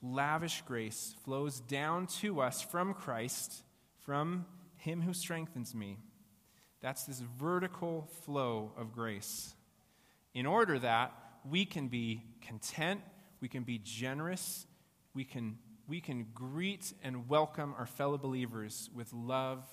lavish 0.03 0.63
grace 0.63 1.15
flows 1.25 1.61
down 1.61 2.07
to 2.07 2.41
us 2.41 2.63
from 2.63 2.95
Christ, 2.95 3.63
from 4.01 4.47
him 4.77 5.03
who 5.03 5.13
strengthens 5.13 5.75
me 5.75 5.99
that's 6.81 7.05
this 7.05 7.21
vertical 7.21 8.09
flow 8.25 8.73
of 8.77 8.93
grace. 8.93 9.55
In 10.35 10.47
order 10.47 10.79
that 10.79 11.13
we 11.49 11.65
can 11.65 11.89
be 11.89 12.23
content, 12.41 13.01
we 13.41 13.49
can 13.49 13.65
be 13.65 13.81
generous, 13.83 14.67
we 15.15 15.25
can, 15.25 15.59
we 15.89 16.01
can 16.01 16.27
greet 16.35 16.93
and 17.03 17.29
welcome 17.29 17.75
our 17.77 17.87
fellow 17.87 18.17
believers 18.17 18.91
with 18.95 19.13
love 19.13 19.65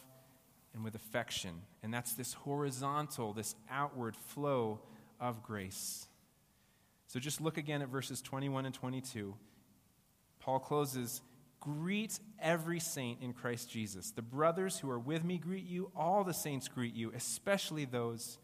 and 0.73 0.83
with 0.83 0.95
affection. 0.95 1.61
And 1.83 1.93
that's 1.93 2.13
this 2.13 2.33
horizontal, 2.33 3.33
this 3.33 3.55
outward 3.69 4.15
flow 4.15 4.79
of 5.19 5.43
grace. 5.43 6.07
So 7.07 7.19
just 7.19 7.39
look 7.39 7.57
again 7.57 7.83
at 7.83 7.89
verses 7.89 8.21
21 8.21 8.65
and 8.65 8.73
22. 8.73 9.35
Paul 10.45 10.59
closes 10.59 11.21
Greet 11.59 12.19
every 12.39 12.79
saint 12.79 13.23
in 13.23 13.33
Christ 13.33 13.71
Jesus. 13.71 14.11
The 14.11 14.21
brothers 14.21 14.77
who 14.77 14.91
are 14.91 14.99
with 14.99 15.23
me 15.23 15.39
greet 15.39 15.65
you. 15.65 15.89
All 15.95 16.23
the 16.23 16.33
saints 16.33 16.67
greet 16.67 16.93
you, 16.93 17.11
especially 17.15 17.85
those 17.85 18.37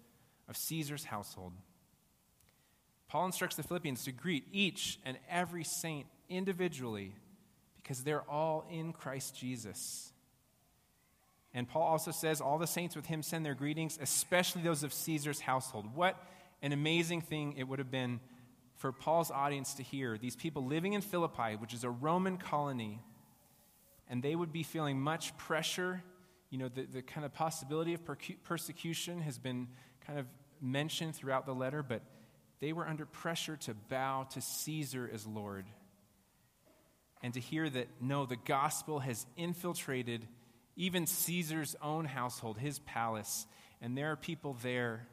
of 0.49 0.57
Caesar's 0.57 1.03
household. 1.03 1.53
Paul 3.07 3.27
instructs 3.27 3.55
the 3.55 3.61
Philippians 3.61 4.05
to 4.05 4.11
greet 4.11 4.45
each 4.51 4.97
and 5.05 5.19
every 5.29 5.63
saint 5.63 6.07
individually 6.29 7.13
because 7.75 8.03
they're 8.03 8.27
all 8.27 8.65
in 8.71 8.91
Christ 8.91 9.37
Jesus. 9.37 10.11
And 11.53 11.69
Paul 11.69 11.83
also 11.83 12.09
says, 12.09 12.41
All 12.41 12.57
the 12.57 12.65
saints 12.65 12.95
with 12.95 13.05
him 13.05 13.21
send 13.21 13.45
their 13.45 13.53
greetings, 13.53 13.99
especially 14.01 14.63
those 14.63 14.81
of 14.81 14.93
Caesar's 14.93 15.41
household. 15.41 15.93
What 15.93 16.17
an 16.63 16.71
amazing 16.71 17.21
thing 17.21 17.53
it 17.57 17.67
would 17.67 17.77
have 17.77 17.91
been 17.91 18.19
for 18.82 18.91
Paul's 18.91 19.29
audience 19.29 19.75
to 19.75 19.84
hear. 19.84 20.17
These 20.17 20.36
people 20.36 20.65
living 20.65 20.93
in 20.93 21.01
Philippi, 21.01 21.55
which 21.59 21.71
is 21.71 21.84
a 21.84 21.89
Roman 21.89 22.38
colony, 22.38 22.99
and 24.09 24.23
they 24.23 24.36
would 24.36 24.51
be 24.51 24.63
feeling 24.63 24.99
much 24.99 25.38
pressure. 25.38 26.01
You 26.49 26.57
know, 26.57 26.67
the, 26.67 26.84
the 26.84 27.01
kind 27.03 27.23
of 27.23 27.32
possibility 27.32 27.93
of 27.93 28.01
persecution 28.43 29.21
has 29.21 29.38
been 29.38 29.67
kind 30.05 30.17
of 30.17 30.25
mentioned 30.59 31.15
throughout 31.15 31.45
the 31.45 31.53
letter, 31.53 31.84
but 31.84 32.01
they 32.59 32.73
were 32.73 32.88
under 32.88 33.05
pressure 33.05 33.55
to 33.57 33.75
bow 33.75 34.27
to 34.32 34.41
Caesar 34.41 35.07
as 35.13 35.27
Lord. 35.27 35.65
And 37.21 37.36
to 37.36 37.39
hear 37.39 37.69
that, 37.69 37.88
no, 38.01 38.25
the 38.25 38.36
gospel 38.36 38.99
has 38.99 39.27
infiltrated 39.38 40.27
even 40.75 41.05
Caesar's 41.05 41.75
own 41.84 42.05
household, 42.05 42.57
his 42.57 42.79
palace. 42.79 43.45
And 43.79 43.95
there 43.95 44.11
are 44.11 44.15
people 44.15 44.57
there 44.63 45.07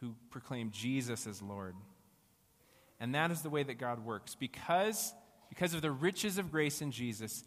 who 0.00 0.14
proclaim 0.30 0.70
Jesus 0.70 1.26
as 1.26 1.42
Lord. 1.42 1.74
And 3.00 3.14
that 3.14 3.30
is 3.30 3.42
the 3.42 3.50
way 3.50 3.62
that 3.62 3.78
God 3.78 4.04
works. 4.04 4.34
Because, 4.34 5.12
because 5.48 5.74
of 5.74 5.82
the 5.82 5.90
riches 5.90 6.38
of 6.38 6.50
grace 6.50 6.80
in 6.80 6.90
Jesus, 6.90 7.44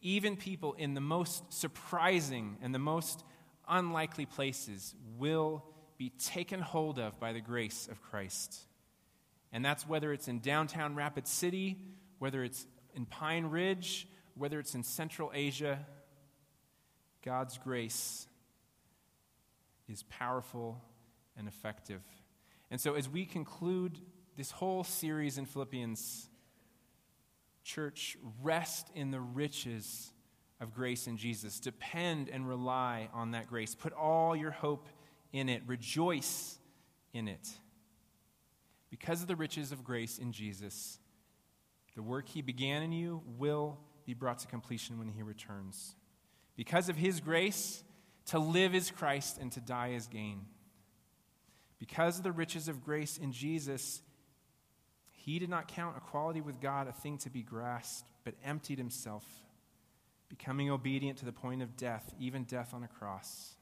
even 0.00 0.36
people 0.36 0.74
in 0.74 0.94
the 0.94 1.00
most 1.00 1.52
surprising 1.52 2.58
and 2.62 2.74
the 2.74 2.78
most 2.78 3.24
unlikely 3.68 4.26
places 4.26 4.94
will 5.18 5.64
be 5.98 6.10
taken 6.10 6.60
hold 6.60 6.98
of 6.98 7.18
by 7.20 7.32
the 7.32 7.40
grace 7.40 7.88
of 7.90 8.00
Christ. 8.02 8.60
And 9.52 9.64
that's 9.64 9.86
whether 9.86 10.12
it's 10.12 10.28
in 10.28 10.40
downtown 10.40 10.94
Rapid 10.94 11.26
City, 11.26 11.76
whether 12.18 12.42
it's 12.42 12.66
in 12.94 13.06
Pine 13.06 13.46
Ridge, 13.46 14.08
whether 14.34 14.58
it's 14.58 14.74
in 14.74 14.82
Central 14.82 15.30
Asia. 15.34 15.78
God's 17.22 17.58
grace 17.58 18.26
is 19.88 20.04
powerful 20.04 20.80
and 21.36 21.48
effective. 21.48 22.02
And 22.70 22.80
so, 22.80 22.94
as 22.94 23.08
we 23.08 23.26
conclude 23.26 23.98
this 24.36 24.50
whole 24.50 24.84
series 24.84 25.38
in 25.38 25.46
Philippians, 25.46 26.28
church, 27.64 28.16
rest 28.42 28.90
in 28.94 29.10
the 29.10 29.20
riches 29.20 30.12
of 30.60 30.74
grace 30.74 31.06
in 31.06 31.16
Jesus. 31.16 31.60
Depend 31.60 32.28
and 32.28 32.46
rely 32.46 33.08
on 33.12 33.32
that 33.32 33.48
grace. 33.48 33.74
Put 33.74 33.92
all 33.92 34.36
your 34.36 34.50
hope 34.50 34.88
in 35.32 35.48
it. 35.48 35.62
Rejoice 35.66 36.58
in 37.12 37.28
it. 37.28 37.48
Because 38.90 39.22
of 39.22 39.28
the 39.28 39.36
riches 39.36 39.72
of 39.72 39.84
grace 39.84 40.18
in 40.18 40.32
Jesus, 40.32 40.98
the 41.94 42.02
work 42.02 42.28
he 42.28 42.42
began 42.42 42.82
in 42.82 42.92
you 42.92 43.22
will 43.38 43.78
be 44.04 44.14
brought 44.14 44.40
to 44.40 44.46
completion 44.46 44.98
when 44.98 45.08
he 45.08 45.22
returns. 45.22 45.94
Because 46.56 46.88
of 46.88 46.96
his 46.96 47.20
grace, 47.20 47.84
to 48.26 48.38
live 48.38 48.74
is 48.74 48.90
Christ 48.90 49.38
and 49.38 49.50
to 49.52 49.60
die 49.60 49.88
is 49.88 50.06
gain. 50.06 50.46
Because 51.78 52.18
of 52.18 52.24
the 52.24 52.32
riches 52.32 52.68
of 52.68 52.84
grace 52.84 53.16
in 53.16 53.32
Jesus, 53.32 54.02
he 55.22 55.38
did 55.38 55.50
not 55.50 55.68
count 55.68 55.98
equality 55.98 56.40
with 56.40 56.60
God 56.60 56.88
a 56.88 56.92
thing 56.92 57.18
to 57.18 57.30
be 57.30 57.42
grasped, 57.42 58.08
but 58.24 58.34
emptied 58.42 58.78
himself, 58.78 59.24
becoming 60.30 60.70
obedient 60.70 61.18
to 61.18 61.26
the 61.26 61.32
point 61.32 61.60
of 61.60 61.76
death, 61.76 62.14
even 62.18 62.44
death 62.44 62.72
on 62.72 62.82
a 62.82 62.88
cross. 62.88 63.54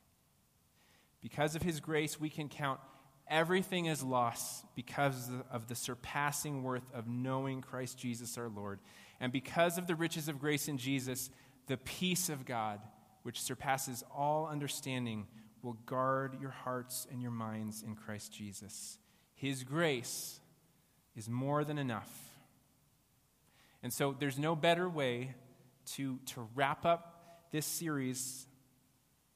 Because 1.20 1.56
of 1.56 1.62
his 1.62 1.80
grace, 1.80 2.20
we 2.20 2.30
can 2.30 2.48
count 2.48 2.78
everything 3.26 3.88
as 3.88 4.04
loss 4.04 4.62
because 4.76 5.30
of 5.50 5.66
the 5.66 5.74
surpassing 5.74 6.62
worth 6.62 6.94
of 6.94 7.08
knowing 7.08 7.60
Christ 7.60 7.98
Jesus 7.98 8.38
our 8.38 8.48
Lord. 8.48 8.78
And 9.18 9.32
because 9.32 9.78
of 9.78 9.88
the 9.88 9.96
riches 9.96 10.28
of 10.28 10.38
grace 10.38 10.68
in 10.68 10.78
Jesus, 10.78 11.28
the 11.66 11.76
peace 11.76 12.28
of 12.28 12.46
God, 12.46 12.78
which 13.24 13.42
surpasses 13.42 14.04
all 14.14 14.46
understanding, 14.46 15.26
will 15.62 15.76
guard 15.86 16.36
your 16.40 16.50
hearts 16.52 17.08
and 17.10 17.20
your 17.20 17.32
minds 17.32 17.82
in 17.82 17.96
Christ 17.96 18.32
Jesus. 18.32 18.98
His 19.34 19.64
grace 19.64 20.38
is 21.18 21.28
more 21.28 21.64
than 21.64 21.78
enough. 21.78 22.08
And 23.82 23.92
so 23.92 24.14
there's 24.16 24.38
no 24.38 24.54
better 24.54 24.88
way 24.88 25.34
to, 25.96 26.20
to 26.26 26.48
wrap 26.54 26.86
up 26.86 27.42
this 27.50 27.66
series 27.66 28.46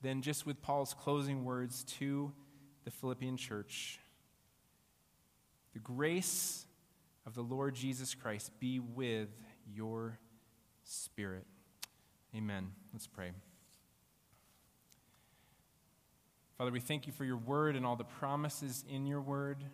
than 0.01 0.23
just 0.23 0.47
with 0.47 0.63
Paul's 0.63 0.95
closing 0.95 1.45
words 1.45 1.83
to 1.99 2.33
the 2.85 2.91
Philippian 2.93 3.37
church. 3.37 3.99
The 5.73 5.81
grace 5.81 6.67
of 7.27 7.35
the 7.35 7.43
Lord 7.43 7.75
Jesus 7.75 8.15
Christ 8.15 8.53
be 8.61 8.79
with 8.79 9.31
your 9.67 10.21
spirit. 10.85 11.47
Amen. 12.37 12.71
Let's 12.93 13.09
pray. 13.09 13.33
Father, 16.59 16.71
we 16.71 16.81
thank 16.81 17.09
you 17.09 17.13
for 17.13 17.25
your 17.25 17.39
word 17.39 17.75
and 17.75 17.85
all 17.85 17.97
the 17.97 18.05
promises 18.05 18.85
in 18.89 19.05
your 19.05 19.21
word. 19.21 19.65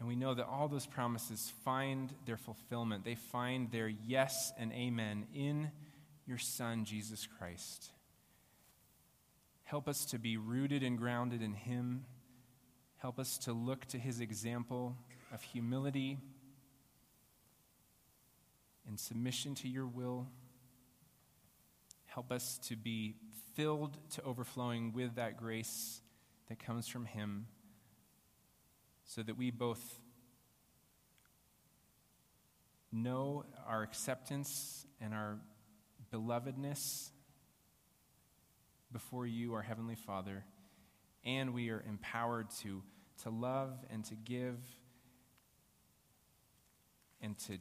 And 0.00 0.08
we 0.08 0.16
know 0.16 0.32
that 0.32 0.46
all 0.46 0.66
those 0.66 0.86
promises 0.86 1.52
find 1.62 2.12
their 2.24 2.38
fulfillment. 2.38 3.04
They 3.04 3.16
find 3.16 3.70
their 3.70 3.86
yes 3.86 4.50
and 4.58 4.72
amen 4.72 5.26
in 5.34 5.70
your 6.26 6.38
Son, 6.38 6.86
Jesus 6.86 7.28
Christ. 7.38 7.90
Help 9.64 9.86
us 9.86 10.06
to 10.06 10.18
be 10.18 10.38
rooted 10.38 10.82
and 10.82 10.96
grounded 10.96 11.42
in 11.42 11.52
Him. 11.52 12.06
Help 12.96 13.18
us 13.18 13.36
to 13.38 13.52
look 13.52 13.84
to 13.86 13.98
His 13.98 14.20
example 14.20 14.96
of 15.34 15.42
humility 15.42 16.18
and 18.88 18.98
submission 18.98 19.54
to 19.56 19.68
your 19.68 19.86
will. 19.86 20.26
Help 22.06 22.32
us 22.32 22.58
to 22.68 22.74
be 22.74 23.16
filled 23.54 23.98
to 24.12 24.22
overflowing 24.22 24.94
with 24.94 25.16
that 25.16 25.36
grace 25.36 26.00
that 26.48 26.58
comes 26.58 26.88
from 26.88 27.04
Him 27.04 27.46
so 29.10 29.24
that 29.24 29.36
we 29.36 29.50
both 29.50 29.98
know 32.92 33.44
our 33.66 33.82
acceptance 33.82 34.86
and 35.00 35.12
our 35.12 35.36
belovedness 36.14 37.10
before 38.92 39.26
you, 39.26 39.54
our 39.54 39.62
Heavenly 39.62 39.96
Father, 39.96 40.44
and 41.24 41.52
we 41.52 41.70
are 41.70 41.84
empowered 41.88 42.50
to, 42.60 42.84
to 43.24 43.30
love 43.30 43.72
and 43.92 44.04
to 44.04 44.14
give 44.14 44.58
and 47.20 47.36
to, 47.40 47.58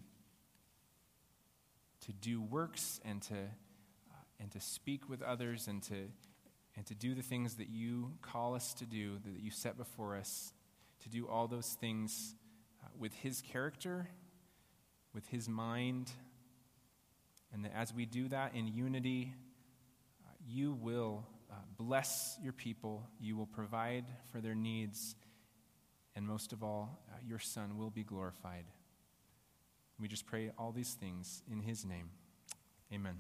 to 2.06 2.14
do 2.14 2.44
works 2.44 3.02
and 3.04 3.24
to, 3.24 3.34
uh, 3.34 4.16
and 4.40 4.52
to 4.52 4.60
speak 4.60 5.10
with 5.10 5.24
others 5.24 5.68
and 5.68 5.82
to, 5.82 5.96
and 6.78 6.86
to 6.86 6.94
do 6.94 7.16
the 7.16 7.24
things 7.24 7.56
that 7.56 7.70
you 7.70 8.12
call 8.22 8.54
us 8.54 8.76
to 8.76 8.86
do, 8.86 9.18
that 9.26 9.42
you 9.42 9.50
set 9.50 9.80
before 9.80 10.16
us 10.16 10.54
to 11.04 11.10
do 11.10 11.28
all 11.28 11.48
those 11.48 11.78
things 11.80 12.36
uh, 12.84 12.88
with 12.98 13.14
His 13.14 13.42
character, 13.42 14.10
with 15.14 15.28
His 15.28 15.48
mind, 15.48 16.12
and 17.54 17.66
that 17.66 17.74
as 17.76 17.94
we 17.94 18.06
do 18.06 18.28
that 18.28 18.54
in 18.54 18.68
unity, 18.68 19.34
uh, 20.26 20.32
you 20.48 20.74
will 20.74 21.26
uh, 21.52 21.56
bless 21.78 22.38
your 22.42 22.54
people, 22.54 23.08
you 23.20 23.36
will 23.36 23.48
provide 23.48 24.06
for 24.32 24.40
their 24.40 24.56
needs, 24.56 25.16
and 26.16 26.26
most 26.28 26.54
of 26.54 26.64
all, 26.64 27.00
your 27.26 27.40
Son 27.40 27.78
will 27.78 27.90
be 27.90 28.04
glorified. 28.04 28.66
We 30.00 30.08
just 30.08 30.26
pray 30.26 30.52
all 30.58 30.72
these 30.72 30.94
things 30.94 31.44
in 31.52 31.62
His 31.62 31.86
name. 31.86 32.10
Amen. 32.94 33.16